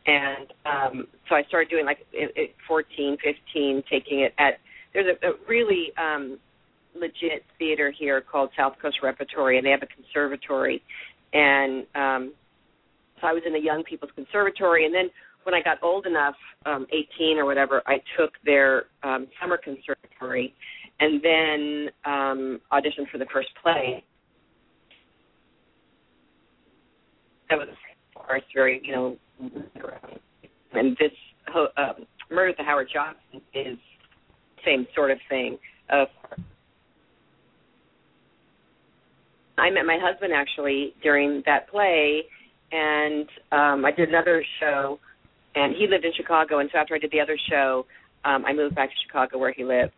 and 0.07 0.53
um 0.67 1.07
so 1.29 1.35
I 1.35 1.43
started 1.45 1.71
doing 1.71 1.85
like 1.85 1.99
at, 2.15 2.31
at 2.37 2.51
14, 2.67 3.17
15, 3.23 3.83
taking 3.91 4.21
it 4.21 4.35
at 4.39 4.55
there's 4.93 5.07
a, 5.07 5.27
a 5.27 5.33
really 5.49 5.93
um 5.99 6.39
legit 6.95 7.45
theater 7.59 7.93
here 7.97 8.21
called 8.21 8.51
South 8.57 8.75
Coast 8.83 8.99
Repertory, 9.03 9.59
and 9.59 9.67
they 9.67 9.71
have 9.71 9.83
a 9.83 9.87
conservatory, 9.87 10.83
and 11.33 11.87
um 11.95 12.33
so 13.21 13.27
I 13.27 13.33
was 13.33 13.43
in 13.47 13.53
the 13.53 13.61
Young 13.61 13.85
People's 13.85 14.13
Conservatory, 14.15 14.87
and 14.87 14.95
then 14.95 15.11
when 15.43 15.55
I 15.55 15.63
got 15.63 15.83
old 15.83 16.07
enough, 16.07 16.35
um 16.67 16.87
18 17.19 17.39
or 17.39 17.45
whatever, 17.45 17.83
I 17.87 17.99
took 18.19 18.33
their 18.45 18.85
um 19.03 19.29
summer 19.41 19.59
conservatory, 19.59 20.55
and 20.99 21.23
then 21.23 21.89
um 22.05 22.61
auditioned 22.73 23.11
for 23.13 23.19
the 23.19 23.27
first 23.33 23.49
play. 23.63 24.03
That 27.51 27.59
was, 27.59 27.69
course, 28.15 28.43
very 28.55 28.81
you 28.85 28.93
know 28.93 29.17
and 30.73 30.97
this 30.99 31.11
uh, 31.55 31.93
Murder 32.31 32.51
of 32.51 32.57
the 32.57 32.63
Howard 32.63 32.89
Johnson 32.93 33.41
is 33.55 33.77
same 34.65 34.87
sort 34.95 35.11
of 35.11 35.19
thing. 35.29 35.59
Uh, 35.91 36.05
I 39.59 39.71
met 39.71 39.85
my 39.85 39.99
husband 40.01 40.33
actually 40.33 40.95
during 41.03 41.43
that 41.47 41.69
play, 41.69 42.23
and 42.73 43.27
um, 43.53 43.85
I 43.85 43.91
did 43.91 44.09
another 44.09 44.45
show, 44.61 44.99
and 45.55 45.75
he 45.75 45.87
lived 45.87 46.05
in 46.05 46.13
Chicago. 46.17 46.61
And 46.61 46.71
so 46.73 46.79
after 46.79 46.95
I 46.95 46.99
did 46.99 47.11
the 47.11 47.21
other 47.21 47.39
show, 47.51 47.85
um, 48.25 48.45
I 48.47 48.53
moved 48.53 48.75
back 48.75 48.91
to 48.91 48.95
Chicago 49.07 49.39
where 49.39 49.53
he 49.53 49.65
lived. 49.65 49.93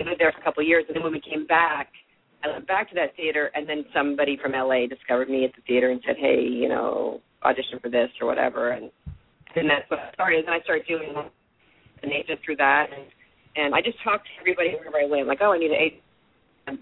I 0.00 0.04
lived 0.04 0.20
there 0.20 0.32
for 0.32 0.40
a 0.40 0.44
couple 0.44 0.62
of 0.62 0.68
years, 0.68 0.84
and 0.88 0.96
then 0.96 1.02
when 1.02 1.12
we 1.12 1.20
came 1.20 1.46
back, 1.46 1.88
I 2.44 2.48
went 2.48 2.66
back 2.66 2.88
to 2.90 2.94
that 2.96 3.16
theater, 3.16 3.50
and 3.54 3.66
then 3.66 3.84
somebody 3.94 4.36
from 4.40 4.52
LA 4.52 4.86
discovered 4.86 5.30
me 5.30 5.44
at 5.44 5.54
the 5.56 5.62
theater 5.66 5.90
and 5.90 6.00
said, 6.06 6.16
"Hey, 6.18 6.42
you 6.42 6.68
know, 6.68 7.20
audition 7.42 7.78
for 7.80 7.88
this 7.88 8.10
or 8.20 8.26
whatever," 8.26 8.70
and 8.70 8.90
then 9.54 9.66
that's 9.66 9.88
what 9.90 10.12
started. 10.12 10.40
And 10.40 10.48
then 10.48 10.54
I 10.54 10.60
started 10.60 10.86
doing 10.86 11.14
an 12.02 12.12
agent 12.12 12.40
through 12.44 12.56
that, 12.56 12.88
and 12.92 13.06
and 13.56 13.74
I 13.74 13.80
just 13.80 13.96
talked 14.02 14.26
to 14.26 14.40
everybody 14.40 14.74
wherever 14.74 14.98
I 14.98 15.06
went, 15.06 15.26
like, 15.26 15.38
"Oh, 15.40 15.52
I 15.52 15.58
need 15.58 15.70
an 15.70 15.80
agent," 15.80 16.02
and 16.66 16.78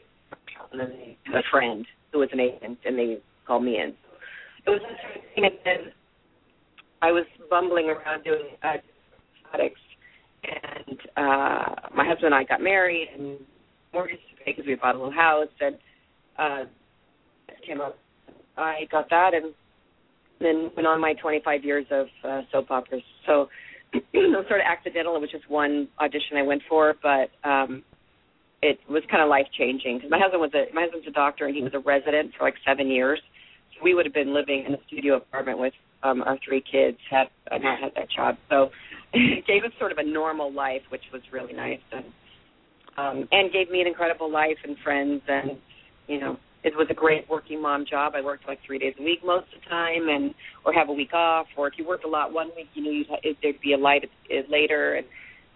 then 0.80 1.16
a 1.32 1.42
friend 1.50 1.86
who 2.10 2.18
was 2.18 2.28
an 2.32 2.40
agent, 2.40 2.78
and 2.84 2.98
they 2.98 3.18
called 3.46 3.62
me 3.62 3.78
in. 3.78 3.94
It 4.66 4.70
was 4.70 4.80
interesting, 4.80 5.44
and 5.44 5.58
then 5.64 5.92
I 7.02 7.12
was 7.12 7.24
bumbling 7.50 7.88
around 7.88 8.24
doing 8.24 8.56
uh, 8.64 8.78
exotics, 9.46 9.80
and 10.42 10.98
uh 11.16 11.74
my 11.94 12.04
husband 12.04 12.26
and 12.26 12.34
I 12.34 12.42
got 12.44 12.60
married, 12.60 13.08
and 13.16 13.38
mortgage 13.92 14.20
to 14.30 14.44
pay 14.44 14.52
because 14.52 14.66
we 14.66 14.74
bought 14.74 14.94
a 14.94 14.98
little 14.98 15.12
house, 15.12 15.48
and 15.60 15.76
uh 16.38 16.64
came 17.66 17.80
up. 17.80 17.98
I 18.56 18.86
got 18.90 19.08
that, 19.10 19.34
and 19.34 19.54
then 20.40 20.70
went 20.76 20.86
on 20.86 21.00
my 21.00 21.14
25 21.14 21.64
years 21.64 21.86
of 21.90 22.06
uh, 22.24 22.42
soap 22.50 22.70
operas. 22.70 23.02
So 23.26 23.48
it 23.92 24.04
was 24.14 24.44
sort 24.48 24.60
of 24.60 24.66
accidental. 24.68 25.16
It 25.16 25.20
was 25.20 25.30
just 25.30 25.48
one 25.48 25.88
audition 26.00 26.36
I 26.36 26.42
went 26.42 26.62
for, 26.68 26.94
but 27.02 27.30
um 27.48 27.82
it 28.62 28.78
was 28.88 29.02
kind 29.10 29.22
of 29.22 29.28
life 29.28 29.46
changing 29.58 29.98
because 29.98 30.10
my 30.10 30.18
husband 30.20 30.40
was 30.40 30.52
a 30.54 30.72
my 30.74 30.82
husband's 30.82 31.06
a 31.06 31.10
doctor 31.10 31.46
and 31.46 31.56
he 31.56 31.62
was 31.62 31.74
a 31.74 31.80
resident 31.80 32.32
for 32.36 32.44
like 32.44 32.54
seven 32.66 32.88
years. 32.88 33.20
So 33.74 33.84
we 33.84 33.94
would 33.94 34.06
have 34.06 34.14
been 34.14 34.34
living 34.34 34.64
in 34.66 34.74
a 34.74 34.78
studio 34.86 35.16
apartment 35.16 35.58
with 35.58 35.74
um 36.02 36.22
our 36.22 36.38
three 36.44 36.62
kids 36.62 36.98
had 37.10 37.26
uh, 37.50 37.58
not 37.58 37.80
had 37.80 37.92
that 37.96 38.10
job. 38.10 38.36
So 38.50 38.70
it 39.12 39.46
gave 39.46 39.64
us 39.64 39.72
sort 39.78 39.92
of 39.92 39.98
a 39.98 40.04
normal 40.04 40.52
life, 40.52 40.82
which 40.90 41.02
was 41.12 41.22
really 41.32 41.52
nice 41.52 41.80
and 41.92 42.04
um 42.96 43.28
and 43.32 43.52
gave 43.52 43.70
me 43.70 43.80
an 43.80 43.86
incredible 43.86 44.30
life 44.30 44.58
and 44.64 44.76
friends 44.84 45.22
and 45.28 45.52
you 46.08 46.20
know 46.20 46.36
it 46.64 46.74
was 46.76 46.86
a 46.90 46.94
great 46.94 47.28
working 47.28 47.60
mom 47.60 47.84
job. 47.88 48.12
I 48.14 48.20
worked 48.20 48.46
like 48.46 48.60
three 48.64 48.78
days 48.78 48.94
a 48.98 49.02
week 49.02 49.20
most 49.24 49.46
of 49.54 49.62
the 49.62 49.68
time, 49.68 50.08
and 50.08 50.32
or 50.64 50.72
have 50.72 50.88
a 50.88 50.92
week 50.92 51.12
off. 51.12 51.46
Or 51.56 51.66
if 51.66 51.74
you 51.76 51.86
worked 51.86 52.04
a 52.04 52.08
lot 52.08 52.32
one 52.32 52.50
week, 52.54 52.68
you 52.74 52.82
knew 52.82 52.92
you'd, 52.92 53.08
ha- 53.08 53.34
there'd 53.42 53.60
be 53.60 53.72
a 53.72 53.78
light 53.78 54.04
later, 54.48 54.94
and 54.94 55.06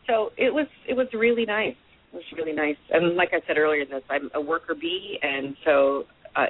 so 0.06 0.30
it 0.36 0.52
was 0.52 0.66
it 0.88 0.94
was 0.94 1.06
really 1.14 1.44
nice. 1.44 1.76
It 2.12 2.16
was 2.16 2.24
really 2.36 2.52
nice. 2.52 2.76
And 2.90 3.14
like 3.14 3.30
I 3.32 3.46
said 3.46 3.56
earlier, 3.56 3.84
this 3.84 4.02
I'm 4.10 4.30
a 4.34 4.40
worker 4.40 4.74
bee, 4.74 5.18
and 5.22 5.56
so 5.64 6.04
uh, 6.34 6.46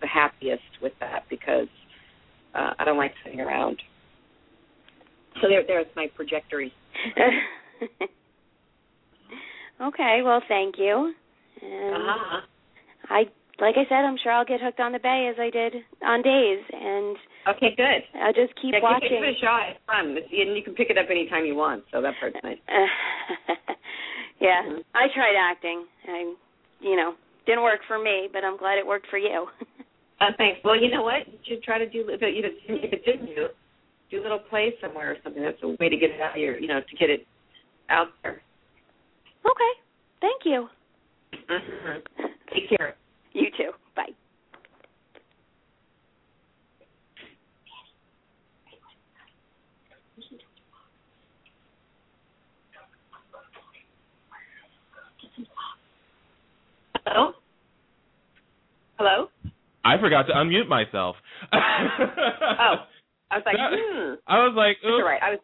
the 0.00 0.06
happiest 0.06 0.62
with 0.82 0.92
that 1.00 1.24
because 1.30 1.68
uh, 2.54 2.70
I 2.78 2.84
don't 2.84 2.98
like 2.98 3.12
sitting 3.24 3.40
around. 3.40 3.80
So 5.40 5.48
there, 5.48 5.62
there's 5.66 5.86
my 5.96 6.06
trajectory. 6.16 6.72
okay, 9.80 10.20
well, 10.24 10.42
thank 10.48 10.76
you. 10.78 11.12
And 11.62 11.94
uh-huh. 11.94 12.40
I 13.08 13.24
like 13.60 13.76
I 13.78 13.86
said, 13.88 14.02
I'm 14.02 14.16
sure 14.22 14.32
I'll 14.32 14.44
get 14.44 14.60
hooked 14.60 14.80
on 14.80 14.92
the 14.92 14.98
Bay 14.98 15.30
as 15.30 15.38
I 15.38 15.50
did 15.50 15.74
on 16.02 16.22
Days, 16.22 16.58
and 16.72 17.16
okay, 17.54 17.70
good. 17.76 18.02
I'll 18.18 18.34
just 18.34 18.54
keep 18.60 18.74
yeah, 18.74 18.82
watching. 18.82 19.10
Give 19.10 19.22
it 19.22 19.36
a 19.36 19.40
shot. 19.40 19.70
It's 19.70 19.80
fun, 19.86 20.16
it's, 20.18 20.26
and 20.32 20.56
you 20.56 20.62
can 20.62 20.74
pick 20.74 20.90
it 20.90 20.98
up 20.98 21.06
anytime 21.10 21.44
you 21.44 21.54
want. 21.54 21.84
So 21.92 22.02
that 22.02 22.14
part's 22.18 22.36
nice. 22.42 22.58
yeah, 24.40 24.62
mm-hmm. 24.66 24.82
I 24.94 25.06
tried 25.14 25.38
acting. 25.38 25.86
I, 26.08 26.34
you 26.80 26.96
know, 26.96 27.14
didn't 27.46 27.62
work 27.62 27.80
for 27.86 27.98
me, 27.98 28.28
but 28.32 28.42
I'm 28.42 28.58
glad 28.58 28.78
it 28.78 28.86
worked 28.86 29.06
for 29.08 29.18
you. 29.18 29.46
uh, 30.20 30.34
thanks. 30.36 30.58
Well, 30.64 30.80
you 30.80 30.90
know 30.90 31.02
what? 31.02 31.26
You 31.28 31.38
should 31.46 31.62
try 31.62 31.78
to 31.78 31.88
do 31.88 32.08
if 32.08 32.22
it, 32.22 32.34
if 32.34 32.92
it 32.92 33.04
didn't 33.04 33.26
do, 33.26 33.46
do 34.10 34.20
a 34.20 34.22
little 34.22 34.42
play 34.50 34.74
somewhere 34.80 35.12
or 35.12 35.16
something. 35.22 35.42
That's 35.42 35.62
a 35.62 35.68
way 35.78 35.88
to 35.88 35.96
get 35.96 36.10
it 36.10 36.20
out 36.20 36.34
here, 36.34 36.58
you 36.58 36.66
know, 36.66 36.80
to 36.80 36.96
get 36.96 37.08
it 37.08 37.26
out 37.88 38.08
there. 38.22 38.42
Okay. 39.46 39.72
Thank 40.20 40.42
you. 40.44 40.68
Mm-hmm. 41.50 42.24
Take 42.52 42.68
care. 42.70 42.94
You 43.32 43.48
too. 43.56 43.70
Bye. 43.96 44.12
Hello? 57.06 57.32
Hello? 58.98 59.28
I 59.84 59.98
forgot 60.00 60.26
to 60.28 60.32
unmute 60.32 60.68
myself. 60.68 61.16
oh. 61.52 61.56
I 63.30 63.36
was 63.36 63.42
like, 63.46 63.56
That- 63.56 63.72
hmm. 63.78 64.14
I 64.26 64.36
was 64.46 64.54
like, 64.56 64.76
That's 64.82 64.90
all 64.92 64.98
oops. 65.00 65.04
right. 65.04 65.22
I 65.22 65.30
was 65.30 65.38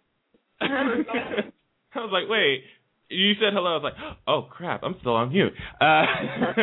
I 1.95 1.99
was 1.99 2.11
like, 2.13 2.29
wait. 2.29 2.63
You 3.11 3.35
said 3.35 3.53
hello. 3.53 3.73
I 3.73 3.75
was 3.75 3.83
like, 3.83 4.17
oh 4.27 4.43
crap, 4.49 4.83
I'm 4.85 4.95
still 5.01 5.15
on 5.15 5.31
mute. 5.31 5.53
Uh, 5.81 6.05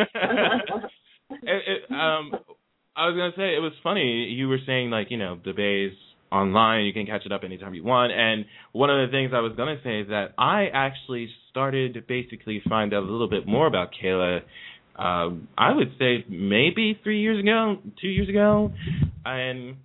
it, 1.30 1.62
it, 1.66 1.90
um, 1.90 2.32
I 2.96 3.06
was 3.06 3.16
gonna 3.16 3.32
say 3.36 3.54
it 3.54 3.60
was 3.60 3.72
funny. 3.82 4.24
You 4.30 4.48
were 4.48 4.58
saying 4.66 4.90
like, 4.90 5.10
you 5.10 5.18
know, 5.18 5.38
the 5.44 5.52
Bay's 5.52 5.92
online. 6.32 6.84
You 6.84 6.92
can 6.92 7.06
catch 7.06 7.26
it 7.26 7.32
up 7.32 7.42
anytime 7.44 7.74
you 7.74 7.84
want. 7.84 8.12
And 8.12 8.46
one 8.72 8.90
of 8.90 9.06
the 9.06 9.12
things 9.12 9.32
I 9.34 9.40
was 9.40 9.52
gonna 9.56 9.76
say 9.84 10.00
is 10.00 10.08
that 10.08 10.32
I 10.38 10.68
actually 10.72 11.28
started 11.50 11.94
to 11.94 12.00
basically 12.00 12.62
find 12.66 12.94
out 12.94 13.02
a 13.02 13.06
little 13.06 13.28
bit 13.28 13.46
more 13.46 13.66
about 13.66 13.90
Kayla. 14.02 14.40
Uh, 14.98 15.30
I 15.56 15.74
would 15.74 15.92
say 15.98 16.24
maybe 16.28 16.98
three 17.04 17.20
years 17.20 17.38
ago, 17.40 17.76
two 18.00 18.08
years 18.08 18.28
ago, 18.28 18.72
and 19.24 19.76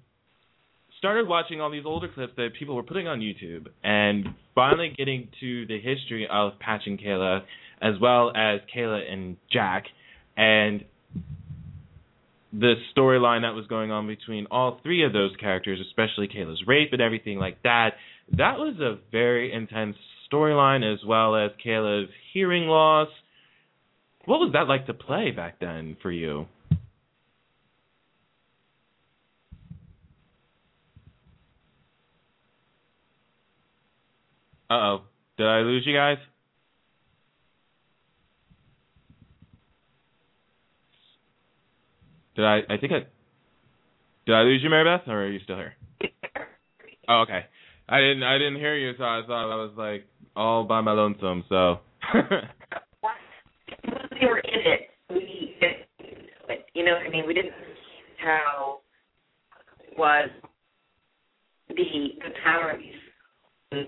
started 0.98 1.28
watching 1.28 1.60
all 1.60 1.70
these 1.70 1.86
older 1.86 2.08
clips 2.08 2.34
that 2.38 2.50
people 2.58 2.76
were 2.76 2.84
putting 2.84 3.08
on 3.08 3.20
YouTube 3.20 3.68
and 3.84 4.28
finally 4.56 4.94
getting 4.98 5.30
to 5.40 5.66
the 5.68 5.80
history 5.80 6.28
of 6.30 6.60
Patch 6.60 6.82
and 6.86 7.00
Kayla 7.00 7.42
as 7.82 7.96
well 8.02 8.32
as 8.36 8.62
Kayla 8.76 9.12
and 9.12 9.38
Jack 9.52 9.86
and 10.38 10.84
the 12.54 12.76
storyline 12.96 13.42
that 13.42 13.56
was 13.56 13.66
going 13.68 13.92
on 13.92 14.08
between 14.08 14.46
all 14.52 14.80
three 14.84 15.04
of 15.04 15.12
those 15.12 15.32
characters, 15.40 15.80
especially 15.88 16.28
Kayla's 16.28 16.64
rape 16.68 16.90
and 16.92 17.02
everything 17.02 17.40
like 17.40 17.62
that. 17.64 17.92
That 18.38 18.58
was 18.58 18.80
a 18.80 19.00
very 19.12 19.52
intense 19.52 19.98
storyline 20.32 20.84
as 20.92 21.00
well 21.06 21.36
as 21.36 21.52
Kayla's 21.66 22.10
hearing 22.32 22.68
loss. 22.68 23.10
What 24.26 24.38
was 24.38 24.52
that 24.54 24.68
like 24.68 24.86
to 24.86 24.94
play 24.94 25.32
back 25.32 25.60
then 25.60 25.98
for 26.02 26.12
you? 26.12 26.46
Uh 34.74 34.78
oh. 34.78 35.02
Did 35.38 35.46
I 35.46 35.60
lose 35.60 35.84
you 35.86 35.94
guys? 35.96 36.18
Did 42.36 42.44
I 42.44 42.62
I 42.68 42.78
think 42.82 42.92
I 42.92 43.06
Did 44.26 44.34
I 44.34 44.42
lose 44.42 44.62
you, 44.64 44.72
Mary 44.72 44.84
Beth, 44.84 45.08
or 45.08 45.26
are 45.26 45.30
you 45.30 45.40
still 45.44 45.58
here? 45.58 45.74
Oh, 47.08 47.22
okay. 47.22 47.46
I 47.88 48.00
didn't 48.00 48.24
I 48.24 48.40
didn't 48.40 48.56
hear 48.56 48.76
you 48.76 48.94
so 48.98 49.04
I 49.04 49.22
thought 49.28 49.52
I 49.52 49.56
was 49.58 49.74
like 49.78 50.08
all 50.36 50.64
by 50.64 50.82
my 50.82 50.94
lonesome, 50.94 51.44
so 51.50 51.80
we 52.14 52.22
were 54.26 54.40
in 54.40 54.60
it. 54.66 54.90
We, 55.12 55.56
but 56.48 56.66
you 56.74 56.84
know, 56.84 56.94
what 56.94 57.06
I 57.06 57.10
mean, 57.10 57.28
we 57.28 57.36
didn't 57.36 57.54
how 58.18 58.80
it 59.92 60.00
was 60.00 60.30
the 61.70 61.76
the 61.76 62.34
power 62.44 62.72
of 62.72 62.80
these. 62.80 63.86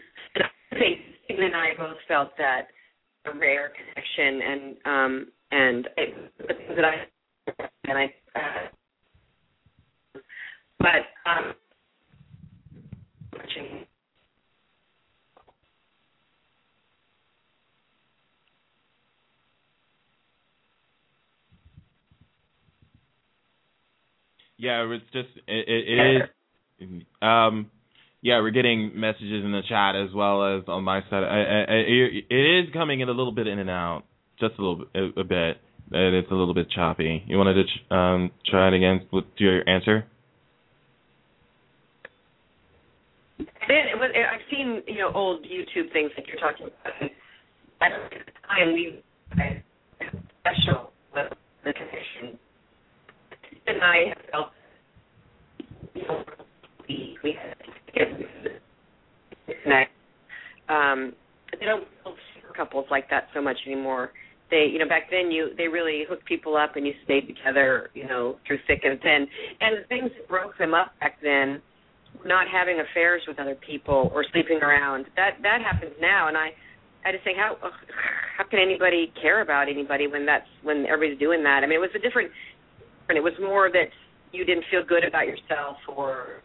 Think 0.78 1.00
Stephen 1.26 1.46
and 1.46 1.56
I 1.56 1.70
both 1.78 1.98
felt 2.08 2.30
that 2.38 2.68
a 3.26 3.38
rare 3.38 3.72
connection, 3.76 4.42
and 4.42 4.76
um 4.86 5.28
and 5.52 5.90
it, 5.98 6.32
the 6.38 6.54
things 6.54 6.76
that 6.76 6.86
I 6.86 7.08
and 7.88 7.98
I. 7.98 8.14
Uh, 8.36 8.68
but 10.80 11.30
um, 11.30 11.54
watching 13.34 13.86
yeah, 24.58 24.84
it 24.84 24.86
was 24.86 25.02
just 25.14 25.30
it, 25.48 25.68
it, 25.68 26.00
it 26.00 26.30
is 26.80 27.02
um 27.22 27.72
yeah, 28.26 28.42
we're 28.42 28.50
getting 28.50 29.00
messages 29.00 29.46
in 29.46 29.52
the 29.52 29.62
chat 29.70 29.96
as 29.96 30.12
well 30.12 30.58
as 30.58 30.64
on 30.68 30.84
my 30.84 31.02
side. 31.12 31.24
I, 31.24 31.70
I, 31.70 31.76
it 32.28 32.66
is 32.66 32.74
coming 32.74 33.02
in 33.02 33.08
a 33.08 33.12
little 33.12 33.32
bit 33.32 33.46
in 33.46 33.60
and 33.60 33.70
out, 33.70 34.02
just 34.40 34.56
a 34.58 34.62
little 34.64 34.78
bit, 34.78 34.88
a, 35.16 35.24
bit, 35.24 35.58
it's 35.92 36.32
a 36.32 36.34
little 36.34 36.56
bit 36.56 36.68
choppy. 36.72 37.24
You 37.28 37.38
wanted 37.38 37.54
to 37.54 37.64
ch- 37.66 37.92
um, 37.92 38.32
try 38.50 38.70
it 38.70 38.74
again 38.74 39.06
with 39.14 39.26
your 39.38 39.62
answer? 39.70 40.06
It 43.38 44.00
was, 44.00 44.10
I've 44.16 44.42
seen 44.50 44.82
you 44.88 45.02
know 45.02 45.12
old 45.14 45.44
YouTube 45.44 45.94
things 45.94 46.10
like 46.18 46.26
you're 46.28 46.38
talking 46.38 46.66
about. 46.66 47.12
At 47.80 47.92
the 47.92 48.74
we 48.74 49.04
special 50.40 50.92
with 51.14 51.32
the 51.64 51.74
connection. 51.74 52.40
And 53.68 53.84
I 53.84 53.96
have 54.10 54.18
felt 54.32 54.48
we 56.90 57.20
we 57.24 57.38
had 57.40 57.56
connect. 59.64 59.92
Um, 60.70 61.14
they 61.60 61.66
don't 61.66 61.86
build 62.04 62.18
couples 62.56 62.86
like 62.90 63.10
that 63.10 63.28
so 63.34 63.42
much 63.42 63.58
anymore. 63.66 64.12
They, 64.52 64.68
you 64.72 64.80
know, 64.80 64.88
back 64.88 65.10
then 65.10 65.32
you 65.32 65.50
they 65.58 65.68
really 65.68 66.04
hooked 66.08 66.26
people 66.26 66.56
up 66.56 66.76
and 66.76 66.86
you 66.86 66.94
stayed 67.04 67.28
together, 67.28 67.90
you 67.94 68.08
know, 68.08 68.38
through 68.46 68.60
thick 68.68 68.82
and 68.84 69.00
thin. 69.02 69.28
And 69.60 69.84
the 69.84 69.88
things 69.88 70.12
that 70.18 70.28
broke 70.28 70.58
them 70.58 70.74
up 70.74 70.94
back 71.00 71.18
then 71.22 71.62
not 72.24 72.48
having 72.48 72.80
affairs 72.80 73.22
with 73.28 73.40
other 73.40 73.56
people 73.56 74.12
or 74.14 74.24
sleeping 74.32 74.60
around. 74.62 75.06
That 75.16 75.38
that 75.42 75.60
happens 75.62 75.94
now, 76.00 76.28
and 76.28 76.38
I 76.38 76.50
I 77.06 77.12
just 77.12 77.24
think 77.24 77.38
how 77.38 77.58
how 78.38 78.44
can 78.46 78.60
anybody 78.60 79.12
care 79.22 79.42
about 79.42 79.68
anybody 79.68 80.08
when 80.08 80.26
that's 80.26 80.48
when 80.64 80.86
everybody's 80.86 81.20
doing 81.20 81.44
that? 81.44 81.62
I 81.64 81.68
mean, 81.68 81.78
it 81.78 81.82
was 81.82 81.92
a 81.96 82.00
different, 82.00 82.32
and 83.10 83.18
it 83.18 83.22
was 83.22 83.34
more 83.42 83.70
that 83.72 83.90
you 84.32 84.46
didn't 84.46 84.66
feel 84.72 84.84
good 84.86 85.04
about 85.04 85.28
yourself 85.28 85.78
or 85.88 86.42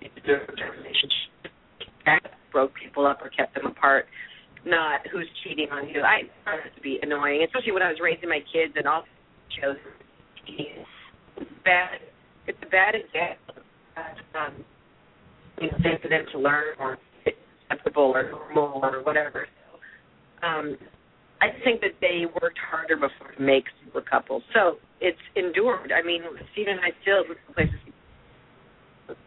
the 0.00 0.32
relationship 0.78 1.52
that 2.06 2.20
broke 2.52 2.72
people 2.74 3.06
up 3.06 3.20
or 3.22 3.28
kept 3.30 3.54
them 3.54 3.66
apart. 3.66 4.06
Not 4.64 5.00
who's 5.10 5.28
cheating 5.42 5.68
on 5.72 5.88
you. 5.88 6.02
I 6.02 6.28
found 6.44 6.60
it 6.66 6.76
to 6.76 6.82
be 6.82 6.98
annoying, 7.00 7.42
especially 7.46 7.72
when 7.72 7.82
I 7.82 7.88
was 7.88 7.98
raising 8.02 8.28
my 8.28 8.40
kids 8.52 8.74
and 8.76 8.86
all 8.86 9.04
shows. 9.60 9.76
Bad. 11.64 12.00
It's 12.46 12.58
a 12.62 12.68
bad 12.68 12.94
example 12.94 13.60
um, 14.34 14.64
you 15.60 15.68
know, 15.68 15.98
for 16.02 16.08
them 16.08 16.24
to 16.32 16.38
learn 16.38 16.64
or 16.78 16.98
acceptable 17.70 18.12
or 18.14 18.30
normal 18.54 18.84
or 18.84 19.02
whatever. 19.02 19.46
So, 19.46 20.46
um, 20.46 20.76
I 21.40 21.48
think 21.64 21.80
that 21.80 21.96
they 22.00 22.24
worked 22.42 22.58
harder 22.70 22.96
before 22.96 23.32
to 23.36 23.42
make 23.42 23.64
super 23.84 24.02
couples. 24.02 24.42
So 24.54 24.76
it's 25.00 25.18
endured. 25.36 25.92
I 25.92 26.04
mean, 26.04 26.22
Stephen 26.52 26.74
and 26.74 26.80
I 26.80 26.90
still 27.02 27.24
places. 27.54 27.74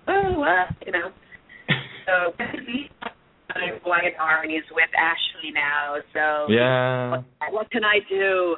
Oh, 0.08 0.44
uh, 0.44 0.72
you 0.86 0.92
know. 0.92 1.12
So 2.06 2.34
I'm 3.56 3.80
Wyatt 3.86 4.14
Arn 4.20 4.52
is 4.52 4.64
with 4.72 4.90
Ashley 4.98 5.52
now. 5.54 5.96
So 6.14 6.52
Yeah. 6.52 7.12
what, 7.12 7.54
what 7.54 7.72
can 7.72 7.84
I 7.86 8.00
do? 8.10 8.58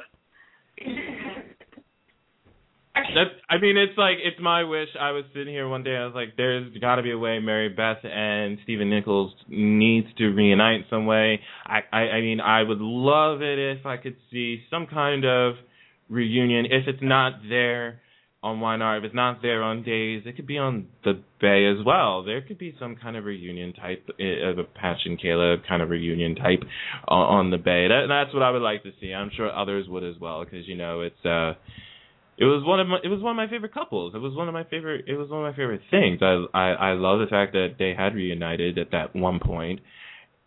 That's. 3.14 3.30
I 3.48 3.58
mean, 3.58 3.76
it's 3.76 3.96
like 3.96 4.16
it's 4.22 4.40
my 4.40 4.64
wish. 4.64 4.88
I 4.98 5.12
was 5.12 5.24
sitting 5.34 5.52
here 5.52 5.68
one 5.68 5.82
day. 5.84 5.96
I 5.96 6.06
was 6.06 6.14
like, 6.14 6.36
"There's 6.36 6.76
got 6.78 6.96
to 6.96 7.02
be 7.02 7.12
a 7.12 7.18
way 7.18 7.38
Mary 7.38 7.68
Beth 7.68 7.98
and 8.04 8.58
Stephen 8.64 8.90
Nichols 8.90 9.32
needs 9.48 10.08
to 10.18 10.28
reunite 10.28 10.86
some 10.90 11.06
way." 11.06 11.40
I, 11.64 11.80
I, 11.92 11.98
I 11.98 12.20
mean, 12.20 12.40
I 12.40 12.62
would 12.62 12.80
love 12.80 13.42
it 13.42 13.58
if 13.58 13.86
I 13.86 13.96
could 13.96 14.16
see 14.32 14.62
some 14.70 14.86
kind 14.86 15.24
of 15.24 15.54
reunion. 16.08 16.66
If 16.66 16.88
it's 16.88 17.02
not 17.02 17.34
there 17.48 18.00
on 18.54 18.82
Art, 18.82 18.98
if 18.98 19.06
it's 19.06 19.14
not 19.14 19.42
there 19.42 19.62
on 19.62 19.82
Days, 19.82 20.22
it 20.26 20.36
could 20.36 20.46
be 20.46 20.58
on 20.58 20.86
the 21.04 21.20
Bay 21.40 21.66
as 21.66 21.84
well. 21.84 22.22
There 22.22 22.40
could 22.42 22.58
be 22.58 22.74
some 22.78 22.96
kind 22.96 23.16
of 23.16 23.24
reunion 23.24 23.72
type 23.72 24.08
uh, 24.20 24.48
of 24.50 24.58
a 24.58 24.64
Patch 24.64 25.00
and 25.04 25.20
Kayla 25.20 25.66
kind 25.68 25.82
of 25.82 25.90
reunion 25.90 26.34
type 26.34 26.62
on, 27.08 27.38
on 27.38 27.50
the 27.50 27.58
Bay. 27.58 27.88
That, 27.88 28.06
that's 28.08 28.32
what 28.32 28.42
I 28.42 28.50
would 28.50 28.62
like 28.62 28.82
to 28.84 28.92
see. 29.00 29.12
I'm 29.12 29.30
sure 29.36 29.50
others 29.54 29.86
would 29.88 30.04
as 30.04 30.14
well, 30.20 30.44
because 30.44 30.66
you 30.66 30.76
know 30.76 31.00
it's. 31.02 31.24
uh 31.24 31.54
it 32.38 32.44
was 32.44 32.62
one 32.66 32.80
of 32.80 32.86
my 32.86 32.98
it 33.02 33.08
was 33.08 33.22
one 33.22 33.30
of 33.30 33.36
my 33.36 33.48
favorite 33.48 33.72
couples. 33.72 34.14
It 34.14 34.18
was 34.18 34.34
one 34.34 34.46
of 34.48 34.54
my 34.54 34.64
favorite 34.64 35.06
it 35.08 35.14
was 35.14 35.30
one 35.30 35.44
of 35.46 35.50
my 35.50 35.56
favorite 35.56 35.80
things. 35.90 36.18
I 36.20 36.44
I 36.52 36.68
I 36.72 36.92
love 36.92 37.20
the 37.20 37.26
fact 37.28 37.52
that 37.52 37.76
they 37.78 37.94
had 37.96 38.14
reunited 38.14 38.78
at 38.78 38.90
that 38.92 39.16
one 39.16 39.40
point 39.40 39.80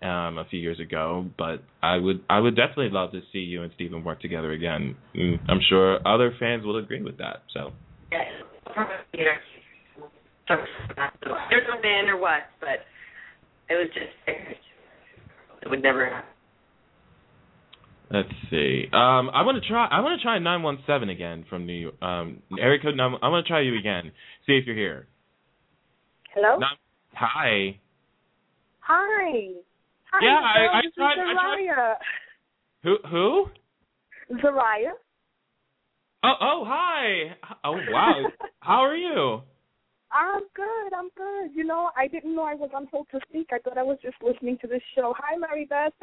um 0.01 0.37
a 0.37 0.45
few 0.49 0.59
years 0.59 0.79
ago, 0.79 1.25
but 1.37 1.63
I 1.81 1.97
would 1.97 2.21
I 2.29 2.39
would 2.39 2.55
definitely 2.55 2.91
love 2.91 3.11
to 3.13 3.21
see 3.33 3.39
you 3.39 3.63
and 3.63 3.71
Steven 3.73 4.03
work 4.03 4.21
together 4.21 4.51
again. 4.51 4.95
Mm, 5.15 5.39
I'm 5.49 5.61
sure 5.67 5.97
other 6.07 6.31
fans 6.39 6.63
will 6.63 6.77
agree 6.77 7.01
with 7.01 7.17
that. 7.17 7.41
So 7.55 7.71
you 9.13 9.25
know, 9.25 10.07
So 10.47 10.55
I 10.97 11.09
don't 11.51 11.63
know 11.67 11.81
men 11.81 12.09
or 12.09 12.17
what, 12.17 12.43
but 12.59 12.79
it 13.69 13.75
was 13.75 13.87
just 13.93 14.09
it 15.61 15.69
would 15.69 15.83
never 15.83 16.05
happen. 16.09 16.29
Let's 18.11 18.29
see. 18.49 18.85
Um, 18.91 19.29
I 19.33 19.43
want 19.43 19.61
to 19.61 19.69
try. 19.69 19.85
I 19.85 19.99
want 20.01 20.19
to 20.19 20.23
try 20.23 20.39
nine 20.39 20.63
one 20.63 20.79
seven 20.87 21.09
again 21.09 21.45
from 21.47 21.67
New 21.67 21.73
York. 21.73 22.01
Um, 22.01 22.41
area 22.59 22.79
code. 22.81 22.95
Nine, 22.95 23.15
I 23.21 23.29
want 23.29 23.45
to 23.45 23.47
try 23.51 23.61
you 23.61 23.77
again. 23.77 24.11
See 24.47 24.53
if 24.53 24.65
you're 24.65 24.75
here. 24.75 25.07
Hello. 26.33 26.57
Nine, 26.57 26.77
hi. 27.13 27.79
Hi. 28.79 29.51
Hi. 30.11 30.19
Yeah, 30.25 30.39
Michelle. 30.41 30.69
I- 30.73 30.77
I 30.77 30.81
this 30.81 30.93
tried- 30.95 31.17
Is 31.19 31.23
I 31.29 31.33
tried- 31.33 31.97
Who? 32.81 32.97
Who? 33.11 33.45
Zaraya. 34.41 34.93
Oh, 36.23 36.33
oh, 36.41 36.63
hi. 36.67 37.35
Oh, 37.63 37.79
wow. 37.89 38.25
How 38.59 38.81
are 38.81 38.95
you? 38.95 39.41
I'm 40.11 40.41
good. 40.55 40.93
I'm 40.97 41.09
good. 41.15 41.55
You 41.55 41.63
know, 41.63 41.91
I 41.95 42.07
didn't 42.07 42.35
know 42.35 42.43
I 42.43 42.55
was 42.55 42.71
on 42.75 42.87
hold 42.91 43.07
to 43.11 43.19
speak. 43.29 43.49
I 43.53 43.59
thought 43.59 43.77
I 43.77 43.83
was 43.83 43.97
just 44.01 44.17
listening 44.21 44.57
to 44.61 44.67
this 44.67 44.81
show. 44.95 45.13
Hi, 45.17 45.37
Mary 45.37 45.65
Beth. 45.69 45.93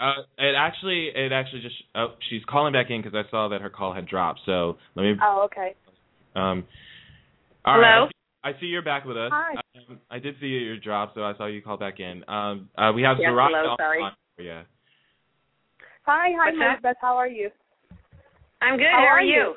Uh, 0.00 0.22
it 0.38 0.54
actually, 0.56 1.10
it 1.14 1.30
actually 1.30 1.60
just. 1.60 1.74
Oh, 1.94 2.14
she's 2.30 2.40
calling 2.48 2.72
back 2.72 2.86
in 2.88 3.02
because 3.02 3.14
I 3.14 3.30
saw 3.30 3.48
that 3.48 3.60
her 3.60 3.68
call 3.68 3.92
had 3.92 4.06
dropped. 4.06 4.40
So 4.46 4.78
let 4.94 5.02
me. 5.02 5.14
oh, 5.22 5.42
okay. 5.44 5.74
Um. 6.34 6.64
all 7.66 7.78
right, 7.78 7.92
Hello? 7.92 8.06
I 8.44 8.52
see, 8.52 8.56
I 8.56 8.60
see 8.60 8.66
you're 8.68 8.82
back 8.82 9.04
with 9.04 9.18
us. 9.18 9.30
Hi. 9.30 9.56
Um, 9.90 10.00
I 10.10 10.18
did 10.18 10.36
see 10.40 10.46
your 10.46 10.80
drop, 10.80 11.12
so 11.14 11.22
I 11.22 11.36
saw 11.36 11.44
you 11.44 11.60
call 11.60 11.76
back 11.76 12.00
in. 12.00 12.24
Um. 12.28 12.70
Uh, 12.78 12.92
we 12.94 13.02
have 13.02 13.18
Yes, 13.20 13.28
Zaraya 13.28 13.48
hello, 13.52 13.76
sorry. 13.78 14.00
line 14.00 14.12
for 14.36 14.42
you. 14.42 14.60
Hi, 16.06 16.30
hi, 16.34 16.52
Mary? 16.52 16.76
Beth. 16.82 16.96
How 17.00 17.16
are 17.16 17.28
you? 17.28 17.50
I'm 18.60 18.76
good. 18.76 18.86
How 18.92 18.98
How, 19.00 19.16
are 19.16 19.18
are 19.18 19.22
you? 19.22 19.54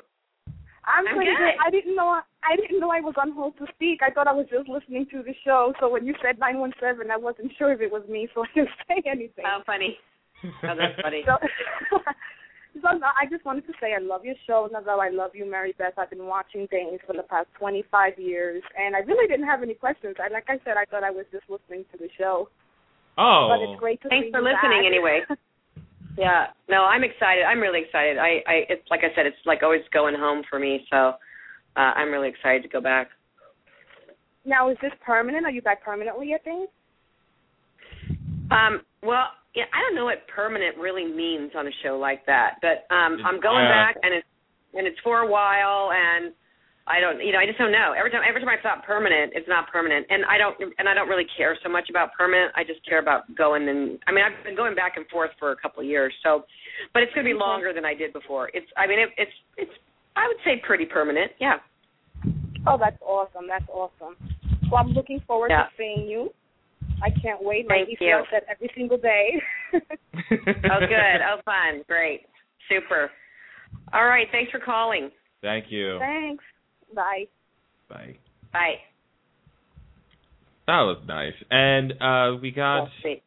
I'm, 0.86 1.06
I'm 1.08 1.16
pretty 1.16 1.32
good. 1.32 1.56
I 1.64 1.70
didn't 1.70 1.96
know. 1.96 2.20
I 2.44 2.56
didn't 2.56 2.80
know 2.80 2.90
I 2.90 3.00
was 3.00 3.14
on 3.16 3.32
hold 3.32 3.56
to 3.58 3.66
speak. 3.74 4.00
I 4.04 4.12
thought 4.12 4.28
I 4.28 4.32
was 4.32 4.46
just 4.50 4.68
listening 4.68 5.06
to 5.12 5.22
the 5.22 5.34
show. 5.44 5.72
So 5.80 5.88
when 5.88 6.06
you 6.06 6.14
said 6.20 6.38
nine 6.38 6.58
one 6.58 6.72
seven, 6.80 7.10
I 7.10 7.16
wasn't 7.16 7.52
sure 7.56 7.72
if 7.72 7.80
it 7.80 7.90
was 7.90 8.06
me, 8.08 8.28
so 8.34 8.42
I 8.44 8.48
didn't 8.54 8.70
say 8.88 9.02
anything. 9.10 9.44
Oh, 9.48 9.62
funny. 9.64 9.96
Oh, 10.44 10.74
that's 10.76 11.00
funny. 11.00 11.24
So, 12.74 12.82
so 12.82 12.98
no, 12.98 13.06
I 13.14 13.30
just 13.30 13.44
wanted 13.46 13.66
to 13.68 13.72
say 13.80 13.94
I 13.94 14.02
love 14.02 14.24
your 14.24 14.34
show. 14.46 14.68
Now 14.70 14.80
that 14.80 14.90
I 14.90 15.08
love 15.08 15.30
you, 15.32 15.48
Mary 15.48 15.74
Beth. 15.78 15.94
I've 15.96 16.10
been 16.10 16.26
watching 16.26 16.66
things 16.68 16.98
for 17.06 17.14
the 17.14 17.22
past 17.22 17.46
25 17.58 18.18
years, 18.18 18.62
and 18.76 18.96
I 18.96 18.98
really 19.00 19.28
didn't 19.28 19.46
have 19.46 19.62
any 19.62 19.74
questions. 19.74 20.16
I, 20.18 20.32
like 20.32 20.46
I 20.48 20.58
said, 20.64 20.74
I 20.76 20.84
thought 20.84 21.04
I 21.04 21.10
was 21.10 21.24
just 21.30 21.48
listening 21.48 21.84
to 21.92 21.98
the 21.98 22.08
show. 22.18 22.48
Oh. 23.16 23.46
But 23.48 23.62
it's 23.62 23.78
great 23.78 24.02
to 24.02 24.08
Thanks 24.08 24.26
see 24.26 24.32
for 24.32 24.42
you 24.42 24.50
listening 24.50 24.82
back. 24.82 24.90
anyway. 24.90 25.18
Yeah. 26.16 26.46
No, 26.68 26.84
I'm 26.84 27.02
excited. 27.04 27.42
I'm 27.44 27.60
really 27.60 27.80
excited. 27.84 28.18
I, 28.18 28.42
I 28.46 28.54
it's 28.68 28.88
like 28.90 29.00
I 29.00 29.14
said, 29.16 29.26
it's 29.26 29.36
like 29.46 29.62
always 29.62 29.82
going 29.92 30.14
home 30.14 30.42
for 30.48 30.58
me, 30.58 30.86
so 30.90 30.96
uh 31.76 31.92
I'm 31.96 32.10
really 32.10 32.28
excited 32.28 32.62
to 32.62 32.68
go 32.68 32.80
back. 32.80 33.08
now, 34.44 34.70
is 34.70 34.76
this 34.82 34.92
permanent? 35.04 35.44
Are 35.46 35.50
you 35.50 35.62
back 35.62 35.82
permanently 35.84 36.32
at 36.34 36.44
things? 36.44 36.68
Um, 38.50 38.82
well, 39.02 39.26
yeah, 39.54 39.64
I 39.72 39.80
don't 39.82 39.94
know 39.94 40.04
what 40.04 40.26
permanent 40.28 40.76
really 40.76 41.06
means 41.06 41.52
on 41.56 41.66
a 41.66 41.70
show 41.82 41.98
like 41.98 42.24
that, 42.26 42.56
but 42.62 42.86
um 42.94 43.18
I'm 43.24 43.40
going 43.40 43.64
Uh, 43.66 43.70
back 43.70 43.96
and 44.02 44.14
it's 44.14 44.26
and 44.74 44.86
it's 44.86 44.98
for 45.02 45.20
a 45.20 45.26
while 45.28 45.90
and 45.92 46.32
I 46.86 47.00
don't 47.00 47.18
you 47.24 47.32
know, 47.32 47.38
I 47.38 47.46
just 47.46 47.56
don't 47.58 47.72
know. 47.72 47.94
Every 47.96 48.10
time 48.10 48.20
every 48.28 48.40
time 48.40 48.50
I 48.52 48.60
thought 48.62 48.84
permanent, 48.84 49.32
it's 49.34 49.48
not 49.48 49.70
permanent. 49.72 50.06
And 50.10 50.24
I 50.26 50.36
don't 50.36 50.56
and 50.78 50.88
I 50.88 50.92
don't 50.94 51.08
really 51.08 51.26
care 51.36 51.56
so 51.62 51.68
much 51.68 51.88
about 51.88 52.12
permanent. 52.12 52.52
I 52.54 52.62
just 52.64 52.84
care 52.86 52.98
about 53.00 53.24
going 53.34 53.68
and 53.68 53.98
I 54.06 54.12
mean, 54.12 54.24
I've 54.24 54.44
been 54.44 54.56
going 54.56 54.74
back 54.74 54.96
and 54.96 55.06
forth 55.08 55.30
for 55.38 55.52
a 55.52 55.56
couple 55.56 55.80
of 55.80 55.88
years. 55.88 56.12
So 56.22 56.44
but 56.92 57.02
it's 57.02 57.12
going 57.14 57.24
to 57.24 57.32
be 57.32 57.38
longer 57.38 57.72
than 57.72 57.84
I 57.86 57.94
did 57.94 58.12
before. 58.12 58.50
It's 58.52 58.66
I 58.76 58.86
mean, 58.86 58.98
it, 58.98 59.08
it's 59.16 59.32
it's 59.56 59.72
I 60.16 60.28
would 60.28 60.36
say 60.44 60.60
pretty 60.66 60.84
permanent. 60.84 61.32
Yeah. 61.40 61.56
Oh, 62.66 62.76
that's 62.78 63.00
awesome. 63.00 63.46
That's 63.48 63.68
awesome. 63.72 64.16
Well, 64.70 64.80
I'm 64.80 64.92
looking 64.92 65.20
forward 65.26 65.50
Yeah. 65.50 65.64
to 65.64 65.68
seeing 65.76 66.06
you. 66.08 66.30
I 67.02 67.10
can't 67.20 67.42
wait. 67.42 67.66
My 67.68 67.76
Thank 67.76 67.88
niece 67.88 67.98
you. 68.00 68.12
does 68.16 68.26
that 68.32 68.44
every 68.50 68.70
single 68.76 68.98
day. 68.98 69.40
Oh, 70.30 70.80
good. 70.80 71.20
Oh, 71.26 71.40
fun. 71.44 71.82
Great. 71.88 72.22
Super. 72.68 73.10
All 73.92 74.06
right. 74.06 74.26
Thanks 74.32 74.50
for 74.52 74.60
calling. 74.60 75.10
Thank 75.42 75.66
you. 75.68 75.98
Thanks. 75.98 76.44
Bye. 76.94 77.24
Bye. 77.88 78.16
Bye. 78.52 78.74
That 80.66 80.80
was 80.80 81.02
nice. 81.06 81.34
And 81.50 81.92
uh 82.00 82.38
we 82.40 82.50
got 82.50 82.88
sweet. 83.02 83.22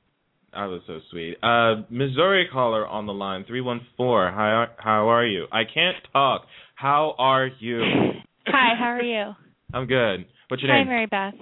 that 0.54 0.66
was 0.66 0.82
so 0.88 1.00
sweet. 1.12 1.38
Uh 1.44 1.84
Missouri 1.90 2.48
caller 2.52 2.88
on 2.88 3.06
the 3.06 3.14
line, 3.14 3.46
three 3.48 3.62
one 3.62 3.82
four. 3.96 4.32
Hi 4.32 4.66
how 4.78 5.10
are 5.10 5.26
you? 5.26 5.46
I 5.52 5.64
can't 5.64 5.98
talk. 6.14 6.46
How 6.76 7.16
are 7.18 7.48
you? 7.60 7.82
Hi, 8.48 8.76
how 8.80 8.86
are 8.92 9.02
you? 9.02 9.34
I'm 9.74 9.88
good. 9.88 10.26
What's 10.48 10.64
your 10.64 10.72
Hi, 10.72 10.80
name? 10.80 10.88
Hi, 10.88 10.94
Mary 10.94 11.06
Beth. 11.08 11.34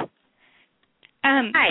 Um, 1.23 1.51
Hi. 1.53 1.69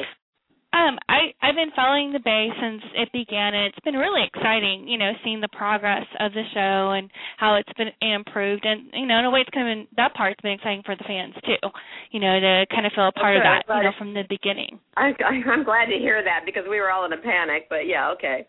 Um, 0.75 0.99
I 1.07 1.31
I've 1.39 1.55
been 1.55 1.71
following 1.77 2.11
the 2.11 2.19
Bay 2.19 2.51
since 2.51 2.83
it 2.99 3.09
began, 3.15 3.55
and 3.55 3.71
it's 3.71 3.79
been 3.87 3.95
really 3.95 4.27
exciting. 4.27 4.89
You 4.91 4.99
know, 4.99 5.13
seeing 5.23 5.41
the 5.41 5.53
progress 5.55 6.05
of 6.19 6.35
the 6.35 6.43
show 6.53 6.99
and 6.99 7.11
how 7.39 7.55
it's 7.55 7.73
been 7.79 7.95
improved, 8.03 8.67
and 8.67 8.91
you 8.93 9.07
know, 9.07 9.23
in 9.23 9.25
a 9.25 9.31
way, 9.31 9.47
it's 9.47 9.55
kind 9.55 9.71
of 9.71 9.71
been, 9.71 9.87
that 9.97 10.15
part's 10.15 10.41
been 10.43 10.59
exciting 10.59 10.83
for 10.83 10.97
the 10.99 11.07
fans 11.07 11.35
too. 11.47 11.63
You 12.11 12.19
know, 12.19 12.35
to 12.41 12.67
kind 12.75 12.87
of 12.87 12.93
feel 12.93 13.07
a 13.07 13.15
part 13.15 13.37
of 13.39 13.47
Okay, 13.47 13.63
that, 13.63 13.71
you 13.71 13.83
know, 13.87 13.95
from 13.97 14.15
the 14.15 14.27
beginning. 14.29 14.83
I, 14.99 15.15
I, 15.23 15.39
I'm 15.47 15.63
glad 15.63 15.87
to 15.95 15.99
hear 15.99 16.19
that 16.23 16.43
because 16.43 16.67
we 16.69 16.83
were 16.83 16.91
all 16.91 17.07
in 17.07 17.13
a 17.15 17.23
panic. 17.23 17.71
But 17.71 17.87
yeah, 17.87 18.11
okay. 18.19 18.47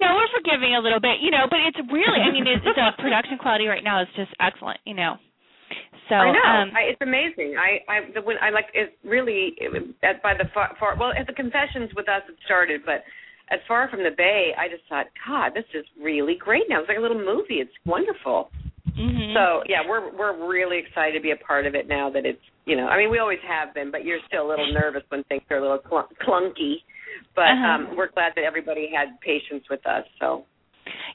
No, 0.00 0.16
we're 0.16 0.32
forgiving 0.34 0.74
a 0.74 0.82
little 0.82 1.00
bit, 1.00 1.22
you 1.22 1.30
know, 1.30 1.46
but 1.48 1.60
it's 1.64 1.78
really, 1.88 2.20
I 2.20 2.32
mean, 2.32 2.44
it's, 2.44 2.64
the 2.64 2.90
production 2.98 3.38
quality 3.38 3.66
right 3.66 3.84
now 3.84 4.02
is 4.02 4.08
just 4.16 4.32
excellent, 4.40 4.80
you 4.84 4.94
know. 4.94 5.16
So, 6.08 6.16
I 6.16 6.32
know. 6.32 6.42
um, 6.42 6.70
I, 6.74 6.90
it's 6.90 7.00
amazing. 7.02 7.54
I 7.54 7.70
I 7.86 7.96
the, 8.14 8.20
when 8.22 8.36
I 8.42 8.50
like 8.50 8.66
it 8.74 8.98
really 9.04 9.54
it, 9.58 9.70
at 10.02 10.22
by 10.22 10.34
the 10.34 10.44
far, 10.52 10.74
far 10.80 10.96
well 10.98 11.12
at 11.16 11.26
the 11.26 11.32
confessions 11.32 11.90
with 11.94 12.08
us 12.08 12.22
it 12.28 12.34
started, 12.44 12.82
but 12.84 13.04
as 13.50 13.60
far 13.66 13.88
from 13.90 14.02
the 14.02 14.14
Bay, 14.16 14.52
I 14.58 14.68
just 14.68 14.82
thought, 14.88 15.06
God, 15.26 15.52
this 15.54 15.66
is 15.74 15.84
really 16.00 16.36
great 16.38 16.64
now. 16.68 16.80
It's 16.80 16.88
like 16.88 16.98
a 16.98 17.00
little 17.00 17.18
movie. 17.18 17.58
It's 17.62 17.74
wonderful. 17.86 18.50
mhm. 18.90 19.34
So 19.34 19.62
yeah, 19.68 19.82
we're 19.88 20.10
we're 20.16 20.34
really 20.48 20.78
excited 20.78 21.14
to 21.14 21.20
be 21.22 21.30
a 21.30 21.36
part 21.46 21.66
of 21.66 21.74
it 21.74 21.86
now 21.88 22.10
that 22.10 22.26
it's 22.26 22.42
you 22.66 22.76
know 22.76 22.86
I 22.88 22.96
mean 22.98 23.10
we 23.10 23.18
always 23.18 23.42
have 23.46 23.72
been, 23.74 23.90
but 23.90 24.04
you're 24.04 24.20
still 24.26 24.46
a 24.46 24.48
little 24.50 24.72
nervous 24.80 25.02
when 25.10 25.22
things 25.24 25.42
are 25.50 25.58
a 25.58 25.62
little 25.62 25.78
clunk, 25.78 26.10
clunky. 26.26 26.82
But 27.36 27.54
Uh-huh. 27.54 27.66
um, 27.90 27.96
we're 27.96 28.10
glad 28.10 28.32
that 28.36 28.44
everybody 28.44 28.90
had 28.94 29.20
patience 29.20 29.64
with 29.70 29.84
us. 29.86 30.04
So 30.18 30.44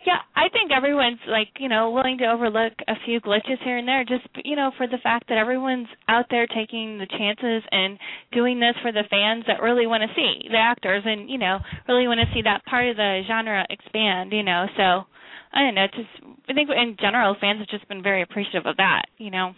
Yeah, 0.05 0.19
I 0.35 0.49
think 0.49 0.71
everyone's 0.71 1.19
like, 1.27 1.49
you 1.59 1.69
know, 1.69 1.91
willing 1.91 2.17
to 2.19 2.25
overlook 2.25 2.73
a 2.87 2.93
few 3.05 3.19
glitches 3.21 3.61
here 3.63 3.77
and 3.77 3.87
there 3.87 4.03
just, 4.03 4.27
you 4.43 4.55
know, 4.55 4.71
for 4.77 4.87
the 4.87 4.99
fact 5.01 5.29
that 5.29 5.37
everyone's 5.37 5.87
out 6.07 6.25
there 6.29 6.47
taking 6.47 6.97
the 6.97 7.07
chances 7.07 7.63
and 7.71 7.97
doing 8.31 8.59
this 8.59 8.75
for 8.81 8.91
the 8.91 9.03
fans 9.09 9.43
that 9.47 9.61
really 9.61 9.87
want 9.87 10.03
to 10.03 10.15
see 10.15 10.47
the 10.49 10.57
actors 10.57 11.03
and, 11.05 11.29
you 11.29 11.37
know, 11.37 11.59
really 11.87 12.07
want 12.07 12.19
to 12.19 12.33
see 12.33 12.41
that 12.43 12.65
part 12.65 12.87
of 12.87 12.97
the 12.97 13.21
genre 13.27 13.65
expand, 13.69 14.31
you 14.31 14.43
know. 14.43 14.65
So, 14.77 15.05
I 15.53 15.61
don't 15.61 15.75
know, 15.75 15.87
just 15.87 16.09
I 16.49 16.53
think 16.53 16.69
in 16.69 16.97
general 16.99 17.35
fans 17.39 17.59
have 17.59 17.69
just 17.69 17.87
been 17.87 18.03
very 18.03 18.21
appreciative 18.21 18.65
of 18.65 18.77
that, 18.77 19.05
you 19.17 19.31
know. 19.31 19.53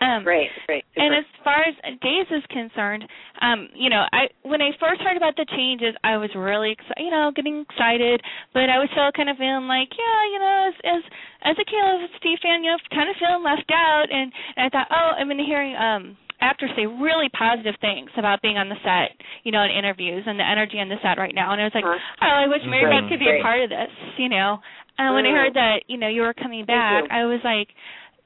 Um 0.00 0.24
great, 0.24 0.50
great. 0.66 0.84
Super. 0.94 1.06
and 1.06 1.14
as 1.14 1.24
far 1.44 1.62
as 1.62 1.74
Days 2.02 2.26
is 2.30 2.42
concerned, 2.50 3.04
um, 3.40 3.68
you 3.74 3.88
know, 3.90 4.04
I 4.12 4.26
when 4.42 4.60
I 4.60 4.70
first 4.80 5.00
heard 5.02 5.16
about 5.16 5.36
the 5.36 5.46
changes, 5.56 5.94
I 6.02 6.16
was 6.16 6.30
really 6.34 6.72
excited, 6.72 6.98
you 7.04 7.10
know, 7.10 7.30
getting 7.34 7.62
excited, 7.68 8.20
but 8.52 8.68
I 8.68 8.78
was 8.78 8.88
still 8.92 9.10
kind 9.14 9.30
of 9.30 9.36
feeling 9.38 9.66
like, 9.70 9.88
yeah, 9.94 10.20
you 10.32 10.38
know, 10.42 10.56
as 10.70 10.76
as 10.84 11.02
as 11.42 11.56
a 11.58 11.64
Kayla 11.70 12.06
Steve 12.18 12.38
fan, 12.42 12.64
you 12.64 12.70
know, 12.72 12.78
kind 12.90 13.08
of 13.08 13.16
feeling 13.16 13.44
left 13.44 13.70
out, 13.70 14.06
and, 14.10 14.32
and 14.56 14.66
I 14.66 14.68
thought, 14.70 14.88
oh, 14.90 15.10
I've 15.18 15.28
been 15.28 15.38
hearing 15.38 15.76
um 15.76 16.16
actors 16.40 16.70
say 16.76 16.84
really 16.84 17.30
positive 17.32 17.74
things 17.80 18.10
about 18.18 18.42
being 18.42 18.58
on 18.58 18.68
the 18.68 18.76
set, 18.84 19.16
you 19.44 19.52
know, 19.52 19.62
in 19.62 19.70
interviews 19.70 20.24
and 20.26 20.38
the 20.38 20.44
energy 20.44 20.76
on 20.78 20.88
the 20.90 20.98
set 21.00 21.16
right 21.16 21.34
now, 21.34 21.52
and 21.52 21.60
I 21.60 21.64
was 21.64 21.74
like, 21.74 21.84
Uh-huh. 21.86 22.26
oh, 22.26 22.34
I 22.44 22.46
wish 22.48 22.60
Mary 22.66 22.84
Beth 22.90 23.08
could 23.08 23.20
be 23.22 23.30
a 23.30 23.40
part 23.42 23.60
of 23.62 23.70
this, 23.70 23.90
you 24.18 24.28
know. 24.28 24.58
And 24.98 25.14
when 25.14 25.26
I 25.26 25.30
Mm. 25.30 25.34
heard 25.42 25.54
that, 25.54 25.76
you 25.88 25.96
know, 25.96 26.06
you 26.06 26.22
were 26.22 26.34
coming 26.34 26.64
back. 26.66 27.04
I 27.10 27.24
was 27.24 27.40
like 27.42 27.68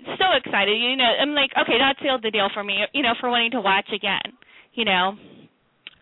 so 0.05 0.27
excited. 0.37 0.77
You 0.79 0.97
know, 0.97 1.05
I'm 1.21 1.35
like, 1.35 1.51
okay, 1.61 1.79
that 1.79 1.97
sealed 2.03 2.23
the 2.23 2.31
deal 2.31 2.49
for 2.55 2.63
me. 2.65 2.79
You 2.95 3.03
know, 3.03 3.15
for 3.21 3.31
wanting 3.31 3.53
to 3.53 3.61
watch 3.61 3.89
again. 3.95 4.35
You 4.75 4.85
know, 4.85 5.17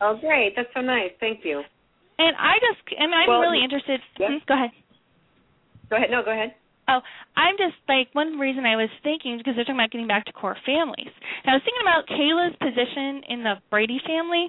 oh, 0.00 0.18
great. 0.20 0.52
That's 0.56 0.68
so 0.74 0.80
nice. 0.80 1.10
Thank 1.20 1.40
you. 1.44 1.62
and 2.18 2.36
I 2.36 2.56
just, 2.60 2.80
I 2.98 3.06
mean, 3.06 3.14
I'm 3.14 3.28
Well, 3.28 3.40
really 3.40 3.62
interested. 3.64 4.00
yeah. 4.18 4.28
Hmm, 4.28 4.44
go 4.46 4.54
ahead. 4.54 4.70
Go 5.90 5.96
ahead. 5.96 6.10
No, 6.10 6.22
go 6.24 6.32
ahead. 6.32 6.54
Oh, 6.88 7.00
I'm 7.36 7.56
just 7.58 7.74
like 7.88 8.08
one 8.12 8.38
reason 8.38 8.64
I 8.64 8.76
was 8.76 8.90
thinking 9.02 9.38
because 9.38 9.54
they're 9.56 9.64
talking 9.64 9.74
about 9.80 9.90
getting 9.90 10.06
back 10.06 10.24
to 10.26 10.32
core 10.32 10.56
families. 10.64 11.10
And 11.42 11.50
I 11.50 11.54
was 11.58 11.62
thinking 11.66 11.82
about 11.82 12.06
Kayla's 12.06 12.54
position 12.62 13.26
in 13.28 13.42
the 13.42 13.54
Brady 13.70 13.98
family, 14.06 14.46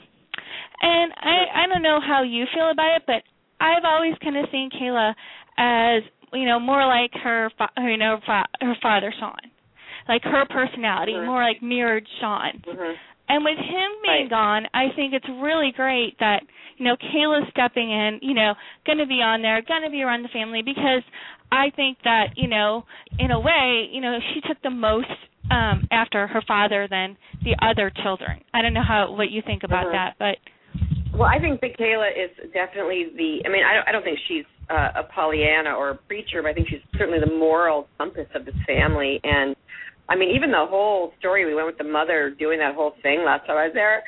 and 0.81 1.13
I 1.17 1.63
I 1.63 1.67
don't 1.67 1.81
know 1.81 1.97
how 1.99 2.21
you 2.21 2.45
feel 2.53 2.69
about 2.69 2.95
it, 2.97 3.03
but 3.07 3.23
I've 3.59 3.85
always 3.85 4.13
kind 4.21 4.37
of 4.37 4.45
seen 4.51 4.69
Kayla 4.69 5.15
as 5.57 6.03
you 6.33 6.45
know 6.45 6.59
more 6.59 6.85
like 6.85 7.11
her 7.23 7.49
fa- 7.57 7.69
you 7.77 7.97
know 7.97 8.19
fa- 8.25 8.47
her 8.61 8.75
father 8.81 9.13
Sean, 9.19 9.37
like 10.07 10.23
her 10.23 10.45
personality 10.49 11.13
more 11.13 11.43
like 11.43 11.61
mirrored 11.61 12.07
Sean. 12.19 12.61
hmm 12.65 12.93
And 13.29 13.43
with 13.43 13.57
him 13.57 13.89
being 14.03 14.23
Right. 14.23 14.29
gone, 14.29 14.67
I 14.73 14.89
think 14.95 15.13
it's 15.13 15.27
really 15.41 15.71
great 15.75 16.17
that 16.19 16.43
you 16.77 16.85
know 16.85 16.95
Kayla's 16.95 17.49
stepping 17.51 17.91
in. 17.91 18.19
You 18.21 18.33
know, 18.33 18.53
going 18.85 18.99
to 18.99 19.05
be 19.05 19.21
on 19.21 19.41
there, 19.41 19.61
going 19.61 19.83
to 19.83 19.89
be 19.89 20.01
around 20.01 20.23
the 20.23 20.29
family 20.29 20.61
because 20.61 21.03
I 21.51 21.69
think 21.75 21.97
that 22.03 22.27
you 22.35 22.47
know, 22.47 22.83
in 23.19 23.31
a 23.31 23.39
way, 23.39 23.89
you 23.91 24.01
know, 24.01 24.17
she 24.33 24.41
took 24.41 24.61
the 24.63 24.69
most 24.69 25.11
um 25.51 25.87
after 25.91 26.27
her 26.27 26.41
father 26.47 26.87
than 26.89 27.17
the 27.43 27.55
other 27.65 27.91
children. 28.03 28.41
I 28.53 28.61
don't 28.61 28.73
know 28.73 28.83
how 28.87 29.11
what 29.11 29.29
you 29.31 29.41
think 29.45 29.63
about 29.63 29.87
Uh-huh. 29.87 29.97
that, 29.97 30.15
but 30.19 30.37
Well, 31.17 31.29
I 31.35 31.39
think 31.39 31.61
that 31.61 31.77
Kayla 31.79 32.09
is 32.11 32.31
definitely 32.53 33.07
the. 33.15 33.41
I 33.45 33.49
mean, 33.49 33.63
I 33.63 33.73
don't, 33.75 33.87
I 33.87 33.91
don't 33.91 34.03
think 34.03 34.19
she's 34.27 34.45
uh, 34.69 34.89
a 34.95 35.03
Pollyanna 35.03 35.71
or 35.71 35.91
a 35.91 35.95
preacher, 35.95 36.41
but 36.41 36.49
I 36.49 36.53
think 36.53 36.67
she's 36.69 36.79
certainly 36.97 37.19
the 37.19 37.31
moral 37.31 37.87
compass 37.97 38.27
of 38.35 38.45
this 38.45 38.55
family. 38.65 39.19
And 39.23 39.55
I 40.09 40.15
mean, 40.15 40.35
even 40.35 40.51
the 40.51 40.65
whole 40.69 41.13
story 41.19 41.45
we 41.45 41.55
went 41.55 41.67
with 41.67 41.77
the 41.77 41.83
mother 41.83 42.35
doing 42.37 42.59
that 42.59 42.75
whole 42.75 42.93
thing 43.01 43.23
last 43.25 43.47
time 43.47 43.57
I 43.57 43.65
was 43.65 43.73
there. 43.73 44.03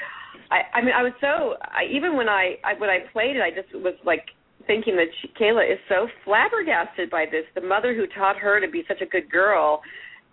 I, 0.51 0.79
I 0.79 0.81
mean, 0.81 0.93
I 0.95 1.03
was 1.03 1.13
so. 1.21 1.55
I, 1.61 1.85
even 1.91 2.15
when 2.15 2.27
I, 2.27 2.55
I 2.63 2.73
when 2.77 2.89
I 2.89 2.99
played 3.13 3.35
it, 3.35 3.41
I 3.41 3.51
just 3.51 3.73
was 3.83 3.93
like 4.05 4.25
thinking 4.67 4.95
that 4.95 5.07
she, 5.21 5.27
Kayla 5.39 5.71
is 5.71 5.79
so 5.87 6.07
flabbergasted 6.25 7.09
by 7.09 7.25
this. 7.25 7.43
The 7.55 7.61
mother 7.61 7.95
who 7.95 8.05
taught 8.07 8.37
her 8.37 8.59
to 8.59 8.69
be 8.69 8.83
such 8.87 9.01
a 9.01 9.05
good 9.05 9.29
girl. 9.31 9.81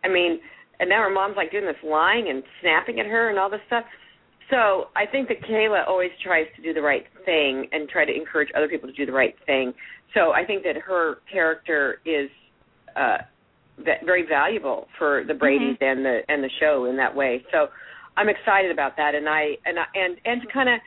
I 0.04 0.08
mean, 0.08 0.40
and 0.80 0.88
now 0.88 1.02
her 1.02 1.10
mom's 1.10 1.36
like 1.36 1.50
doing 1.50 1.64
this 1.66 1.76
lying 1.84 2.28
and 2.28 2.42
snapping 2.60 3.00
at 3.00 3.06
her 3.06 3.30
and 3.30 3.38
all 3.38 3.50
this 3.50 3.60
stuff. 3.66 3.84
So 4.50 4.88
I 4.94 5.06
think 5.10 5.28
that 5.28 5.42
Kayla 5.42 5.86
always 5.88 6.10
tries 6.22 6.46
to 6.56 6.62
do 6.62 6.72
the 6.72 6.82
right 6.82 7.04
thing 7.24 7.66
and 7.72 7.88
try 7.88 8.04
to 8.04 8.14
encourage 8.14 8.48
other 8.56 8.68
people 8.68 8.88
to 8.88 8.94
do 8.94 9.04
the 9.04 9.12
right 9.12 9.34
thing. 9.44 9.74
So 10.14 10.32
I 10.32 10.44
think 10.44 10.62
that 10.64 10.76
her 10.76 11.18
character 11.30 12.00
is 12.04 12.30
uh 12.96 13.18
very 14.04 14.26
valuable 14.26 14.88
for 14.98 15.24
the 15.28 15.34
Brady's 15.34 15.76
and 15.80 16.04
the 16.04 16.20
and 16.28 16.42
the 16.42 16.50
show 16.60 16.86
in 16.86 16.96
that 16.96 17.14
way. 17.14 17.44
So 17.52 17.68
I'm 18.16 18.28
excited 18.28 18.70
about 18.70 18.96
that 18.96 19.14
and 19.14 19.28
I 19.28 19.56
and 19.66 19.78
I, 19.78 19.84
and 19.94 20.16
and 20.24 20.42
to 20.42 20.48
kind 20.52 20.68
of 20.68 20.80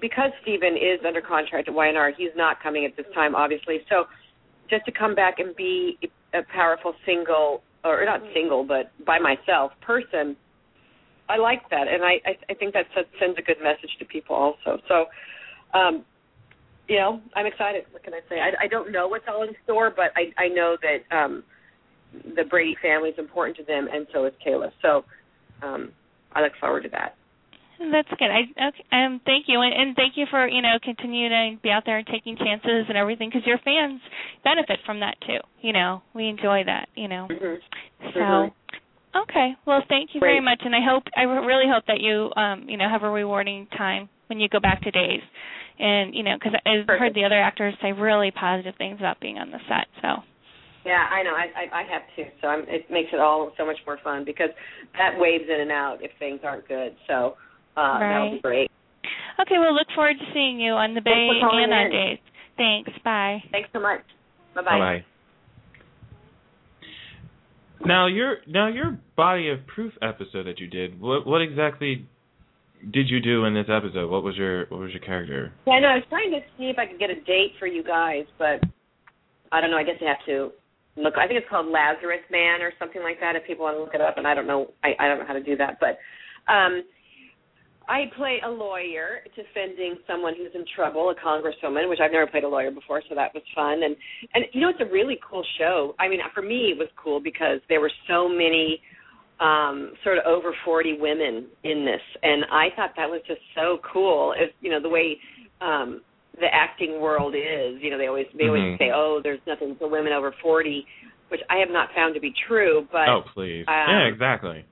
because 0.00 0.30
Stephen 0.42 0.76
is 0.76 1.00
under 1.06 1.20
contract 1.20 1.68
at 1.68 1.74
Y&R, 1.74 2.12
he's 2.16 2.30
not 2.36 2.62
coming 2.62 2.84
at 2.84 2.96
this 2.96 3.06
time 3.14 3.34
obviously. 3.34 3.78
So 3.88 4.04
just 4.68 4.84
to 4.86 4.92
come 4.92 5.14
back 5.14 5.38
and 5.38 5.54
be 5.56 5.98
a 6.32 6.42
powerful 6.54 6.94
single 7.04 7.62
or 7.84 8.04
not 8.04 8.20
single 8.32 8.64
but 8.64 8.92
by 9.04 9.18
myself 9.18 9.72
person 9.80 10.36
I 11.30 11.36
like 11.38 11.62
that, 11.70 11.86
and 11.86 12.02
I 12.02 12.18
I, 12.26 12.36
I 12.50 12.54
think 12.54 12.74
that 12.74 12.86
sends- 12.92 13.08
sends 13.20 13.38
a 13.38 13.42
good 13.42 13.62
message 13.62 13.94
to 14.00 14.04
people 14.04 14.34
also. 14.34 14.82
So, 14.88 15.06
um, 15.78 16.04
you 16.90 16.96
know, 16.96 17.20
I'm 17.36 17.46
excited. 17.46 17.84
What 17.92 18.02
can 18.02 18.14
I 18.14 18.20
say? 18.28 18.40
I, 18.40 18.64
I 18.64 18.66
don't 18.66 18.90
know 18.90 19.06
what's 19.06 19.24
all 19.28 19.44
in 19.44 19.54
store, 19.62 19.92
but 19.94 20.10
I 20.16 20.34
I 20.42 20.48
know 20.48 20.76
that 20.82 21.16
um, 21.16 21.44
the 22.34 22.42
Brady 22.50 22.76
family 22.82 23.10
is 23.10 23.18
important 23.18 23.56
to 23.58 23.62
them, 23.62 23.88
and 23.92 24.08
so 24.12 24.26
is 24.26 24.32
Kayla. 24.44 24.72
So, 24.82 25.04
um, 25.62 25.92
I 26.34 26.42
look 26.42 26.52
forward 26.60 26.82
to 26.82 26.88
that. 26.90 27.14
That's 27.78 28.08
good. 28.10 28.28
I 28.28 28.42
okay, 28.68 28.84
um 28.92 29.20
thank 29.24 29.46
you 29.46 29.60
and, 29.62 29.72
and 29.72 29.96
thank 29.96 30.14
you 30.16 30.26
for 30.30 30.46
you 30.46 30.60
know 30.60 30.76
continuing 30.82 31.56
to 31.56 31.62
be 31.62 31.70
out 31.70 31.84
there 31.86 31.96
and 31.96 32.06
taking 32.06 32.36
chances 32.36 32.84
and 32.88 32.98
everything 32.98 33.30
because 33.30 33.46
your 33.46 33.58
fans 33.64 34.00
benefit 34.44 34.80
from 34.84 35.00
that 35.00 35.14
too. 35.26 35.40
You 35.62 35.72
know 35.72 36.02
we 36.12 36.28
enjoy 36.28 36.62
that. 36.66 36.88
You 36.96 37.08
know 37.08 37.28
Mm-hmm. 37.30 38.18
so. 38.18 38.54
Okay. 39.22 39.54
Well, 39.66 39.82
thank 39.88 40.10
you 40.14 40.20
very 40.20 40.40
much, 40.40 40.60
and 40.64 40.72
I 40.72 40.78
hope 40.86 41.02
I 41.16 41.22
really 41.22 41.66
hope 41.72 41.84
that 41.86 42.00
you 42.00 42.30
um 42.36 42.68
you 42.68 42.76
know 42.76 42.88
have 42.88 43.02
a 43.02 43.10
rewarding 43.10 43.66
time 43.76 44.08
when 44.28 44.38
you 44.38 44.48
go 44.48 44.60
back 44.60 44.82
to 44.82 44.90
days, 44.90 45.20
and 45.80 46.14
you 46.14 46.22
know 46.22 46.36
because 46.38 46.52
I've 46.66 46.86
heard 46.86 47.14
the 47.14 47.24
other 47.24 47.40
actors 47.40 47.74
say 47.82 47.92
really 47.92 48.30
positive 48.30 48.74
things 48.76 48.98
about 49.00 49.18
being 49.20 49.38
on 49.38 49.50
the 49.50 49.58
set. 49.68 49.88
So 50.02 50.22
Yeah, 50.84 51.04
I 51.10 51.22
know. 51.22 51.32
I 51.32 51.46
I, 51.56 51.80
I 51.80 51.82
have 51.90 52.02
too. 52.14 52.30
So 52.40 52.48
I'm, 52.48 52.60
it 52.68 52.90
makes 52.90 53.08
it 53.12 53.20
all 53.20 53.52
so 53.56 53.64
much 53.64 53.78
more 53.86 53.98
fun 54.04 54.24
because 54.24 54.50
that 54.98 55.18
waves 55.18 55.44
in 55.52 55.60
and 55.60 55.70
out 55.72 55.98
if 56.00 56.10
things 56.18 56.40
aren't 56.44 56.68
good. 56.68 56.94
So 57.08 57.34
uh, 57.76 57.98
that'll 57.98 58.32
be 58.32 58.40
great. 58.40 58.70
okay, 59.40 59.56
we'll 59.58 59.74
look 59.74 59.88
forward 59.94 60.16
to 60.18 60.24
seeing 60.34 60.60
you 60.60 60.72
on 60.72 60.94
the 60.94 61.00
Bay 61.00 61.28
Thanks 61.30 61.40
for 61.40 61.60
and 61.60 61.72
on 61.72 61.86
in. 61.86 61.92
days. 61.92 62.18
Thanks. 62.56 62.90
Bye. 63.02 63.42
Thanks 63.50 63.70
so 63.72 63.80
much. 63.80 64.00
Bye 64.54 64.62
Bye 64.62 64.78
bye. 64.78 65.04
Now 67.84 68.06
your 68.06 68.36
now 68.46 68.68
your 68.68 68.98
body 69.16 69.48
of 69.48 69.66
proof 69.66 69.94
episode 70.02 70.44
that 70.46 70.60
you 70.60 70.66
did. 70.66 71.00
What 71.00 71.26
what 71.26 71.40
exactly 71.40 72.06
did 72.92 73.08
you 73.08 73.20
do 73.20 73.44
in 73.44 73.54
this 73.54 73.66
episode? 73.68 74.10
What 74.10 74.22
was 74.22 74.36
your 74.36 74.66
what 74.66 74.80
was 74.80 74.90
your 74.90 75.00
character? 75.00 75.52
Yeah, 75.66 75.74
I 75.74 75.80
know. 75.80 75.88
I 75.88 75.94
was 75.96 76.04
trying 76.08 76.30
to 76.32 76.40
see 76.56 76.64
if 76.64 76.78
I 76.78 76.86
could 76.86 76.98
get 76.98 77.10
a 77.10 77.14
date 77.14 77.52
for 77.58 77.66
you 77.66 77.84
guys, 77.84 78.24
but 78.38 78.60
I 79.52 79.60
don't 79.60 79.70
know. 79.70 79.76
I 79.76 79.84
guess 79.84 79.96
I 80.00 80.08
have 80.08 80.24
to 80.26 80.50
look. 80.96 81.14
I 81.18 81.26
think 81.26 81.38
it's 81.38 81.50
called 81.50 81.66
Lazarus 81.66 82.24
Man 82.30 82.62
or 82.62 82.72
something 82.78 83.02
like 83.02 83.20
that. 83.20 83.36
If 83.36 83.46
people 83.46 83.64
want 83.64 83.76
to 83.76 83.80
look 83.80 83.94
it 83.94 84.00
up, 84.00 84.16
and 84.16 84.26
I 84.26 84.34
don't 84.34 84.46
know. 84.46 84.72
I 84.82 84.92
I 84.98 85.08
don't 85.08 85.18
know 85.18 85.26
how 85.26 85.34
to 85.34 85.42
do 85.42 85.56
that, 85.56 85.78
but 85.80 85.98
um, 86.50 86.82
I 87.88 88.10
play 88.16 88.38
a 88.44 88.48
lawyer 88.48 89.20
defending 89.34 89.96
someone 90.06 90.34
who's 90.36 90.54
in 90.54 90.64
trouble, 90.76 91.10
a 91.10 91.14
congresswoman, 91.14 91.88
which 91.88 91.98
I've 92.00 92.12
never 92.12 92.26
played 92.26 92.44
a 92.44 92.48
lawyer 92.48 92.70
before, 92.70 93.02
so 93.08 93.14
that 93.14 93.34
was 93.34 93.42
fun. 93.54 93.82
And 93.82 93.96
and 94.34 94.44
you 94.52 94.60
know, 94.60 94.68
it's 94.70 94.80
a 94.80 94.92
really 94.92 95.18
cool 95.28 95.44
show. 95.58 95.94
I 95.98 96.08
mean, 96.08 96.20
for 96.34 96.42
me, 96.42 96.72
it 96.72 96.78
was 96.78 96.88
cool 96.96 97.20
because 97.20 97.60
there 97.68 97.80
were 97.80 97.92
so 98.08 98.28
many 98.28 98.80
um 99.40 99.92
sort 100.04 100.18
of 100.18 100.24
over 100.26 100.54
40 100.64 100.98
women 101.00 101.46
in 101.64 101.84
this 101.84 102.00
and 102.22 102.44
I 102.52 102.68
thought 102.76 102.90
that 102.96 103.08
was 103.08 103.22
just 103.26 103.40
so 103.54 103.78
cool. 103.92 104.34
It's 104.36 104.52
you 104.60 104.70
know 104.70 104.80
the 104.80 104.88
way 104.88 105.16
um 105.60 106.02
the 106.40 106.46
acting 106.52 107.00
world 107.00 107.34
is, 107.34 107.82
you 107.82 107.90
know, 107.90 107.98
they 107.98 108.06
always 108.06 108.26
they 108.36 108.46
always 108.46 108.62
Mhm. 108.62 108.78
say, 108.78 108.90
"Oh, 108.92 109.20
there's 109.20 109.44
nothing 109.46 109.74
for 109.76 109.88
women 109.88 110.12
over 110.12 110.32
40," 110.32 110.86
which 111.28 111.42
I 111.50 111.56
have 111.58 111.70
not 111.70 111.92
found 111.92 112.14
to 112.14 112.20
be 112.20 112.32
true, 112.32 112.88
but 112.90 113.08
oh 113.08 113.22
please. 113.22 113.64
um, 113.68 113.74
yeah, 113.74 114.06
exactly. 114.06 114.64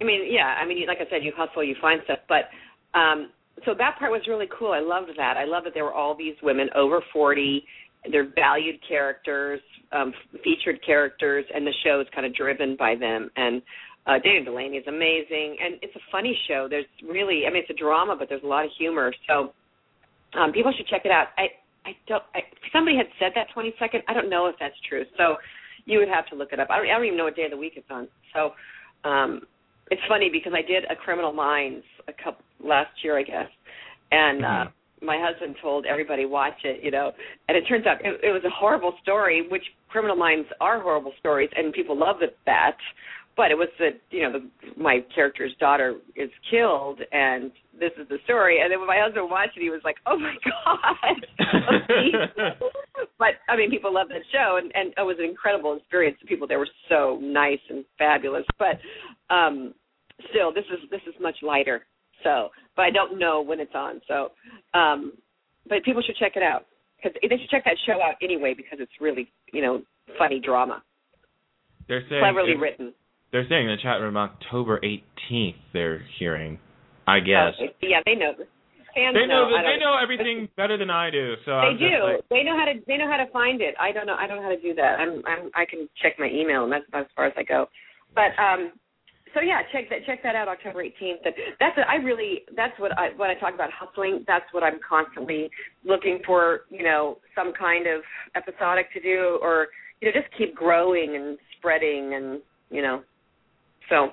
I 0.00 0.04
mean, 0.04 0.32
yeah, 0.32 0.56
I 0.60 0.64
mean, 0.64 0.86
like 0.86 1.00
I 1.00 1.06
said, 1.10 1.24
you 1.24 1.32
hustle, 1.36 1.62
you 1.64 1.74
find 1.80 2.00
stuff. 2.04 2.20
But 2.28 2.50
um 2.94 3.30
so 3.64 3.74
that 3.74 3.98
part 3.98 4.12
was 4.12 4.26
really 4.28 4.46
cool. 4.56 4.72
I 4.72 4.78
loved 4.80 5.10
that. 5.16 5.36
I 5.36 5.44
love 5.44 5.64
that 5.64 5.74
there 5.74 5.84
were 5.84 5.92
all 5.92 6.14
these 6.14 6.36
women 6.42 6.70
over 6.76 7.00
40. 7.12 7.66
They're 8.10 8.30
valued 8.34 8.76
characters, 8.88 9.60
um, 9.92 10.12
featured 10.44 10.80
characters, 10.84 11.44
and 11.54 11.66
the 11.66 11.72
show 11.84 12.00
is 12.00 12.06
kind 12.14 12.26
of 12.26 12.34
driven 12.34 12.76
by 12.78 12.94
them. 12.94 13.30
And 13.36 13.62
uh, 14.06 14.18
Dana 14.22 14.44
Delany 14.44 14.76
is 14.76 14.86
amazing, 14.86 15.56
and 15.62 15.74
it's 15.82 15.94
a 15.96 16.04
funny 16.10 16.36
show. 16.48 16.66
There's 16.70 16.86
really, 17.06 17.42
I 17.46 17.52
mean, 17.52 17.62
it's 17.62 17.70
a 17.70 17.80
drama, 17.80 18.16
but 18.18 18.28
there's 18.28 18.42
a 18.42 18.46
lot 18.46 18.64
of 18.64 18.70
humor. 18.78 19.12
So 19.28 19.52
um, 20.38 20.52
people 20.52 20.72
should 20.76 20.86
check 20.86 21.02
it 21.04 21.10
out. 21.10 21.28
I, 21.36 21.48
I 21.84 21.92
don't. 22.06 22.22
I, 22.34 22.40
somebody 22.72 22.96
had 22.96 23.06
said 23.18 23.32
that 23.34 23.48
20 23.52 23.74
second. 23.78 24.02
I 24.08 24.14
don't 24.14 24.30
know 24.30 24.46
if 24.46 24.56
that's 24.58 24.74
true. 24.88 25.04
So 25.16 25.36
you 25.84 25.98
would 25.98 26.08
have 26.08 26.26
to 26.28 26.36
look 26.36 26.52
it 26.52 26.60
up. 26.60 26.68
I 26.70 26.78
don't, 26.78 26.86
I 26.86 26.96
don't 26.96 27.06
even 27.06 27.18
know 27.18 27.24
what 27.24 27.36
day 27.36 27.44
of 27.44 27.50
the 27.50 27.56
week 27.56 27.74
it's 27.76 27.86
on. 27.90 28.08
So 28.34 28.52
um, 29.08 29.42
it's 29.90 30.02
funny 30.08 30.28
because 30.32 30.52
I 30.54 30.62
did 30.62 30.84
a 30.90 30.96
Criminal 30.96 31.32
Minds 31.32 31.84
a 32.06 32.12
couple 32.12 32.44
last 32.62 32.90
year, 33.02 33.18
I 33.18 33.22
guess, 33.22 33.48
and 34.10 34.44
uh, 34.44 34.64
my 35.02 35.18
husband 35.20 35.56
told 35.62 35.86
everybody 35.86 36.26
watch 36.26 36.58
it, 36.64 36.82
you 36.82 36.90
know, 36.90 37.12
and 37.48 37.56
it 37.56 37.62
turns 37.68 37.86
out 37.86 38.04
it, 38.04 38.20
it 38.22 38.32
was 38.32 38.42
a 38.44 38.50
horrible 38.50 38.94
story, 39.02 39.46
which 39.50 39.64
Criminal 39.88 40.16
Minds 40.16 40.48
are 40.60 40.80
horrible 40.80 41.12
stories, 41.18 41.50
and 41.56 41.72
people 41.72 41.98
love 41.98 42.16
it, 42.22 42.36
that. 42.46 42.76
But 43.36 43.52
it 43.52 43.54
was 43.54 43.68
that 43.78 44.00
you 44.10 44.22
know 44.22 44.32
the, 44.32 44.80
my 44.80 44.98
character's 45.14 45.54
daughter 45.60 45.96
is 46.16 46.30
killed, 46.50 47.00
and 47.12 47.52
this 47.78 47.92
is 48.00 48.08
the 48.08 48.18
story. 48.24 48.58
And 48.60 48.72
then 48.72 48.80
when 48.80 48.88
my 48.88 48.98
husband 49.00 49.30
watched 49.30 49.56
it, 49.56 49.62
he 49.62 49.70
was 49.70 49.80
like, 49.84 49.96
"Oh 50.06 50.18
my 50.18 50.34
god!" 50.44 51.26
but 53.18 53.38
I 53.48 53.56
mean, 53.56 53.70
people 53.70 53.94
love 53.94 54.08
that 54.08 54.22
show, 54.32 54.58
and 54.60 54.72
and 54.74 54.88
it 54.96 55.06
was 55.06 55.16
an 55.20 55.24
incredible 55.24 55.76
experience. 55.76 56.18
The 56.20 56.26
people 56.26 56.48
there 56.48 56.58
were 56.58 56.68
so 56.88 57.20
nice 57.22 57.60
and 57.70 57.84
fabulous. 57.96 58.44
But 58.58 58.80
um 59.32 59.72
still, 60.30 60.52
this 60.52 60.64
is 60.72 60.90
this 60.90 61.02
is 61.06 61.14
much 61.20 61.36
lighter. 61.42 61.86
So, 62.24 62.48
but 62.76 62.82
I 62.82 62.90
don't 62.90 63.18
know 63.18 63.40
when 63.42 63.60
it's 63.60 63.74
on. 63.74 64.00
So, 64.08 64.32
um 64.74 65.12
but 65.68 65.84
people 65.84 66.02
should 66.04 66.16
check 66.16 66.32
it 66.36 66.42
out 66.42 66.66
because 66.96 67.16
they 67.22 67.36
should 67.36 67.50
check 67.50 67.64
that 67.64 67.76
show 67.86 68.00
out 68.02 68.14
anyway 68.22 68.54
because 68.56 68.78
it's 68.80 68.92
really 69.00 69.30
you 69.52 69.62
know 69.62 69.82
funny 70.18 70.40
drama, 70.40 70.82
They're 71.86 72.02
saying 72.08 72.22
cleverly 72.22 72.56
written. 72.56 72.94
they're 73.32 73.46
saying 73.48 73.68
in 73.68 73.76
the 73.76 73.82
chat 73.82 74.00
room 74.00 74.16
October 74.16 74.80
18th. 74.80 75.56
They're 75.72 76.02
hearing. 76.18 76.58
I 77.06 77.20
guess. 77.20 77.56
Uh, 77.60 77.72
yeah, 77.82 78.00
they 78.04 78.14
know. 78.14 78.32
Fans 78.94 79.14
they 79.14 79.26
know, 79.26 79.48
don't 79.48 79.64
they 79.64 79.78
know 79.78 79.96
everything 80.02 80.48
better 80.56 80.76
than 80.76 80.90
I 80.90 81.10
do. 81.10 81.34
So 81.44 81.52
They 81.52 81.72
I'm 81.72 81.78
do. 81.78 81.96
Like, 82.04 82.24
they 82.30 82.42
know 82.42 82.56
how 82.56 82.64
to. 82.64 82.80
They 82.86 82.96
know 82.96 83.08
how 83.08 83.16
to 83.16 83.30
find 83.32 83.60
it. 83.60 83.74
I 83.80 83.92
don't 83.92 84.06
know. 84.06 84.16
I 84.16 84.26
don't 84.26 84.38
know 84.38 84.42
how 84.42 84.54
to 84.54 84.60
do 84.60 84.74
that. 84.74 84.98
I'm. 84.98 85.22
I'm 85.26 85.50
I 85.54 85.64
can 85.64 85.88
check 86.02 86.18
my 86.18 86.28
email, 86.28 86.64
and 86.64 86.72
that's 86.72 86.88
about 86.88 87.02
as 87.02 87.12
far 87.14 87.26
as 87.26 87.32
I 87.36 87.44
go. 87.44 87.66
But 88.14 88.32
um, 88.40 88.72
so 89.34 89.40
yeah, 89.40 89.60
check 89.72 89.88
that. 89.90 90.04
Check 90.06 90.22
that 90.22 90.34
out, 90.34 90.48
October 90.48 90.82
18th. 90.84 91.24
And 91.24 91.34
that's. 91.60 91.76
What 91.76 91.88
I 91.88 91.96
really. 91.96 92.42
That's 92.56 92.78
what 92.78 92.96
I. 92.98 93.10
When 93.16 93.30
I 93.30 93.34
talk 93.34 93.54
about 93.54 93.70
hustling, 93.72 94.24
that's 94.26 94.44
what 94.52 94.62
I'm 94.62 94.78
constantly 94.86 95.50
looking 95.84 96.20
for. 96.26 96.60
You 96.70 96.84
know, 96.84 97.18
some 97.34 97.52
kind 97.58 97.86
of 97.86 98.02
episodic 98.36 98.92
to 98.94 99.00
do, 99.00 99.38
or 99.42 99.68
you 100.00 100.08
know, 100.08 100.20
just 100.20 100.32
keep 100.36 100.54
growing 100.54 101.16
and 101.16 101.38
spreading, 101.58 102.14
and 102.14 102.40
you 102.70 102.82
know. 102.82 103.02
So, 103.88 104.08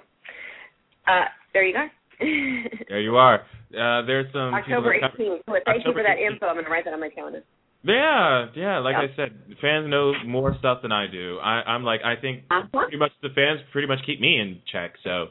uh, 1.07 1.25
there 1.53 1.65
you 1.65 1.73
go. 1.73 1.85
there 2.89 3.01
you 3.01 3.17
are. 3.17 3.41
Uh, 3.75 4.05
there's 4.05 4.31
some 4.31 4.53
October 4.53 4.93
people 4.93 5.09
that- 5.09 5.19
18th. 5.19 5.41
Well, 5.47 5.59
Thank 5.65 5.79
October 5.79 5.99
you 5.99 6.03
for 6.03 6.03
that 6.03 6.17
18th. 6.17 6.33
info. 6.33 6.45
I'm 6.47 6.55
going 6.55 6.65
to 6.65 6.71
write 6.71 6.85
that 6.85 6.93
on 6.93 6.99
my 7.01 7.09
calendar. 7.09 7.43
Yeah, 7.85 8.47
yeah. 8.55 8.79
Like 8.79 8.95
Yeah. 8.95 9.07
I 9.13 9.15
said, 9.15 9.31
fans 9.61 9.87
know 9.89 10.13
more 10.25 10.55
stuff 10.59 10.81
than 10.81 10.91
I 10.91 11.05
do. 11.07 11.37
I, 11.39 11.61
I'm 11.61 11.83
like, 11.83 12.01
I 12.03 12.15
think 12.19 12.43
Uh-huh. 12.49 12.67
pretty 12.81 12.97
much 12.97 13.11
the 13.21 13.29
fans 13.29 13.61
pretty 13.71 13.87
much 13.87 13.99
keep 14.05 14.19
me 14.19 14.39
in 14.39 14.59
check. 14.71 14.93
So, 15.03 15.27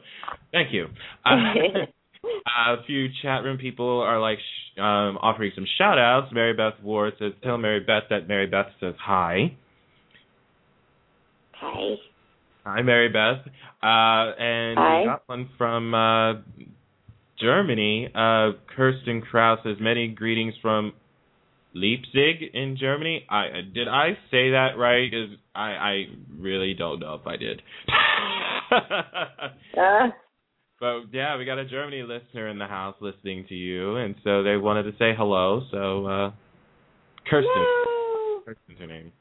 thank 0.51 0.71
you. 0.73 0.87
Uh, 1.25 2.71
a 2.79 2.83
few 2.87 3.07
chat 3.21 3.43
room 3.43 3.57
people 3.57 3.99
are 4.01 4.19
like 4.19 4.39
sh- 4.39 4.79
um, 4.79 5.17
offering 5.21 5.51
some 5.53 5.65
shout 5.77 5.99
outs. 5.99 6.31
Mary 6.31 6.53
Beth 6.53 6.73
Ward 6.81 7.13
says, 7.19 7.33
"Tell 7.43 7.57
Mary 7.57 7.81
Beth 7.81 8.03
that 8.09 8.27
Mary 8.27 8.47
Beth 8.47 8.67
says 8.79 8.95
hi." 8.99 9.55
Hi. 11.53 11.95
Hi, 12.65 12.81
Mary 12.81 13.09
Beth. 13.09 13.45
Uh, 13.83 14.33
and 14.41 14.79
Hi. 14.79 14.99
we 15.01 15.05
got 15.05 15.21
one 15.27 15.49
from 15.57 15.93
uh, 15.93 16.33
Germany. 17.39 18.09
Uh, 18.15 18.51
Kirsten 18.75 19.21
Kraus 19.21 19.59
says 19.63 19.77
many 19.79 20.07
greetings 20.07 20.53
from 20.61 20.93
Leipzig 21.75 22.41
in 22.53 22.77
Germany. 22.79 23.25
I 23.29 23.47
uh, 23.47 23.61
did 23.73 23.87
I 23.87 24.17
say 24.31 24.51
that 24.51 24.77
right? 24.77 25.11
'Cause 25.11 25.37
I 25.53 25.69
I 25.71 26.05
really 26.39 26.73
don't 26.73 26.99
know 26.99 27.13
if 27.15 27.27
I 27.27 27.35
did. 27.37 27.61
Uh, 29.77 30.07
but 30.79 31.01
yeah, 31.13 31.37
we 31.37 31.45
got 31.45 31.57
a 31.59 31.65
Germany 31.65 32.03
listener 32.03 32.47
in 32.49 32.57
the 32.57 32.65
house 32.65 32.95
listening 32.99 33.45
to 33.49 33.55
you, 33.55 33.95
and 33.97 34.15
so 34.23 34.43
they 34.43 34.57
wanted 34.57 34.83
to 34.83 34.91
say 34.97 35.13
hello. 35.15 35.61
So 35.71 36.05
uh, 36.05 36.31
Kirsten, 37.29 37.65
Kirsten's 38.45 38.79
her 38.79 38.87
name. 38.87 39.11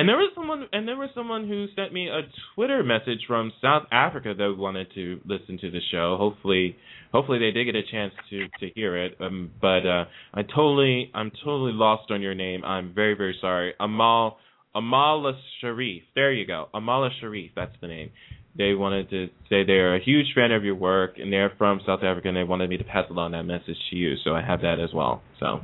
And 0.00 0.08
there 0.08 0.16
was 0.16 0.32
someone, 0.34 0.66
and 0.72 0.88
there 0.88 0.96
was 0.96 1.10
someone 1.14 1.46
who 1.46 1.66
sent 1.76 1.92
me 1.92 2.08
a 2.08 2.22
Twitter 2.54 2.82
message 2.82 3.18
from 3.26 3.52
South 3.60 3.82
Africa 3.92 4.32
that 4.32 4.54
wanted 4.56 4.86
to 4.94 5.20
listen 5.26 5.58
to 5.58 5.70
the 5.70 5.80
show. 5.92 6.16
Hopefully, 6.18 6.74
hopefully 7.12 7.38
they 7.38 7.50
did 7.50 7.66
get 7.66 7.74
a 7.74 7.82
chance 7.82 8.14
to 8.30 8.48
to 8.60 8.72
hear 8.74 8.96
it. 8.96 9.18
Um, 9.20 9.50
but 9.60 9.84
uh, 9.86 10.06
I 10.32 10.40
totally, 10.40 11.10
I'm 11.12 11.30
totally 11.44 11.74
lost 11.74 12.10
on 12.10 12.22
your 12.22 12.34
name. 12.34 12.64
I'm 12.64 12.94
very, 12.94 13.12
very 13.12 13.36
sorry. 13.42 13.74
Amal, 13.78 14.38
Amala 14.74 15.34
Sharif. 15.60 16.04
There 16.14 16.32
you 16.32 16.46
go, 16.46 16.70
Amala 16.74 17.10
Sharif. 17.20 17.50
That's 17.54 17.76
the 17.82 17.88
name. 17.88 18.08
They 18.56 18.72
wanted 18.72 19.10
to 19.10 19.26
say 19.50 19.64
they're 19.66 19.96
a 19.96 20.02
huge 20.02 20.32
fan 20.34 20.50
of 20.50 20.64
your 20.64 20.76
work, 20.76 21.16
and 21.18 21.30
they're 21.30 21.52
from 21.58 21.82
South 21.86 22.00
Africa, 22.02 22.28
and 22.28 22.36
they 22.38 22.44
wanted 22.44 22.70
me 22.70 22.78
to 22.78 22.84
pass 22.84 23.04
along 23.10 23.32
that 23.32 23.42
message 23.42 23.76
to 23.90 23.96
you. 23.96 24.14
So 24.24 24.34
I 24.34 24.40
have 24.40 24.62
that 24.62 24.80
as 24.80 24.94
well. 24.94 25.20
So. 25.38 25.60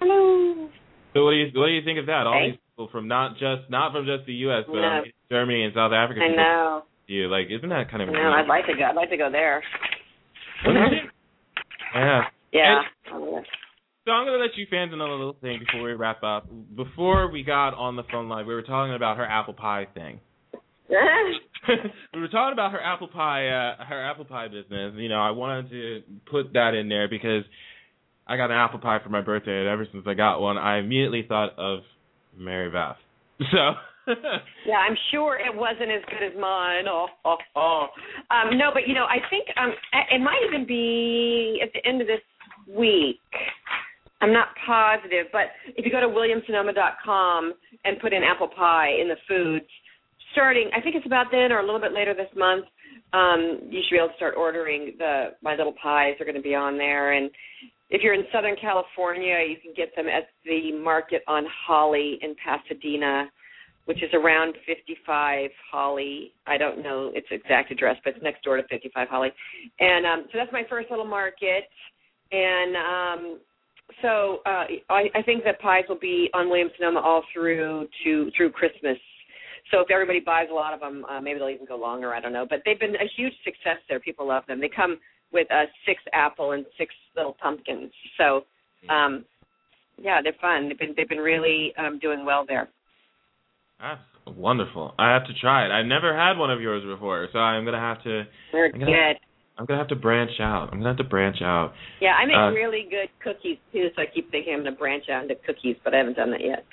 hello. 0.00 0.68
So 1.14 1.24
what 1.24 1.30
do 1.30 1.36
you 1.36 1.50
what 1.54 1.66
do 1.66 1.72
you 1.72 1.84
think 1.84 2.00
of 2.00 2.06
that? 2.06 2.26
All 2.26 2.32
Hey. 2.34 2.50
these 2.50 2.58
from 2.88 3.08
not 3.08 3.32
just 3.32 3.68
not 3.68 3.92
from 3.92 4.06
just 4.06 4.26
the 4.26 4.34
U.S. 4.48 4.64
but 4.66 4.74
No. 4.74 5.02
Germany 5.30 5.64
and 5.64 5.74
South 5.74 5.92
Africa. 5.92 6.20
I 6.20 6.34
know. 6.34 6.82
You 7.06 7.28
like 7.28 7.46
isn't 7.50 7.68
that 7.68 7.90
kind 7.90 8.02
of 8.02 8.08
I 8.08 8.12
know. 8.12 8.32
I'd 8.32 8.46
like 8.46 8.66
to 8.66 8.74
go. 8.74 8.84
I'd 8.84 8.96
like 8.96 9.10
to 9.10 9.16
go 9.16 9.30
there. 9.30 9.62
Yeah. 11.94 12.22
Yeah. 12.52 12.80
So 13.08 14.12
I'm 14.12 14.26
gonna 14.26 14.38
let 14.38 14.56
you 14.56 14.66
fans 14.70 14.92
know 14.96 15.06
a 15.06 15.10
little 15.10 15.36
thing 15.40 15.58
before 15.58 15.82
we 15.82 15.92
wrap 15.92 16.22
up. 16.22 16.48
Before 16.74 17.30
we 17.30 17.42
got 17.42 17.74
on 17.74 17.96
the 17.96 18.02
phone 18.10 18.28
line, 18.28 18.46
we 18.46 18.54
were 18.54 18.62
talking 18.62 18.94
about 18.94 19.16
her 19.16 19.26
apple 19.26 19.54
pie 19.54 19.86
thing. 19.94 20.20
we 22.14 22.20
were 22.20 22.28
talking 22.28 22.52
about 22.52 22.72
her 22.72 22.80
apple 22.80 23.08
pie, 23.08 23.48
uh, 23.48 23.84
her 23.84 24.02
apple 24.10 24.24
pie 24.24 24.48
business. 24.48 24.94
You 24.96 25.08
know, 25.08 25.20
I 25.20 25.30
wanted 25.30 25.70
to 25.70 26.02
put 26.30 26.54
that 26.54 26.74
in 26.74 26.88
there 26.88 27.08
because 27.08 27.44
I 28.26 28.36
got 28.36 28.50
an 28.50 28.56
apple 28.56 28.78
pie 28.78 28.98
for 29.02 29.10
my 29.10 29.20
birthday, 29.20 29.60
and 29.60 29.68
ever 29.68 29.86
since 29.92 30.04
I 30.06 30.14
got 30.14 30.40
one, 30.40 30.56
I 30.56 30.78
immediately 30.78 31.24
thought 31.28 31.58
of 31.58 31.80
Mary 32.36 32.70
Beth. 32.70 32.96
So. 33.52 33.74
yeah, 34.66 34.78
I'm 34.78 34.96
sure 35.12 35.38
it 35.38 35.54
wasn't 35.54 35.90
as 35.90 36.02
good 36.10 36.26
as 36.26 36.40
mine. 36.40 36.84
Oh, 36.88 37.06
oh, 37.24 37.36
oh. 37.56 37.86
Um, 38.30 38.58
no, 38.58 38.70
but 38.72 38.88
you 38.88 38.94
know, 38.94 39.04
I 39.04 39.18
think 39.28 39.46
um, 39.56 39.72
it 40.10 40.20
might 40.20 40.40
even 40.46 40.66
be 40.66 41.60
at 41.62 41.70
the 41.72 41.86
end 41.88 42.00
of 42.00 42.06
this 42.06 42.20
week. 42.66 43.20
I'm 44.20 44.32
not 44.32 44.48
positive, 44.66 45.26
but 45.32 45.48
if 45.76 45.84
you 45.84 45.90
go 45.90 46.00
to 46.00 46.08
williamsonoma.com 46.08 47.54
and 47.84 48.00
put 48.00 48.12
in 48.12 48.22
apple 48.22 48.48
pie 48.48 48.90
in 49.00 49.08
the 49.08 49.16
foods, 49.26 49.64
starting, 50.32 50.70
I 50.76 50.80
think 50.80 50.96
it's 50.96 51.06
about 51.06 51.26
then 51.30 51.52
or 51.52 51.60
a 51.60 51.64
little 51.64 51.80
bit 51.80 51.92
later 51.92 52.14
this 52.14 52.28
month, 52.36 52.66
um, 53.12 53.60
you 53.70 53.80
should 53.82 53.94
be 53.94 53.98
able 53.98 54.08
to 54.08 54.16
start 54.16 54.34
ordering 54.36 54.94
the 54.98 55.30
my 55.42 55.56
little 55.56 55.74
pies. 55.82 56.14
are 56.20 56.24
going 56.24 56.36
to 56.36 56.42
be 56.42 56.54
on 56.54 56.76
there, 56.76 57.12
and 57.12 57.30
if 57.90 58.02
you're 58.02 58.14
in 58.14 58.24
Southern 58.32 58.56
California, 58.60 59.38
you 59.48 59.56
can 59.62 59.74
get 59.76 59.94
them 59.96 60.06
at 60.06 60.28
the 60.44 60.72
Market 60.72 61.22
on 61.26 61.44
Holly 61.66 62.18
in 62.22 62.34
Pasadena, 62.44 63.28
which 63.86 64.02
is 64.02 64.10
around 64.14 64.54
55 64.66 65.50
Holly. 65.72 66.32
I 66.46 66.56
don't 66.56 66.82
know 66.82 67.10
its 67.14 67.26
exact 67.30 67.72
address, 67.72 67.96
but 68.04 68.14
it's 68.14 68.22
next 68.22 68.44
door 68.44 68.56
to 68.56 68.62
55 68.68 69.08
Holly. 69.08 69.30
And 69.80 70.06
um, 70.06 70.24
so 70.30 70.38
that's 70.38 70.52
my 70.52 70.62
first 70.70 70.88
little 70.90 71.06
market. 71.06 71.64
And 72.30 72.76
um, 72.76 73.40
so 74.02 74.38
uh, 74.46 74.66
I, 74.88 75.10
I 75.14 75.22
think 75.24 75.42
that 75.44 75.60
pies 75.60 75.84
will 75.88 75.98
be 75.98 76.30
on 76.32 76.48
Williams 76.48 76.70
Sonoma 76.78 77.00
all 77.00 77.24
through 77.34 77.88
to 78.04 78.30
through 78.36 78.50
Christmas. 78.52 78.98
So 79.72 79.80
if 79.80 79.90
everybody 79.90 80.20
buys 80.20 80.46
a 80.50 80.54
lot 80.54 80.74
of 80.74 80.80
them, 80.80 81.04
uh, 81.06 81.20
maybe 81.20 81.40
they'll 81.40 81.48
even 81.48 81.66
go 81.66 81.76
longer. 81.76 82.14
I 82.14 82.20
don't 82.20 82.32
know. 82.32 82.46
But 82.48 82.60
they've 82.64 82.78
been 82.78 82.94
a 82.94 83.08
huge 83.16 83.34
success 83.44 83.78
there. 83.88 83.98
People 83.98 84.28
love 84.28 84.44
them. 84.46 84.60
They 84.60 84.70
come 84.74 84.98
with 85.32 85.50
uh, 85.50 85.64
six 85.86 86.02
apple 86.12 86.52
and 86.52 86.64
six 86.78 86.94
little 87.16 87.36
pumpkins. 87.40 87.92
So 88.18 88.42
um, 88.88 89.24
yeah, 89.98 90.20
they're 90.22 90.36
fun. 90.40 90.68
They've 90.68 90.78
been 90.78 90.94
they've 90.96 91.08
been 91.08 91.18
really 91.18 91.72
um, 91.78 91.98
doing 91.98 92.24
well 92.24 92.44
there. 92.46 92.68
That's 93.80 94.00
wonderful. 94.26 94.94
I 94.98 95.12
have 95.12 95.26
to 95.26 95.34
try 95.40 95.66
it. 95.66 95.70
I've 95.70 95.86
never 95.86 96.16
had 96.16 96.38
one 96.38 96.50
of 96.50 96.60
yours 96.60 96.84
before, 96.84 97.28
so 97.32 97.38
I'm 97.38 97.64
gonna 97.64 97.80
have 97.80 98.02
to. 98.04 98.24
They're 98.52 98.66
I'm 98.66 98.80
gonna, 98.80 98.86
good. 98.86 99.16
I'm 99.58 99.66
gonna 99.66 99.78
have 99.78 99.88
to 99.88 99.96
branch 99.96 100.40
out. 100.40 100.70
I'm 100.72 100.78
gonna 100.78 100.90
have 100.90 100.98
to 100.98 101.04
branch 101.04 101.38
out. 101.42 101.72
Yeah, 102.00 102.14
I 102.14 102.26
make 102.26 102.36
Uh, 102.36 102.50
really 102.52 102.86
good 102.90 103.08
cookies 103.22 103.58
too, 103.72 103.88
so 103.94 104.02
I 104.02 104.06
keep 104.06 104.30
thinking 104.30 104.54
I'm 104.54 104.64
to 104.64 104.72
branch 104.72 105.04
out 105.10 105.22
into 105.22 105.34
cookies, 105.46 105.76
but 105.84 105.94
I 105.94 105.98
haven't 105.98 106.16
done 106.16 106.30
that 106.30 106.40
yet. 106.40 106.64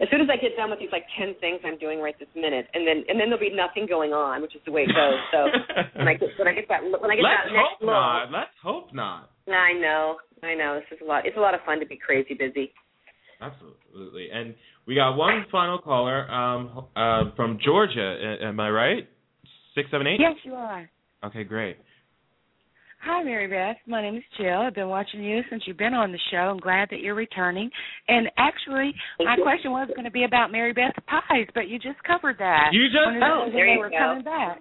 As 0.00 0.08
soon 0.10 0.20
as 0.20 0.28
I 0.32 0.36
get 0.36 0.56
done 0.56 0.70
with 0.70 0.78
these 0.78 0.92
like 0.92 1.04
ten 1.18 1.34
things 1.40 1.60
I'm 1.64 1.78
doing 1.78 2.00
right 2.00 2.14
this 2.18 2.28
minute, 2.34 2.66
and 2.72 2.86
then 2.86 3.04
and 3.08 3.20
then 3.20 3.28
there'll 3.28 3.42
be 3.42 3.52
nothing 3.52 3.86
going 3.86 4.12
on, 4.12 4.40
which 4.40 4.54
is 4.54 4.62
the 4.64 4.72
way 4.72 4.82
it 4.88 4.94
goes. 4.94 5.20
So 5.32 5.48
when 5.98 6.08
I 6.08 6.14
get 6.14 6.28
when 6.38 6.48
I 6.48 6.54
get 6.54 6.68
that 6.68 6.80
when 6.82 7.10
I 7.10 7.16
get 7.16 7.24
Let's 7.24 7.48
that 7.48 7.52
next 7.52 7.76
hope 7.76 7.82
lull, 7.82 8.00
not. 8.00 8.32
Let's 8.32 8.56
hope 8.62 8.88
not. 8.94 9.30
I 9.48 9.72
know, 9.74 10.16
I 10.42 10.54
know. 10.54 10.80
This 10.80 10.98
is 10.98 11.04
a 11.04 11.08
lot. 11.08 11.26
It's 11.26 11.36
a 11.36 11.40
lot 11.40 11.54
of 11.54 11.60
fun 11.66 11.80
to 11.80 11.86
be 11.86 11.98
crazy 11.98 12.34
busy. 12.34 12.72
Absolutely. 13.40 14.28
And 14.32 14.54
we 14.86 14.94
got 14.94 15.16
one 15.16 15.46
final 15.50 15.78
caller 15.78 16.30
um, 16.30 16.86
uh, 16.94 17.34
from 17.34 17.58
Georgia. 17.64 18.38
Am 18.42 18.60
I 18.60 18.70
right? 18.70 19.08
Six 19.74 19.90
seven 19.90 20.06
eight. 20.06 20.20
Yes, 20.20 20.36
you 20.44 20.54
are. 20.54 20.88
Okay, 21.24 21.44
great. 21.44 21.76
Hi, 23.04 23.22
Mary 23.24 23.48
Beth. 23.48 23.76
My 23.88 24.00
name 24.00 24.14
is 24.14 24.22
Jill. 24.38 24.60
I've 24.62 24.76
been 24.76 24.88
watching 24.88 25.24
you 25.24 25.42
since 25.50 25.64
you've 25.66 25.76
been 25.76 25.92
on 25.92 26.12
the 26.12 26.20
show. 26.30 26.36
I'm 26.54 26.58
glad 26.58 26.86
that 26.92 27.00
you're 27.00 27.16
returning. 27.16 27.68
And 28.06 28.28
actually, 28.38 28.94
my 29.18 29.34
question 29.42 29.72
was 29.72 29.88
going 29.96 30.04
to 30.04 30.10
be 30.10 30.22
about 30.22 30.52
Mary 30.52 30.72
Beth's 30.72 30.94
pies, 31.08 31.48
but 31.52 31.66
you 31.66 31.80
just 31.80 32.00
covered 32.04 32.38
that. 32.38 32.68
You 32.72 32.86
just- 32.86 33.02
Wanted 33.04 33.22
Oh, 33.24 33.50
there 33.52 33.66
they 33.66 33.72
you 33.72 33.78
were 33.80 33.90
go. 33.90 33.98
coming 33.98 34.22
back. 34.22 34.58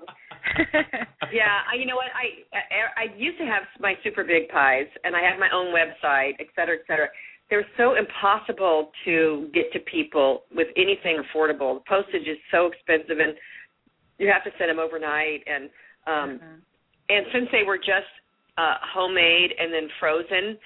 yeah, 1.32 1.62
I, 1.72 1.76
you 1.78 1.86
know 1.86 1.96
what? 1.96 2.10
I, 2.18 2.42
I 2.58 3.06
I 3.06 3.16
used 3.16 3.38
to 3.38 3.46
have 3.46 3.62
my 3.80 3.94
super 4.04 4.24
big 4.24 4.50
pies, 4.50 4.88
and 5.04 5.16
I 5.16 5.22
have 5.22 5.38
my 5.40 5.50
own 5.54 5.68
website, 5.72 6.34
et 6.40 6.48
cetera, 6.56 6.78
et 6.82 6.86
cetera. 6.88 7.08
They're 7.52 7.68
so 7.78 7.94
impossible 7.94 8.90
to 9.06 9.50
get 9.54 9.72
to 9.74 9.80
people 9.82 10.44
with 10.56 10.68
anything 10.76 11.22
affordable. 11.22 11.78
The 11.78 11.86
postage 11.88 12.26
is 12.28 12.40
so 12.50 12.66
expensive, 12.74 13.20
and 13.22 13.36
you 14.18 14.32
have 14.34 14.44
to 14.46 14.52
send 14.58 14.72
them 14.72 14.80
overnight. 14.80 15.44
And 15.46 15.70
um, 16.08 16.40
and 17.08 17.28
since 17.32 17.46
they 17.52 17.62
were 17.62 17.78
just 17.78 18.10
uh, 18.58 18.76
homemade 18.94 19.52
and 19.60 19.74
then 19.74 19.88
frozen, 20.00 20.58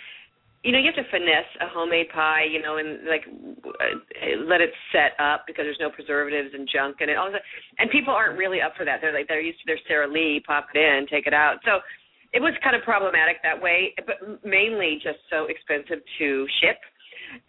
you 0.66 0.72
know, 0.72 0.80
you 0.80 0.90
have 0.90 0.98
to 0.98 1.10
finesse 1.12 1.54
a 1.62 1.70
homemade 1.70 2.10
pie, 2.10 2.44
you 2.50 2.60
know, 2.60 2.78
and 2.78 3.06
like 3.06 3.22
uh, 3.30 4.42
let 4.50 4.62
it 4.62 4.74
set 4.92 5.14
up 5.22 5.46
because 5.46 5.62
there's 5.62 5.80
no 5.80 5.92
preservatives 5.92 6.50
and 6.58 6.68
junk 6.68 6.98
in 7.02 7.10
it. 7.10 7.18
All 7.18 7.32
that, 7.32 7.46
and 7.78 7.90
people 7.92 8.14
aren't 8.14 8.38
really 8.38 8.62
up 8.62 8.74
for 8.76 8.84
that. 8.84 8.98
They're 9.00 9.14
like 9.14 9.28
they're 9.28 9.46
used 9.46 9.60
to 9.60 9.68
their 9.68 9.80
Sara 9.88 10.10
Lee, 10.10 10.42
pop 10.46 10.68
it 10.74 10.80
in, 10.82 11.06
take 11.06 11.28
it 11.28 11.34
out. 11.34 11.58
So 11.66 11.86
it 12.34 12.42
was 12.42 12.54
kind 12.64 12.76
of 12.76 12.82
problematic 12.82 13.38
that 13.44 13.62
way, 13.62 13.94
but 14.10 14.18
mainly 14.44 14.98
just 15.04 15.20
so 15.30 15.46
expensive 15.46 16.04
to 16.18 16.48
ship. 16.60 16.82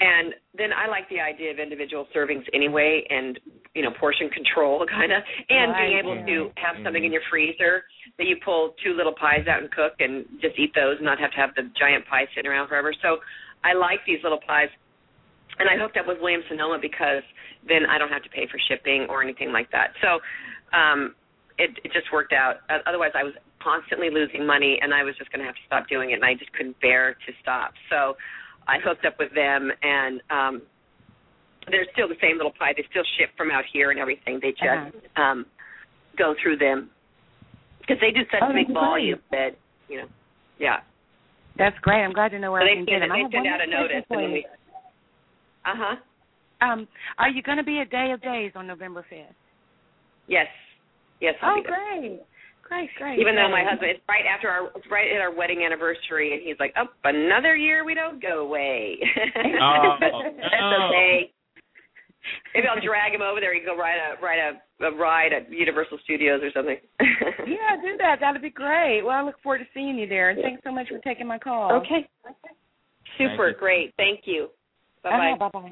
And 0.01 0.35
then 0.57 0.71
I 0.73 0.89
like 0.89 1.09
the 1.09 1.21
idea 1.21 1.51
of 1.51 1.59
individual 1.59 2.07
servings 2.15 2.45
anyway, 2.55 3.05
and 3.09 3.39
you 3.75 3.83
know 3.83 3.91
portion 3.99 4.29
control 4.31 4.85
kind 4.91 5.13
of, 5.13 5.23
and 5.49 5.75
being 5.77 5.97
Right, 5.97 6.05
able 6.05 6.17
to 6.27 6.51
have 6.57 6.77
something 6.85 7.05
in 7.05 7.13
your 7.13 7.23
freezer 7.31 7.85
that 8.19 8.27
you 8.27 8.37
pull 8.45 8.75
two 8.85 8.95
little 8.95 9.15
pies 9.15 9.47
out 9.49 9.61
and 9.61 9.71
cook, 9.71 9.95
and 10.01 10.25
just 10.41 10.59
eat 10.59 10.73
those, 10.75 10.97
and 10.97 11.05
not 11.05 11.19
have 11.19 11.31
to 11.33 11.37
have 11.37 11.55
the 11.57 11.69
giant 11.79 12.07
pie 12.07 12.27
sitting 12.35 12.51
around 12.51 12.69
forever. 12.69 12.95
So 13.03 13.19
I 13.65 13.75
like 13.75 14.01
these 14.07 14.21
little 14.23 14.41
pies, 14.47 14.69
and 15.59 15.69
I 15.69 15.81
hooked 15.81 15.97
up 15.97 16.07
with 16.07 16.19
Williams 16.21 16.45
Sonoma 16.49 16.79
because 16.81 17.23
then 17.69 17.87
I 17.89 17.99
don't 17.99 18.11
have 18.11 18.23
to 18.23 18.31
pay 18.31 18.47
for 18.51 18.59
shipping 18.69 19.07
or 19.09 19.23
anything 19.23 19.53
like 19.53 19.71
that. 19.73 19.93
So 20.03 20.21
um, 20.77 21.15
it 21.59 21.71
it 21.85 21.93
just 21.93 22.13
worked 22.13 22.33
out. 22.33 22.57
Otherwise, 22.87 23.13
I 23.15 23.25
was 23.25 23.35
constantly 23.63 24.11
losing 24.11 24.47
money, 24.47 24.79
and 24.81 24.95
I 24.95 25.03
was 25.03 25.17
just 25.19 25.33
going 25.33 25.41
to 25.41 25.47
have 25.47 25.57
to 25.57 25.67
stop 25.67 25.89
doing 25.89 26.11
it, 26.11 26.15
and 26.15 26.25
I 26.25 26.35
just 26.35 26.53
couldn't 26.53 26.79
bear 26.81 27.15
to 27.27 27.33
stop. 27.43 27.73
So 27.91 28.15
I 28.69 28.79
hooked 28.83 29.05
up 29.05 29.15
with 29.19 29.33
them, 29.35 29.71
and 29.83 30.21
um, 30.31 30.63
they're 31.71 31.87
still 31.93 32.09
the 32.09 32.19
same 32.21 32.37
little 32.37 32.53
pie. 32.59 32.73
They 32.77 32.85
still 32.91 33.07
ship 33.19 33.31
from 33.37 33.51
out 33.51 33.65
here 33.73 33.91
and 33.91 33.99
everything. 33.99 34.41
They 34.43 34.51
just 34.51 34.95
um, 35.17 35.47
go 36.19 36.35
through 36.43 36.59
them 36.59 36.91
because 37.81 37.97
they 38.01 38.11
do 38.11 38.27
such 38.31 38.43
Oh, 38.43 38.53
big 38.53 38.69
that's 38.69 38.75
volume 38.75 39.21
that 39.31 39.51
you 39.89 39.99
know, 39.99 40.09
yeah. 40.59 40.83
That's 41.59 41.77
great. 41.81 42.03
I'm 42.03 42.13
glad 42.13 42.31
to 42.31 42.39
know 42.39 42.53
where 42.53 42.61
So 42.61 42.67
I 42.67 42.69
they 42.69 42.75
can 42.75 42.85
get 42.85 43.01
them. 43.01 43.11
They 43.11 43.25
send 43.33 43.47
out 43.47 43.61
a 43.63 43.71
notice, 43.71 44.05
and 44.11 44.21
then 44.21 44.33
we. 44.33 44.47
Uh 45.65 45.75
huh. 45.75 45.97
Um, 46.61 46.89
are 47.19 47.29
you 47.29 47.43
going 47.43 47.59
to 47.59 47.65
be 47.65 47.81
at 47.81 47.91
Day 47.91 48.13
of 48.13 48.23
Days 48.23 48.53
on 48.55 48.67
November 48.67 49.05
5th? 49.13 49.25
Yes. 50.27 50.47
Yes. 51.21 51.35
I'll 51.43 51.59
Oh, 51.59 51.63
great. 51.63 52.21
Great, 52.69 52.91
great. 52.99 53.19
Even 53.21 53.37
though 53.37 53.49
my 53.49 53.63
husband, 53.63 53.91
it's 53.95 54.03
right 54.09 54.27
after 54.27 54.49
our, 54.49 54.67
it's 54.75 54.91
right 54.91 55.07
at 55.15 55.21
our 55.21 55.31
wedding 55.35 55.63
anniversary, 55.65 56.35
and 56.35 56.43
he's 56.43 56.59
like, 56.59 56.75
"Oh, 56.77 56.91
another 57.05 57.55
year 57.55 57.85
we 57.85 57.95
don't 57.95 58.21
go 58.21 58.41
away." 58.41 58.99
Oh, 59.61 59.97
But 60.01 60.13
no. 60.13 60.35
That's 60.35 60.91
okay. 60.91 61.33
Maybe 62.55 62.67
I'll 62.67 62.81
drag 62.81 63.15
him 63.15 63.23
over 63.23 63.39
there. 63.39 63.55
He 63.55 63.61
can 63.61 63.69
go 63.69 63.79
write 63.79 63.99
a 63.99 64.21
write 64.21 64.39
a 64.39 64.85
a 64.85 64.91
ride 64.97 65.33
at 65.33 65.51
Universal 65.51 65.99
Studios 66.05 66.41
or 66.43 66.51
something. 66.53 66.77
yeah, 67.47 67.79
do 67.81 67.97
that. 67.99 68.19
That'd 68.21 68.43
be 68.43 68.51
great. 68.51 69.03
Well, 69.03 69.17
I 69.17 69.23
look 69.23 69.41
forward 69.43 69.59
to 69.59 69.65
seeing 69.73 69.97
you 69.97 70.09
there, 70.09 70.31
and 70.31 70.43
thanks 70.43 70.63
so 70.65 70.73
much 70.73 70.89
for 70.89 70.99
taking 70.99 71.27
my 71.27 71.39
call. 71.39 71.73
Okay. 71.81 72.09
Super 73.17 73.51
Thank 73.51 73.59
great. 73.59 73.95
Thank 73.97 74.21
you. 74.25 74.49
Bye 75.03 75.37
bye. 75.39 75.51
Bye 75.53 75.61
bye. 75.61 75.71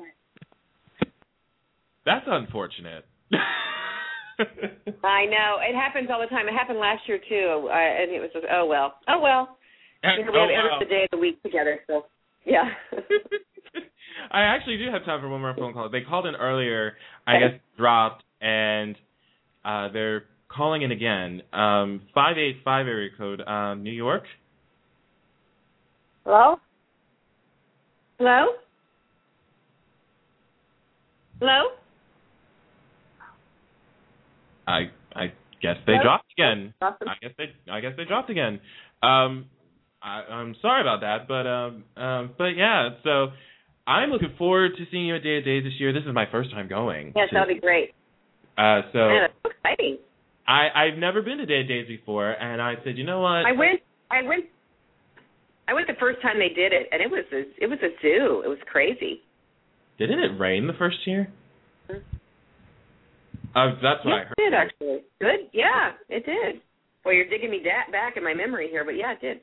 That's 2.06 2.24
unfortunate. 2.26 3.04
I 5.04 5.26
know 5.26 5.58
it 5.60 5.74
happens 5.74 6.08
all 6.12 6.20
the 6.20 6.26
time. 6.26 6.48
It 6.48 6.54
happened 6.54 6.78
last 6.78 7.02
year 7.06 7.18
too, 7.28 7.68
uh, 7.68 7.72
and 7.74 8.10
it 8.10 8.20
was 8.20 8.30
just, 8.32 8.46
oh 8.50 8.66
well, 8.66 8.94
oh 9.08 9.20
well. 9.20 9.58
You 10.02 10.24
know, 10.24 10.32
we 10.32 10.38
Oh, 10.38 10.40
have 10.42 10.50
every 10.50 10.70
wow. 10.70 10.76
other 10.76 10.88
day 10.88 11.04
of 11.04 11.10
the 11.12 11.18
week 11.18 11.42
together, 11.42 11.80
so 11.86 12.06
yeah. 12.44 12.64
I 14.30 14.42
actually 14.42 14.76
do 14.78 14.90
have 14.92 15.04
time 15.04 15.20
for 15.20 15.28
one 15.28 15.40
more 15.40 15.54
phone 15.56 15.72
call. 15.72 15.88
They 15.88 16.02
called 16.02 16.26
in 16.26 16.34
earlier, 16.34 16.92
I 17.26 17.36
Okay. 17.36 17.48
guess 17.48 17.60
dropped, 17.78 18.24
and 18.40 18.96
uh, 19.64 19.88
they're 19.92 20.24
calling 20.48 20.82
in 20.82 20.92
again. 20.92 21.42
Um, 21.52 22.02
five 22.14 22.36
eight 22.38 22.56
five 22.64 22.86
area 22.86 23.10
code, 23.16 23.40
um, 23.46 23.82
New 23.82 23.92
York. 23.92 24.24
Hello? 26.24 26.56
Hello. 28.18 28.46
Hello. 31.40 31.62
I 34.66 34.90
I 35.14 35.32
guess 35.62 35.76
they 35.86 35.94
dropped 36.02 36.32
again. 36.36 36.74
I 36.80 37.14
guess 37.20 37.32
they 37.38 37.70
I 37.70 37.80
guess 37.80 37.92
they 37.96 38.04
dropped 38.04 38.30
again. 38.30 38.60
Um, 39.02 39.46
I, 40.02 40.22
I'm 40.30 40.54
sorry 40.60 40.82
about 40.82 41.00
that, 41.00 41.26
but 41.28 41.46
um, 41.46 41.84
um, 41.96 42.30
but 42.36 42.56
yeah. 42.56 42.90
So 43.02 43.28
I'm 43.86 44.10
looking 44.10 44.34
forward 44.36 44.72
to 44.76 44.84
seeing 44.90 45.06
you 45.06 45.16
at 45.16 45.22
Day 45.22 45.38
of 45.38 45.44
Days 45.44 45.64
this 45.64 45.74
year. 45.78 45.92
This 45.92 46.04
is 46.06 46.14
my 46.14 46.26
first 46.30 46.50
time 46.50 46.68
going. 46.68 47.12
Yes, 47.16 47.28
that'll 47.32 47.52
be 47.52 47.60
great. 47.60 47.90
Uh, 48.56 48.82
so 48.92 48.98
Man, 48.98 49.22
that's 49.22 49.34
so 49.42 49.50
exciting. 49.50 49.98
I 50.46 50.68
I've 50.74 50.98
never 50.98 51.22
been 51.22 51.38
to 51.38 51.46
Day 51.46 51.62
of 51.62 51.68
Days 51.68 51.88
before, 51.88 52.30
and 52.30 52.60
I 52.60 52.74
said, 52.84 52.98
you 52.98 53.04
know 53.04 53.20
what? 53.20 53.46
I 53.46 53.52
went. 53.52 53.80
I 54.10 54.22
went. 54.22 54.44
I 55.66 55.72
went 55.72 55.86
the 55.86 55.94
first 55.98 56.20
time 56.20 56.38
they 56.38 56.54
did 56.54 56.72
it, 56.72 56.88
and 56.92 57.00
it 57.00 57.10
was 57.10 57.24
a, 57.32 57.42
it 57.62 57.68
was 57.68 57.78
a 57.82 57.88
zoo. 58.02 58.42
It 58.44 58.48
was 58.48 58.58
crazy. 58.70 59.22
Didn't 59.98 60.18
it 60.18 60.38
rain 60.38 60.66
the 60.66 60.74
first 60.74 60.98
year? 61.06 61.28
Uh, 63.54 63.74
that's 63.82 64.04
what 64.04 64.14
I 64.14 64.18
Yes, 64.18 64.26
heard. 64.26 64.34
it 64.38 64.42
did 64.50 64.54
actually. 64.54 64.98
Good. 65.20 65.40
Yeah, 65.52 65.92
it 66.08 66.26
did. 66.26 66.60
Well, 67.04 67.14
you're 67.14 67.28
digging 67.28 67.50
me 67.50 67.60
da- 67.62 67.90
back 67.92 68.16
in 68.16 68.24
my 68.24 68.34
memory 68.34 68.68
here, 68.70 68.84
but 68.84 68.96
yeah, 68.96 69.12
it 69.12 69.20
did. 69.20 69.40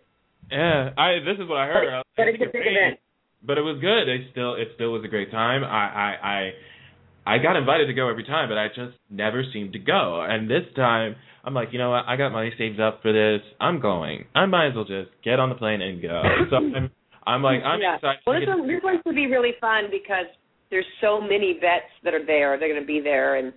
Yeah, 0.52 0.90
I 0.98 1.20
this 1.24 1.38
is 1.40 1.48
what 1.48 1.58
I 1.60 1.66
heard. 1.68 1.88
I 1.94 2.02
But 2.18 2.28
it's 2.28 2.42
a 2.42 2.52
big 2.52 2.64
event. 2.68 3.00
But 3.44 3.58
it 3.58 3.62
was 3.62 3.80
good. 3.80 4.10
It 4.10 4.28
still 4.32 4.56
it 4.56 4.70
still 4.76 4.92
was 4.92 5.04
a 5.06 5.08
great 5.08 5.32
time. 5.32 5.64
I 5.64 5.86
I 5.88 6.10
I 6.28 7.36
I 7.36 7.38
got 7.38 7.56
invited 7.56 7.88
to 7.88 7.94
go 7.94 8.10
every 8.10 8.26
time, 8.26 8.50
but 8.50 8.58
I 8.58 8.68
just 8.68 8.98
never 9.10 9.44
seemed 9.54 9.74
to 9.74 9.80
go. 9.80 10.22
And 10.28 10.50
this 10.50 10.66
time, 10.76 11.16
I'm 11.46 11.54
like, 11.54 11.70
you 11.72 11.80
know 11.80 11.92
what? 11.92 12.04
I 12.08 12.18
got 12.18 12.32
money 12.32 12.52
saved 12.58 12.80
up 12.80 13.02
for 13.02 13.14
this. 13.14 13.42
I'm 13.62 13.80
going. 13.80 14.26
I 14.36 14.46
might 14.48 14.70
as 14.70 14.76
well 14.76 14.86
just 14.86 15.10
get 15.24 15.40
on 15.40 15.50
the 15.50 15.56
plane 15.56 15.82
and 15.82 16.02
go. 16.02 16.22
So 16.50 16.56
I'm 16.58 16.90
I'm 17.26 17.42
like 17.44 17.62
I'm 17.64 17.80
yeah. 17.86 17.96
excited. 17.96 18.22
Well, 18.26 18.40
this 18.40 18.48
one, 18.50 18.68
this 18.68 18.82
one's 18.84 19.04
to 19.08 19.14
be 19.14 19.28
really 19.28 19.54
fun 19.62 19.86
because 19.92 20.26
there's 20.70 20.86
so 21.00 21.22
many 21.22 21.54
vets 21.62 21.92
that 22.04 22.14
are 22.14 22.26
there. 22.26 22.58
They're 22.60 22.70
going 22.70 22.82
to 22.82 22.88
be 22.88 23.00
there, 23.00 23.36
and 23.36 23.54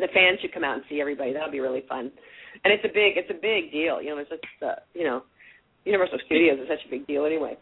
the 0.00 0.08
fans 0.12 0.40
should 0.40 0.52
come 0.52 0.64
out 0.64 0.74
and 0.74 0.84
see 0.88 1.00
everybody. 1.00 1.32
That'll 1.32 1.50
be 1.50 1.60
really 1.60 1.84
fun. 1.88 2.10
And 2.64 2.72
it's 2.72 2.84
a 2.84 2.88
big, 2.88 3.16
it's 3.16 3.30
a 3.30 3.38
big 3.38 3.70
deal. 3.72 4.02
You 4.02 4.10
know, 4.10 4.18
it's 4.18 4.30
just, 4.30 4.42
uh, 4.62 4.80
you 4.94 5.04
know, 5.04 5.22
Universal 5.84 6.18
Studios 6.26 6.58
is 6.60 6.68
such 6.68 6.84
a 6.86 6.90
big 6.90 7.06
deal 7.06 7.24
anyway. 7.24 7.56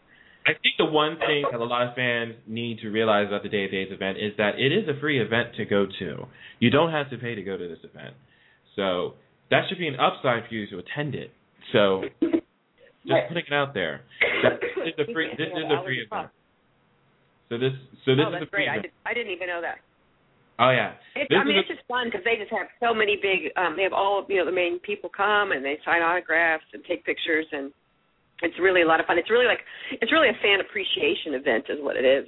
I 0.47 0.53
think 0.53 0.75
the 0.77 0.85
one 0.85 1.17
thing 1.19 1.45
that 1.51 1.59
a 1.59 1.63
lot 1.63 1.87
of 1.87 1.95
fans 1.95 2.33
need 2.47 2.79
to 2.79 2.89
realize 2.89 3.27
about 3.27 3.43
the 3.43 3.49
Day 3.49 3.65
of 3.65 3.71
Days 3.71 3.89
event 3.91 4.17
is 4.17 4.33
that 4.37 4.57
it 4.57 4.71
is 4.71 4.87
a 4.87 4.99
free 4.99 5.21
event 5.21 5.55
to 5.57 5.65
go 5.65 5.85
to. 5.99 6.25
You 6.59 6.69
don't 6.69 6.91
have 6.91 7.09
to 7.11 7.17
pay 7.17 7.35
to 7.35 7.43
go 7.43 7.57
to 7.57 7.67
this 7.67 7.79
event. 7.83 8.15
So 8.75 9.13
that 9.51 9.67
should 9.69 9.77
be 9.77 9.87
an 9.87 9.99
upside 9.99 10.47
for 10.47 10.55
you 10.55 10.65
to 10.71 10.79
attend 10.79 11.15
it. 11.15 11.31
So 11.71 12.03
just 12.21 12.43
Right. 13.07 13.27
putting 13.27 13.45
it 13.47 13.53
out 13.53 13.73
there. 13.73 14.01
That 14.43 14.59
this 14.59 14.93
is 14.93 15.09
a 15.09 15.13
free 15.13 15.29
this 15.37 15.47
is 15.47 15.63
a 15.69 15.83
free 15.83 16.01
event. 16.03 16.29
So 17.49 17.57
this 17.57 17.73
so 18.05 18.15
this 18.15 18.25
oh, 18.27 18.35
is 18.35 18.43
a 18.43 18.45
free 18.51 18.65
great. 18.65 18.69
I, 18.69 18.71
event. 18.73 18.83
did, 18.83 18.91
I 19.05 19.13
didn't 19.13 19.31
even 19.33 19.47
know 19.47 19.61
that. 19.61 19.79
Oh 20.59 20.71
yeah. 20.71 20.93
It's, 21.15 21.31
I 21.31 21.43
mean, 21.43 21.57
it's 21.57 21.67
just 21.67 21.81
fun 21.87 22.07
because 22.07 22.21
they 22.23 22.35
just 22.35 22.51
have 22.51 22.67
so 22.79 22.93
many 22.93 23.15
big. 23.15 23.51
um 23.55 23.75
They 23.75 23.83
have 23.83 23.93
all 23.95 24.25
you 24.27 24.37
know 24.37 24.45
the 24.45 24.55
main 24.55 24.79
people 24.79 25.09
come 25.09 25.51
and 25.51 25.63
they 25.63 25.79
sign 25.85 26.01
autographs 26.01 26.67
and 26.73 26.83
take 26.83 27.05
pictures 27.05 27.47
and 27.51 27.71
it's 28.41 28.55
really 28.59 28.81
a 28.83 28.87
lot 28.87 28.99
of 28.99 29.05
fun. 29.05 29.17
It's 29.17 29.31
really 29.31 29.47
like 29.47 29.59
it's 29.91 30.11
really 30.11 30.29
a 30.29 30.37
fan 30.43 30.59
appreciation 30.59 31.33
event 31.33 31.65
is 31.69 31.79
what 31.81 31.95
it 31.95 32.05
is. 32.05 32.27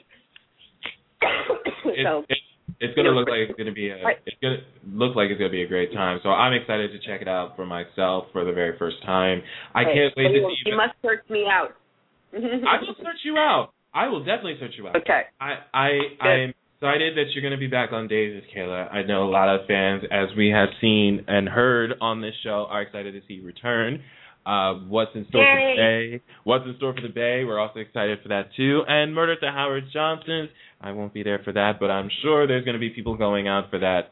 so 2.04 2.24
it, 2.28 2.38
it's 2.80 2.96
gonna 2.96 3.10
you 3.10 3.14
know, 3.14 3.20
look 3.20 3.30
like 3.30 3.48
it's 3.48 3.58
gonna 3.58 3.72
be 3.76 3.90
a 3.90 4.00
it's 4.26 4.40
gonna 4.42 4.64
look 4.92 5.16
like 5.16 5.30
it's 5.30 5.40
gonna 5.40 5.52
be 5.54 5.64
a 5.64 5.68
great 5.68 5.94
time. 5.94 6.20
So 6.24 6.30
I'm 6.30 6.54
excited 6.54 6.92
to 6.92 7.00
check 7.08 7.22
it 7.22 7.28
out 7.28 7.56
for 7.56 7.66
myself 7.66 8.26
for 8.34 8.44
the 8.44 8.52
very 8.52 8.78
first 8.78 8.98
time. 9.06 9.44
I 9.76 9.84
Right. 9.84 9.94
can't 9.94 10.14
wait 10.18 10.28
So 10.28 10.34
to 10.34 10.40
see 10.40 10.56
you. 10.66 10.72
you 10.72 10.78
must 10.78 10.96
search 11.02 11.24
me 11.30 11.46
out. 11.52 11.76
I 12.34 12.80
will 12.80 12.96
search 12.98 13.22
you 13.24 13.38
out. 13.38 13.72
I 13.94 14.08
will 14.08 14.24
definitely 14.24 14.56
search 14.60 14.74
you 14.78 14.88
out. 14.88 14.96
Okay. 14.96 15.24
I 15.40 15.60
I 15.74 15.90
I'm 16.24 16.54
excited 16.82 17.16
that 17.16 17.32
you're 17.34 17.44
going 17.44 17.52
to 17.52 17.60
be 17.60 17.68
back 17.68 17.92
on 17.92 18.08
Days 18.08 18.34
with 18.34 18.44
Kayla. 18.56 18.92
I 18.92 19.04
know 19.04 19.24
a 19.24 19.30
lot 19.30 19.54
of 19.54 19.68
fans, 19.68 20.02
as 20.10 20.30
we 20.36 20.50
have 20.50 20.70
seen 20.82 21.24
and 21.28 21.48
heard 21.48 21.94
on 22.02 22.22
this 22.22 22.34
show, 22.44 22.66
are 22.72 22.82
excited 22.82 23.14
to 23.14 23.22
see 23.28 23.36
you 23.36 23.46
return. 23.46 24.02
Uh, 24.48 24.74
what's 24.90 25.12
in 25.14 25.28
store 25.30 25.46
for 25.46 25.60
Yay. 25.60 25.76
the 25.76 26.18
Bay? 26.18 26.24
What's 26.44 26.66
in 26.66 26.76
store 26.78 26.96
for 26.96 27.02
the 27.02 27.14
Bay? 27.14 27.44
We're 27.46 27.60
also 27.60 27.82
excited 27.82 28.18
for 28.24 28.30
that 28.30 28.50
too. 28.58 28.82
And 28.88 29.14
Murder 29.14 29.34
at 29.34 29.42
the 29.42 29.52
Howard 29.52 29.84
Johnsons. 29.94 30.50
I 30.82 30.92
won't 30.94 31.14
be 31.14 31.22
there 31.22 31.40
for 31.46 31.54
that, 31.54 31.74
but 31.80 31.92
I'm 31.92 32.10
sure 32.24 32.48
there's 32.48 32.66
going 32.66 32.74
to 32.74 32.80
be 32.80 32.90
people 32.90 33.16
going 33.16 33.48
out 33.48 33.70
for 33.70 33.78
that. 33.78 34.10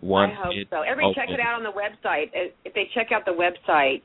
Once 0.00 0.30
I 0.38 0.44
hope 0.44 0.54
so. 0.70 0.82
Everybody 0.82 1.12
check 1.12 1.30
it 1.30 1.40
out 1.40 1.56
on 1.56 1.64
the 1.64 1.74
website. 1.74 2.26
If 2.64 2.72
they 2.74 2.88
check 2.94 3.08
out 3.10 3.24
the 3.24 3.32
website, 3.32 4.02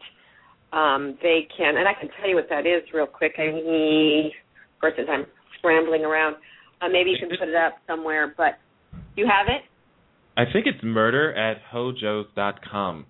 um, 0.73 1.19
they 1.21 1.47
can, 1.55 1.77
and 1.77 1.87
I 1.87 1.93
can 1.93 2.09
tell 2.19 2.27
you 2.27 2.35
what 2.35 2.49
that 2.49 2.65
is 2.65 2.81
real 2.95 3.05
quick. 3.05 3.33
I 3.37 3.51
mean, 3.51 4.31
of 4.73 4.81
course, 4.81 4.93
as 4.97 5.05
I'm 5.07 5.27
scrambling 5.59 6.03
around, 6.03 6.37
uh, 6.81 6.89
maybe 6.89 7.11
you 7.11 7.17
can 7.19 7.29
put 7.29 7.47
it 7.47 7.55
up 7.55 7.75
somewhere. 7.87 8.33
But 8.35 8.59
you 9.15 9.27
have 9.27 9.47
it. 9.47 9.61
I 10.37 10.51
think 10.51 10.65
it's 10.65 10.81
murder 10.83 11.33
at 11.35 11.57
hojos.com. 11.71 13.05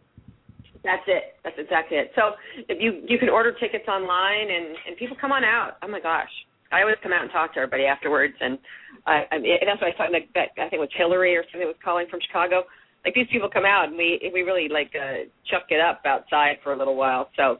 That's 0.84 1.04
it. 1.06 1.38
That's 1.44 1.56
exactly 1.60 1.98
it. 1.98 2.12
So 2.16 2.34
if 2.68 2.82
you 2.82 3.06
you 3.08 3.20
can 3.20 3.30
order 3.30 3.54
tickets 3.54 3.88
online 3.88 4.50
and 4.50 4.76
and 4.88 4.98
people 4.98 5.16
come 5.20 5.32
on 5.32 5.44
out. 5.44 5.78
Oh 5.84 5.88
my 5.88 6.02
gosh, 6.02 6.32
I 6.72 6.82
always 6.82 6.98
come 7.04 7.14
out 7.14 7.22
and 7.22 7.32
talk 7.32 7.54
to 7.54 7.60
everybody 7.60 7.86
afterwards, 7.86 8.34
and 8.40 8.58
I, 9.06 9.26
I 9.32 9.36
and 9.36 9.68
that's 9.68 9.82
what 9.82 9.94
I 9.94 9.98
thought. 9.98 10.12
Like 10.12 10.30
that, 10.34 10.58
I 10.58 10.70
think 10.70 10.82
it 10.82 10.90
was 10.90 10.90
Hillary 10.98 11.36
or 11.38 11.44
something 11.52 11.68
was 11.68 11.78
calling 11.84 12.08
from 12.10 12.20
Chicago. 12.26 12.64
Like 13.06 13.14
these 13.14 13.28
people 13.32 13.50
come 13.50 13.66
out 13.66 13.90
and 13.90 13.98
we 13.98 14.32
we 14.34 14.42
really 14.42 14.70
like 14.70 14.92
uh, 14.98 15.30
chuck 15.50 15.70
it 15.70 15.80
up 15.80 16.02
outside 16.06 16.58
for 16.64 16.74
a 16.74 16.78
little 16.78 16.96
while. 16.96 17.30
So 17.38 17.58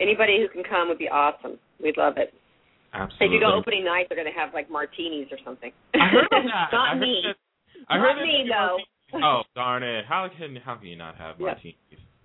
anybody 0.00 0.40
who 0.40 0.48
can 0.48 0.64
come 0.64 0.88
would 0.88 0.98
be 0.98 1.08
awesome. 1.08 1.58
We'd 1.82 1.98
love 1.98 2.14
it. 2.16 2.32
Absolutely. 2.94 3.26
If 3.26 3.32
you 3.32 3.40
go 3.40 3.54
opening 3.54 3.84
night, 3.84 4.06
they're 4.08 4.16
going 4.18 4.32
to 4.32 4.38
have 4.38 4.54
like 4.54 4.70
martinis 4.70 5.28
or 5.30 5.38
something. 5.44 5.72
I 5.94 6.08
heard 6.08 6.28
that. 6.30 6.72
Not 6.72 6.72
I 6.72 6.92
heard 6.94 7.00
me. 7.00 7.22
that- 7.26 7.36
I 7.88 7.96
Not 7.96 8.16
heard 8.16 8.22
me 8.22 8.50
though. 8.50 8.76
Oh 9.24 9.42
darn 9.54 9.82
it! 9.82 10.04
How 10.06 10.28
can 10.28 10.56
how 10.56 10.74
can 10.76 10.88
you 10.88 10.96
not 10.96 11.16
have 11.16 11.36
Yeah. 11.38 11.54
martinis? 11.56 11.76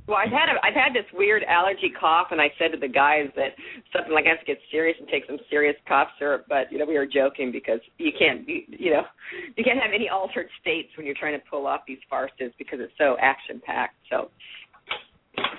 Well, 0.06 0.18
I've 0.20 0.36
had 0.36 0.52
a, 0.52 0.60
I've 0.60 0.74
had 0.76 0.92
this 0.92 1.08
weird 1.14 1.44
allergy 1.48 1.88
cough, 1.98 2.28
and 2.32 2.42
I 2.42 2.52
said 2.60 2.74
to 2.74 2.78
the 2.78 2.90
guys 2.92 3.32
that 3.38 3.56
something 3.96 4.12
like 4.12 4.26
I 4.26 4.36
have 4.36 4.40
to 4.40 4.46
get 4.46 4.60
serious 4.70 4.98
and 5.00 5.08
take 5.08 5.24
some 5.28 5.38
serious 5.50 5.78
cough 5.88 6.10
syrup. 6.20 6.44
But 6.50 6.68
you 6.72 6.78
know, 6.78 6.84
we 6.86 6.96
were 7.00 7.06
joking 7.08 7.54
because 7.54 7.80
you 8.00 8.12
can't, 8.20 8.44
you, 8.46 8.64
you 8.68 8.92
know, 8.92 9.04
you 9.56 9.64
can't 9.64 9.80
have 9.80 9.92
any 9.96 10.10
altered 10.10 10.48
states 10.60 10.90
when 10.98 11.06
you're 11.06 11.16
trying 11.16 11.40
to 11.40 11.46
pull 11.50 11.66
off 11.68 11.82
these 11.88 12.04
farces 12.10 12.52
because 12.58 12.80
it's 12.82 12.92
so 12.98 13.16
action 13.22 13.62
packed. 13.66 13.96
So, 14.10 14.28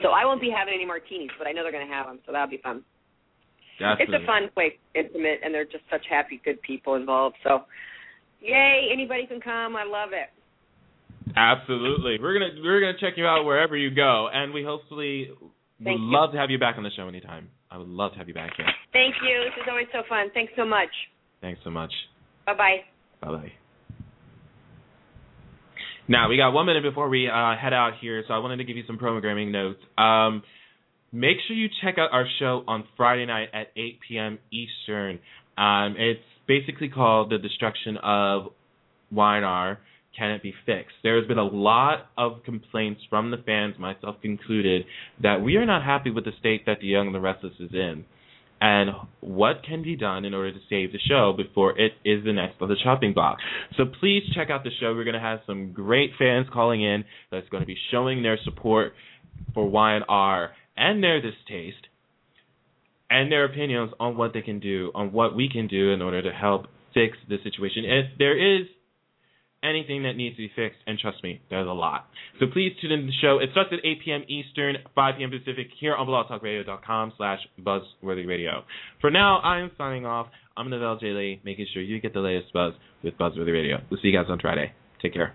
so 0.02 0.10
I 0.10 0.26
won't 0.26 0.42
be 0.42 0.52
having 0.54 0.74
any 0.74 0.84
martinis, 0.84 1.30
but 1.38 1.46
I 1.48 1.52
know 1.52 1.62
they're 1.62 1.72
going 1.72 1.86
to 1.88 1.92
have 1.94 2.04
them, 2.04 2.18
so 2.26 2.32
that'll 2.32 2.50
be 2.52 2.58
fun. 2.60 2.84
That's 3.80 4.00
It's 4.00 4.12
a 4.12 4.24
fun 4.26 4.48
place, 4.54 4.72
intimate, 4.94 5.40
and 5.44 5.52
they're 5.52 5.64
just 5.64 5.84
such 5.90 6.04
happy, 6.08 6.40
good 6.44 6.60
people 6.62 6.94
involved. 6.94 7.36
So, 7.42 7.64
yay! 8.40 8.88
Anybody 8.92 9.26
can 9.26 9.40
come. 9.40 9.76
I 9.76 9.84
love 9.84 10.10
it. 10.12 10.30
Absolutely. 11.36 12.18
We're 12.20 12.38
gonna 12.38 12.60
we're 12.62 12.80
gonna 12.80 12.98
check 13.00 13.14
you 13.16 13.26
out 13.26 13.44
wherever 13.44 13.76
you 13.76 13.90
go, 13.90 14.28
and 14.32 14.52
we 14.52 14.62
hopefully 14.62 15.30
would 15.40 15.90
you. 15.90 15.96
love 15.98 16.32
to 16.32 16.38
have 16.38 16.50
you 16.50 16.58
back 16.58 16.76
on 16.76 16.84
the 16.84 16.90
show 16.96 17.08
anytime. 17.08 17.48
I 17.70 17.78
would 17.78 17.88
love 17.88 18.12
to 18.12 18.18
have 18.18 18.28
you 18.28 18.34
back 18.34 18.52
here. 18.56 18.66
Thank 18.92 19.16
you. 19.22 19.42
This 19.44 19.62
is 19.62 19.68
always 19.68 19.86
so 19.92 20.02
fun. 20.08 20.28
Thanks 20.34 20.52
so 20.56 20.64
much. 20.64 20.90
Thanks 21.40 21.60
so 21.64 21.70
much. 21.70 21.92
Bye 22.46 22.54
bye. 22.54 22.76
Bye 23.20 23.28
bye. 23.36 23.52
Now 26.06 26.28
we 26.28 26.36
got 26.36 26.50
one 26.52 26.66
minute 26.66 26.82
before 26.82 27.08
we 27.08 27.28
uh, 27.28 27.56
head 27.56 27.72
out 27.72 27.92
here, 28.00 28.22
so 28.28 28.34
I 28.34 28.38
wanted 28.38 28.58
to 28.58 28.64
give 28.64 28.76
you 28.76 28.84
some 28.86 28.98
programming 28.98 29.50
notes. 29.50 29.80
Um, 29.96 30.42
make 31.14 31.36
sure 31.46 31.56
you 31.56 31.68
check 31.82 31.96
out 31.96 32.10
our 32.12 32.26
show 32.38 32.64
on 32.66 32.84
Friday 32.96 33.24
night 33.24 33.48
at 33.54 33.68
8 33.76 33.98
p.m. 34.06 34.38
Eastern. 34.50 35.20
Um, 35.56 35.94
it's 35.96 36.20
basically 36.46 36.88
called 36.88 37.30
"The 37.30 37.38
Destruction 37.38 37.96
of 38.02 38.48
Y&R." 39.10 39.78
Can 40.16 40.30
it 40.30 40.42
be 40.44 40.54
fixed? 40.64 40.94
There's 41.02 41.26
been 41.26 41.38
a 41.38 41.44
lot 41.44 42.06
of 42.16 42.44
complaints 42.44 43.00
from 43.10 43.32
the 43.32 43.36
fans, 43.38 43.74
myself 43.80 44.16
included, 44.22 44.84
that 45.22 45.42
we 45.42 45.56
are 45.56 45.66
not 45.66 45.82
happy 45.82 46.10
with 46.10 46.24
the 46.24 46.30
state 46.38 46.66
that 46.66 46.78
The 46.80 46.86
Young 46.86 47.06
and 47.06 47.14
the 47.14 47.20
Restless 47.20 47.54
is 47.58 47.70
in. 47.72 48.04
and 48.60 48.90
what 49.20 49.64
can 49.68 49.82
be 49.82 49.96
done 49.96 50.24
in 50.24 50.32
order 50.32 50.52
to 50.52 50.58
save 50.70 50.92
the 50.92 50.98
show 51.08 51.34
before 51.36 51.76
it 51.78 51.92
is 52.04 52.24
the 52.24 52.32
next 52.32 52.54
on 52.60 52.68
the 52.68 52.76
chopping 52.82 53.12
block. 53.12 53.38
So 53.76 53.84
please 54.00 54.22
check 54.34 54.50
out 54.50 54.62
the 54.62 54.70
show. 54.80 54.94
We're 54.94 55.04
going 55.04 55.14
to 55.14 55.20
have 55.20 55.40
some 55.46 55.72
great 55.72 56.10
fans 56.18 56.46
calling 56.52 56.82
in 56.82 57.04
that's 57.32 57.48
going 57.48 57.62
to 57.62 57.66
be 57.66 57.76
showing 57.90 58.22
their 58.22 58.38
support 58.44 58.92
for 59.52 59.68
Y&R 59.68 60.50
and 60.76 61.02
their 61.02 61.20
distaste 61.20 61.88
and 63.10 63.30
their 63.30 63.44
opinions 63.44 63.92
on 64.00 64.16
what 64.16 64.32
they 64.32 64.42
can 64.42 64.60
do, 64.60 64.90
on 64.94 65.12
what 65.12 65.36
we 65.36 65.48
can 65.48 65.66
do 65.68 65.92
in 65.92 66.02
order 66.02 66.22
to 66.22 66.32
help 66.32 66.66
fix 66.94 67.16
the 67.28 67.36
situation. 67.42 67.84
If 67.84 68.18
there 68.18 68.36
is 68.36 68.66
anything 69.62 70.02
that 70.02 70.12
needs 70.14 70.36
to 70.36 70.42
be 70.42 70.50
fixed, 70.54 70.78
and 70.86 70.98
trust 70.98 71.22
me, 71.22 71.40
there's 71.50 71.66
a 71.66 71.72
lot. 71.72 72.06
So 72.38 72.46
please 72.52 72.72
tune 72.80 72.92
in 72.92 73.00
to 73.00 73.06
the 73.06 73.12
show. 73.20 73.38
It 73.38 73.50
starts 73.52 73.70
at 73.72 73.84
8 73.84 73.98
p.m. 74.04 74.22
Eastern, 74.28 74.76
5 74.94 75.14
p.m. 75.16 75.30
Pacific, 75.30 75.68
here 75.80 75.94
on 75.94 76.06
blogtalkradio.com 76.06 77.12
slash 77.16 77.40
buzzworthyradio. 77.60 78.62
For 79.00 79.10
now, 79.10 79.38
I 79.38 79.60
am 79.60 79.70
signing 79.78 80.06
off. 80.06 80.28
I'm 80.56 80.68
Novell 80.68 81.00
J. 81.00 81.06
Lee, 81.08 81.40
making 81.44 81.66
sure 81.72 81.82
you 81.82 82.00
get 82.00 82.14
the 82.14 82.20
latest 82.20 82.52
buzz 82.52 82.74
with 83.02 83.16
Buzzworthy 83.18 83.52
Radio. 83.52 83.78
We'll 83.90 84.00
see 84.00 84.08
you 84.08 84.16
guys 84.16 84.26
on 84.28 84.38
Friday. 84.38 84.72
Take 85.02 85.14
care. 85.14 85.34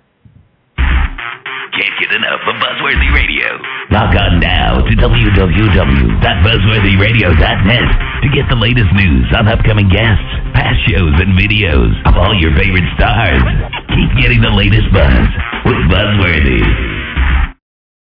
Can't 1.79 1.95
get 1.95 2.11
enough 2.11 2.43
of 2.43 2.59
Buzzworthy 2.59 3.07
Radio. 3.15 3.55
Log 3.87 4.11
on 4.11 4.43
now 4.43 4.83
to 4.83 4.93
www.buzzworthyradio.net 4.99 7.87
to 8.19 8.27
get 8.35 8.43
the 8.49 8.59
latest 8.59 8.91
news 8.99 9.31
on 9.31 9.47
upcoming 9.47 9.87
guests, 9.87 10.27
past 10.51 10.75
shows, 10.91 11.15
and 11.23 11.39
videos 11.39 11.95
of 12.03 12.19
all 12.19 12.35
your 12.35 12.51
favorite 12.59 12.83
stars. 12.99 13.39
Keep 13.95 14.11
getting 14.19 14.41
the 14.41 14.51
latest 14.51 14.91
buzz 14.91 15.23
with 15.63 15.79
Buzzworthy. 15.87 16.98